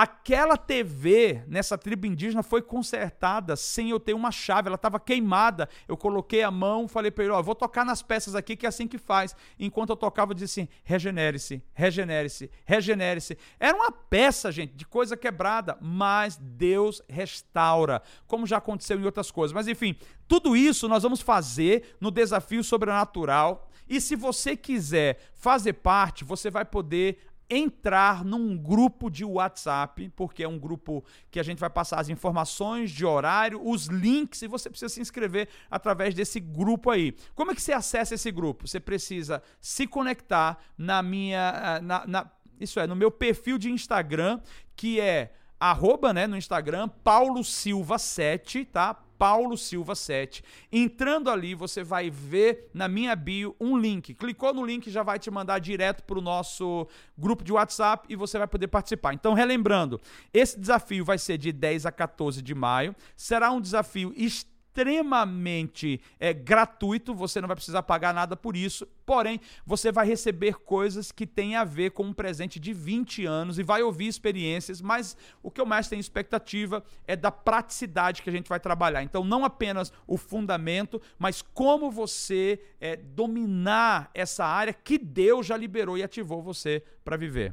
Aquela 0.00 0.56
TV 0.56 1.42
nessa 1.48 1.76
tribo 1.76 2.06
indígena 2.06 2.44
foi 2.44 2.62
consertada 2.62 3.56
sem 3.56 3.90
eu 3.90 3.98
ter 3.98 4.14
uma 4.14 4.30
chave, 4.30 4.68
ela 4.68 4.76
estava 4.76 5.00
queimada. 5.00 5.68
Eu 5.88 5.96
coloquei 5.96 6.44
a 6.44 6.52
mão, 6.52 6.86
falei 6.86 7.10
para 7.10 7.24
ele: 7.24 7.32
Ó, 7.32 7.42
vou 7.42 7.56
tocar 7.56 7.84
nas 7.84 8.00
peças 8.00 8.36
aqui, 8.36 8.54
que 8.54 8.64
é 8.64 8.68
assim 8.68 8.86
que 8.86 8.96
faz. 8.96 9.34
Enquanto 9.58 9.90
eu 9.90 9.96
tocava, 9.96 10.30
eu 10.30 10.36
disse 10.36 10.60
assim: 10.60 10.68
regenere-se, 10.84 11.60
regenere-se, 11.74 12.48
regenere-se. 12.64 13.36
Era 13.58 13.76
uma 13.76 13.90
peça, 13.90 14.52
gente, 14.52 14.72
de 14.72 14.86
coisa 14.86 15.16
quebrada, 15.16 15.76
mas 15.80 16.36
Deus 16.36 17.02
restaura, 17.08 18.00
como 18.28 18.46
já 18.46 18.58
aconteceu 18.58 19.00
em 19.00 19.04
outras 19.04 19.32
coisas. 19.32 19.52
Mas 19.52 19.66
enfim, 19.66 19.96
tudo 20.28 20.56
isso 20.56 20.86
nós 20.86 21.02
vamos 21.02 21.20
fazer 21.20 21.96
no 22.00 22.12
desafio 22.12 22.62
sobrenatural. 22.62 23.68
E 23.88 24.00
se 24.00 24.14
você 24.14 24.54
quiser 24.54 25.18
fazer 25.34 25.72
parte, 25.72 26.22
você 26.22 26.50
vai 26.50 26.64
poder 26.64 27.18
entrar 27.50 28.24
num 28.24 28.56
grupo 28.56 29.10
de 29.10 29.24
WhatsApp, 29.24 30.10
porque 30.14 30.42
é 30.42 30.48
um 30.48 30.58
grupo 30.58 31.04
que 31.30 31.40
a 31.40 31.42
gente 31.42 31.58
vai 31.58 31.70
passar 31.70 31.98
as 31.98 32.08
informações 32.08 32.90
de 32.90 33.06
horário, 33.06 33.60
os 33.66 33.86
links, 33.86 34.42
e 34.42 34.46
você 34.46 34.68
precisa 34.68 34.88
se 34.88 35.00
inscrever 35.00 35.48
através 35.70 36.14
desse 36.14 36.40
grupo 36.40 36.90
aí. 36.90 37.16
Como 37.34 37.50
é 37.50 37.54
que 37.54 37.62
você 37.62 37.72
acessa 37.72 38.14
esse 38.14 38.30
grupo? 38.30 38.66
Você 38.68 38.78
precisa 38.78 39.42
se 39.60 39.86
conectar 39.86 40.58
na 40.76 41.02
minha. 41.02 41.52
Ah, 41.54 41.80
na, 41.80 42.06
na 42.06 42.30
isso 42.60 42.80
é, 42.80 42.86
no 42.86 42.96
meu 42.96 43.10
perfil 43.10 43.56
de 43.56 43.70
Instagram, 43.70 44.40
que 44.74 45.00
é 45.00 45.32
arroba, 45.60 46.12
né, 46.12 46.26
no 46.26 46.36
Instagram, 46.36 46.88
Paulo 46.88 47.44
Silva 47.44 47.98
7, 47.98 48.64
tá? 48.64 49.00
Paulo 49.18 49.56
Silva 49.56 49.94
7. 49.94 50.42
Entrando 50.70 51.30
ali, 51.30 51.54
você 51.54 51.82
vai 51.82 52.08
ver 52.08 52.70
na 52.72 52.86
minha 52.88 53.16
bio 53.16 53.56
um 53.60 53.76
link. 53.76 54.14
Clicou 54.14 54.54
no 54.54 54.64
link, 54.64 54.90
já 54.90 55.02
vai 55.02 55.18
te 55.18 55.30
mandar 55.30 55.58
direto 55.58 56.04
para 56.04 56.18
o 56.18 56.22
nosso 56.22 56.86
grupo 57.16 57.42
de 57.42 57.52
WhatsApp 57.52 58.06
e 58.08 58.16
você 58.16 58.38
vai 58.38 58.46
poder 58.46 58.68
participar. 58.68 59.12
Então, 59.12 59.34
relembrando, 59.34 60.00
esse 60.32 60.58
desafio 60.58 61.04
vai 61.04 61.18
ser 61.18 61.36
de 61.36 61.52
10 61.52 61.86
a 61.86 61.92
14 61.92 62.40
de 62.40 62.54
maio. 62.54 62.94
Será 63.16 63.50
um 63.50 63.60
desafio 63.60 64.12
extremamente 64.16 64.57
extremamente 64.78 66.00
é, 66.20 66.32
gratuito, 66.32 67.12
você 67.12 67.40
não 67.40 67.48
vai 67.48 67.56
precisar 67.56 67.82
pagar 67.82 68.14
nada 68.14 68.36
por 68.36 68.56
isso, 68.56 68.86
porém, 69.04 69.40
você 69.66 69.90
vai 69.90 70.06
receber 70.06 70.54
coisas 70.54 71.10
que 71.10 71.26
têm 71.26 71.56
a 71.56 71.64
ver 71.64 71.90
com 71.90 72.04
um 72.04 72.12
presente 72.12 72.60
de 72.60 72.72
20 72.72 73.26
anos 73.26 73.58
e 73.58 73.64
vai 73.64 73.82
ouvir 73.82 74.06
experiências, 74.06 74.80
mas 74.80 75.16
o 75.42 75.50
que 75.50 75.60
eu 75.60 75.66
mais 75.66 75.88
tenho 75.88 75.98
expectativa 75.98 76.84
é 77.06 77.16
da 77.16 77.32
praticidade 77.32 78.22
que 78.22 78.30
a 78.30 78.32
gente 78.32 78.48
vai 78.48 78.60
trabalhar. 78.60 79.02
Então, 79.02 79.24
não 79.24 79.44
apenas 79.44 79.92
o 80.06 80.16
fundamento, 80.16 81.02
mas 81.18 81.42
como 81.42 81.90
você 81.90 82.60
é, 82.80 82.94
dominar 82.94 84.10
essa 84.14 84.44
área 84.44 84.72
que 84.72 84.96
Deus 84.96 85.46
já 85.46 85.56
liberou 85.56 85.98
e 85.98 86.04
ativou 86.04 86.40
você 86.40 86.84
para 87.04 87.16
viver. 87.16 87.52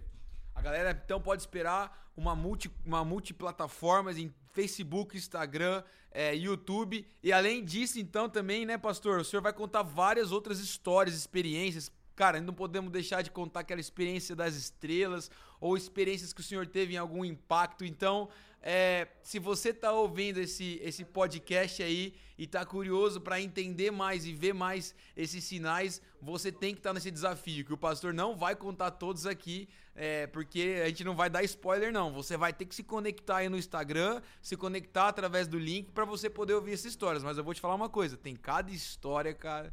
A 0.54 0.62
galera 0.62 1.02
então 1.04 1.20
pode 1.20 1.42
esperar 1.42 2.12
uma, 2.16 2.36
multi, 2.36 2.72
uma 2.86 3.04
multiplataformas 3.04 4.18
em 4.18 4.32
Facebook, 4.56 5.18
Instagram, 5.18 5.84
é, 6.10 6.34
YouTube. 6.34 7.06
E 7.22 7.34
além 7.34 7.64
disso, 7.64 8.00
então, 8.00 8.30
também, 8.30 8.66
né, 8.66 8.78
pastor? 8.78 9.20
O 9.20 9.26
senhor 9.26 9.42
vai 9.42 9.52
contar 9.52 9.84
várias 9.84 10.32
outras 10.32 10.60
histórias, 10.60 11.14
experiências. 11.14 11.92
Cara, 12.16 12.40
não 12.40 12.54
podemos 12.54 12.90
deixar 12.90 13.22
de 13.22 13.30
contar 13.30 13.60
aquela 13.60 13.82
experiência 13.82 14.34
das 14.34 14.56
estrelas 14.56 15.30
ou 15.60 15.76
experiências 15.76 16.32
que 16.32 16.40
o 16.40 16.44
senhor 16.44 16.66
teve 16.66 16.94
em 16.94 16.98
algum 16.98 17.26
impacto. 17.26 17.84
Então, 17.84 18.30
é, 18.68 19.08
se 19.22 19.38
você 19.38 19.70
está 19.70 19.92
ouvindo 19.92 20.40
esse, 20.40 20.80
esse 20.82 21.06
podcast 21.06 21.84
aí 21.84 22.16
e 22.36 22.46
está 22.46 22.66
curioso 22.66 23.22
para 23.22 23.40
entender 23.40 23.92
mais 23.92 24.26
e 24.26 24.34
ver 24.34 24.56
mais 24.56 24.96
esses 25.16 25.44
sinais, 25.44 26.02
você 26.20 26.52
tem 26.52 26.74
que 26.74 26.80
estar 26.80 26.90
tá 26.90 26.96
nesse 26.96 27.12
desafio, 27.12 27.64
que 27.64 27.72
o 27.72 27.78
pastor 27.78 28.12
não 28.12 28.36
vai 28.36 28.56
contar 28.56 28.90
todos 28.90 29.28
aqui, 29.28 29.70
é, 29.96 30.26
porque 30.26 30.82
a 30.84 30.88
gente 30.88 31.04
não 31.04 31.16
vai 31.16 31.30
dar 31.30 31.44
spoiler, 31.44 31.94
não. 31.94 32.12
Você 32.12 32.36
vai 32.36 32.52
ter 32.52 32.66
que 32.66 32.74
se 32.74 32.84
conectar 32.84 33.38
aí 33.38 33.50
no 33.50 33.58
Instagram, 33.58 34.20
se 34.42 34.58
conectar 34.58 35.10
através 35.10 35.48
do 35.48 35.60
link 35.60 35.92
para 35.92 36.04
você 36.04 36.28
poder 36.28 36.56
ouvir 36.56 36.74
essas 36.74 36.86
histórias. 36.86 37.24
Mas 37.24 37.38
eu 37.38 37.44
vou 37.44 37.54
te 37.54 37.62
falar 37.62 37.76
uma 37.76 37.88
coisa: 37.88 38.18
tem 38.18 38.36
cada 38.36 38.72
história, 38.72 39.34
cara. 39.34 39.72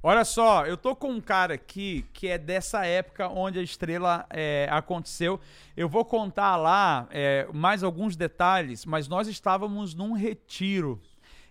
Olha 0.00 0.24
só, 0.24 0.64
eu 0.64 0.76
tô 0.76 0.94
com 0.94 1.10
um 1.10 1.20
cara 1.20 1.54
aqui 1.54 2.06
que 2.12 2.28
é 2.28 2.38
dessa 2.38 2.86
época 2.86 3.28
onde 3.28 3.58
a 3.58 3.62
estrela 3.62 4.24
é, 4.30 4.68
aconteceu. 4.70 5.40
Eu 5.76 5.88
vou 5.88 6.04
contar 6.04 6.54
lá 6.54 7.08
é, 7.10 7.48
mais 7.52 7.82
alguns 7.82 8.14
detalhes, 8.14 8.86
mas 8.86 9.08
nós 9.08 9.26
estávamos 9.26 9.94
num 9.94 10.12
retiro. 10.12 11.00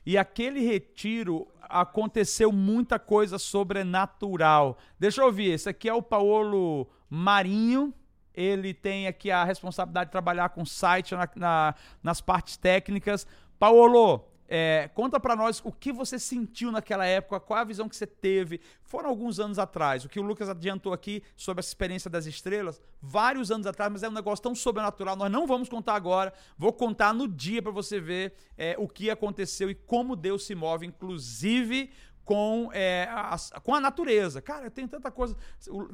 E 0.05 0.17
aquele 0.17 0.61
retiro 0.61 1.45
aconteceu 1.61 2.49
muita 2.49 2.97
coisa 2.97 3.37
sobrenatural. 3.37 4.77
Deixa 4.97 5.19
eu 5.19 5.25
ouvir, 5.25 5.51
esse 5.51 5.67
aqui 5.67 5.89
é 5.89 5.93
o 5.93 6.01
Paulo 6.01 6.87
Marinho. 7.09 7.93
Ele 8.33 8.73
tem 8.73 9.07
aqui 9.07 9.29
a 9.29 9.43
responsabilidade 9.43 10.07
de 10.07 10.11
trabalhar 10.13 10.49
com 10.49 10.65
site 10.65 11.13
na, 11.13 11.29
na, 11.35 11.75
nas 12.01 12.21
partes 12.21 12.55
técnicas. 12.55 13.27
Paulo, 13.59 14.23
é, 14.47 14.89
conta 14.93 15.19
para 15.19 15.35
nós 15.35 15.61
o 15.63 15.71
que 15.71 15.91
você 15.91 16.17
sentiu 16.17 16.71
naquela 16.71 17.05
época, 17.05 17.39
qual 17.39 17.59
a 17.59 17.63
visão 17.63 17.89
que 17.89 17.95
você 17.95 18.07
teve. 18.07 18.61
Foram 18.83 19.09
alguns 19.09 19.39
anos 19.39 19.59
atrás. 19.59 20.05
O 20.05 20.09
que 20.09 20.19
o 20.19 20.23
Lucas 20.23 20.49
adiantou 20.49 20.93
aqui 20.93 21.21
sobre 21.35 21.59
essa 21.59 21.69
experiência 21.69 22.09
das 22.09 22.25
estrelas, 22.25 22.81
vários 23.01 23.51
anos 23.51 23.67
atrás, 23.67 23.91
mas 23.91 24.03
é 24.03 24.09
um 24.09 24.13
negócio 24.13 24.41
tão 24.41 24.55
sobrenatural. 24.55 25.15
Nós 25.15 25.31
não 25.31 25.45
vamos 25.45 25.67
contar 25.67 25.95
agora. 25.95 26.33
Vou 26.57 26.71
contar 26.71 27.13
no 27.13 27.27
dia 27.27 27.61
para 27.61 27.71
você 27.71 27.99
ver 27.99 28.33
é, 28.57 28.75
o 28.77 28.87
que 28.87 29.09
aconteceu 29.09 29.69
e 29.69 29.75
como 29.75 30.15
Deus 30.15 30.45
se 30.45 30.55
move, 30.55 30.85
inclusive 30.85 31.91
com, 32.23 32.69
é, 32.73 33.07
a, 33.09 33.37
com 33.61 33.73
a 33.73 33.79
natureza. 33.79 34.41
Cara, 34.41 34.69
tem 34.69 34.87
tanta 34.87 35.11
coisa. 35.11 35.35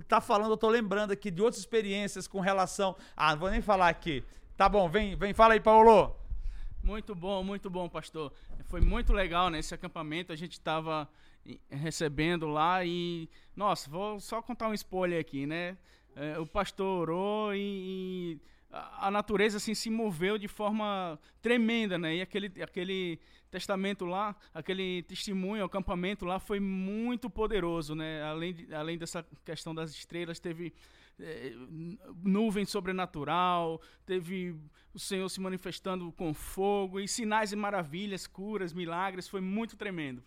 Tá 0.07 0.19
falando, 0.21 0.51
eu 0.51 0.57
tô 0.57 0.69
lembrando 0.69 1.11
aqui 1.11 1.29
de 1.29 1.41
outras 1.41 1.59
experiências 1.59 2.27
com 2.27 2.39
relação. 2.39 2.95
Ah, 3.15 3.31
não 3.31 3.39
vou 3.39 3.49
nem 3.49 3.61
falar 3.61 3.89
aqui. 3.89 4.23
Tá 4.57 4.69
bom, 4.69 4.89
vem, 4.89 5.15
vem, 5.15 5.33
fala 5.33 5.53
aí, 5.53 5.59
Paulo. 5.59 6.22
Muito 6.83 7.15
bom, 7.15 7.41
muito 7.41 7.69
bom, 7.69 7.87
pastor. 7.87 8.33
Foi 8.65 8.81
muito 8.81 9.13
legal 9.13 9.49
nesse 9.49 9.73
acampamento. 9.73 10.33
A 10.33 10.35
gente 10.35 10.51
estava 10.51 11.07
recebendo 11.69 12.45
lá 12.45 12.83
e. 12.83 13.29
Nossa, 13.55 13.89
vou 13.89 14.19
só 14.19 14.41
contar 14.41 14.67
um 14.67 14.73
spoiler 14.73 15.21
aqui, 15.21 15.45
né? 15.45 15.77
É, 16.13 16.37
o 16.37 16.45
pastor 16.45 17.09
orou 17.09 17.55
e, 17.55 17.59
e 17.59 18.41
a 18.69 19.09
natureza 19.09 19.57
assim 19.57 19.73
se 19.73 19.89
moveu 19.89 20.37
de 20.37 20.49
forma 20.49 21.17
tremenda, 21.41 21.97
né? 21.97 22.17
E 22.17 22.21
aquele, 22.21 22.51
aquele 22.61 23.17
testamento 23.49 24.03
lá, 24.03 24.35
aquele 24.53 25.03
testemunho, 25.03 25.63
acampamento 25.63 26.25
lá 26.25 26.37
foi 26.37 26.59
muito 26.59 27.29
poderoso, 27.29 27.95
né? 27.95 28.21
Além, 28.23 28.53
de, 28.53 28.75
além 28.75 28.97
dessa 28.97 29.25
questão 29.45 29.73
das 29.73 29.91
estrelas, 29.91 30.37
teve 30.37 30.73
é, 31.19 31.53
nuvem 32.23 32.65
sobrenatural, 32.65 33.81
teve 34.05 34.55
o 34.93 34.99
Senhor 34.99 35.27
se 35.29 35.39
manifestando 35.39 36.11
com 36.11 36.33
fogo 36.33 36.99
e 36.99 37.07
sinais 37.07 37.51
e 37.51 37.55
maravilhas, 37.55 38.27
curas, 38.27 38.73
milagres, 38.73 39.27
foi 39.27 39.41
muito 39.41 39.75
tremendo. 39.75 40.23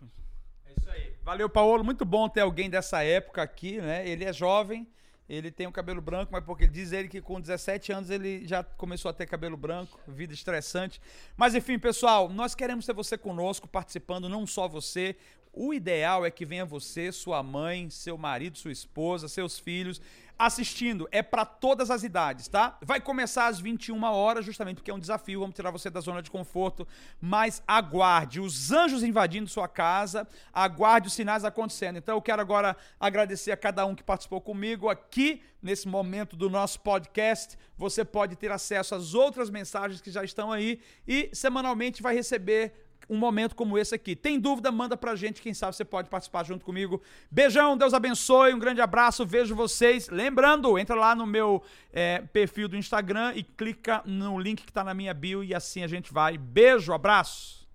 É 0.65 0.73
isso 0.79 0.91
aí. 0.91 1.15
Valeu, 1.23 1.49
Paulo. 1.49 1.85
Muito 1.85 2.05
bom 2.05 2.29
ter 2.29 2.41
alguém 2.41 2.69
dessa 2.69 3.03
época 3.03 3.43
aqui, 3.43 3.81
né? 3.81 4.09
Ele 4.09 4.25
é 4.25 4.33
jovem, 4.33 4.87
ele 5.29 5.51
tem 5.51 5.67
o 5.67 5.73
cabelo 5.73 6.01
branco, 6.01 6.33
mas 6.33 6.45
porque 6.45 6.67
diz 6.67 6.93
ele 6.93 7.09
que 7.09 7.21
com 7.21 7.41
17 7.41 7.93
anos 7.93 8.11
ele 8.11 8.47
já 8.47 8.63
começou 8.63 9.09
a 9.09 9.13
ter 9.13 9.27
cabelo 9.27 9.57
branco, 9.57 9.99
vida 10.07 10.33
estressante. 10.33 11.01
Mas 11.37 11.55
enfim, 11.55 11.79
pessoal, 11.79 12.29
nós 12.29 12.55
queremos 12.55 12.87
ter 12.87 12.93
você 12.93 13.19
conosco, 13.19 13.67
participando, 13.67 14.29
não 14.29 14.47
só 14.47 14.69
você. 14.69 15.17
O 15.53 15.73
ideal 15.73 16.25
é 16.27 16.31
que 16.31 16.45
venha 16.45 16.67
você, 16.67 17.11
sua 17.11 17.43
mãe, 17.43 17.89
seu 17.89 18.19
marido, 18.19 18.59
sua 18.59 18.71
esposa, 18.71 19.27
seus 19.27 19.59
filhos. 19.59 20.03
Assistindo. 20.39 21.09
É 21.11 21.23
para 21.23 21.45
todas 21.45 21.91
as 21.91 22.03
idades, 22.03 22.49
tá? 22.49 22.79
Vai 22.83 23.01
começar 23.01 23.47
às 23.47 23.59
21 23.59 24.03
horas, 24.05 24.45
justamente 24.45 24.77
porque 24.77 24.91
é 24.91 24.95
um 24.95 24.99
desafio, 24.99 25.41
vamos 25.41 25.55
tirar 25.55 25.71
você 25.71 25.89
da 25.89 26.01
zona 26.01 26.23
de 26.23 26.31
conforto, 26.31 26.87
mas 27.21 27.63
aguarde 27.67 28.41
os 28.41 28.71
anjos 28.71 29.03
invadindo 29.03 29.49
sua 29.49 29.69
casa, 29.69 30.27
aguarde 30.53 31.09
os 31.09 31.15
sinais 31.15 31.45
acontecendo. 31.45 31.97
Então 31.97 32.17
eu 32.17 32.23
quero 32.23 32.43
agora 32.43 32.77
agradecer 33.01 33.53
a 33.53 33.57
cada 33.57 33.87
um 33.87 33.95
que 33.95 34.03
participou 34.03 34.41
comigo 34.41 34.89
aqui 34.89 35.43
nesse 35.63 35.89
momento 35.89 36.37
do 36.37 36.49
nosso 36.49 36.81
podcast. 36.81 37.59
Você 37.77 38.05
pode 38.05 38.37
ter 38.37 38.53
acesso 38.53 38.95
às 38.95 39.15
outras 39.15 39.51
mensagens 39.51 40.01
que 40.01 40.11
já 40.11 40.23
estão 40.23 40.53
aí 40.53 40.81
e 41.07 41.31
semanalmente 41.33 42.03
vai 42.03 42.15
receber 42.15 42.86
um 43.09 43.17
momento 43.17 43.55
como 43.55 43.79
esse 43.79 43.95
aqui. 43.95 44.17
Tem 44.17 44.39
dúvida? 44.39 44.71
Manda 44.73 44.97
pra 44.97 45.15
gente, 45.15 45.41
quem 45.41 45.55
sabe 45.55 45.77
você 45.77 45.85
pode 45.85 46.09
participar 46.09 46.45
junto 46.45 46.65
comigo. 46.65 47.03
Beijão, 47.31 47.77
Deus 47.77 47.95
abençoe, 47.95 48.55
um 48.55 48.59
grande 48.59 48.81
abraço, 48.81 49.25
vejo 49.25 49.55
vocês. 49.55 50.09
Lembrando, 50.09 50.79
entra 50.79 50.95
lá 50.95 51.15
no 51.15 51.27
meu 51.27 51.63
é, 51.93 52.23
perfil 52.33 52.69
do 52.69 52.77
Instagram 52.77 53.33
e 53.35 53.43
clica 53.43 54.03
no 54.05 54.39
link 54.39 54.65
que 54.65 54.73
tá 54.73 54.83
na 54.83 54.95
minha 54.95 55.15
bio 55.15 55.45
e 55.45 55.55
assim 55.55 55.83
a 55.83 55.87
gente 55.87 56.13
vai. 56.13 56.37
Beijo, 56.37 56.93
abraço! 56.93 57.66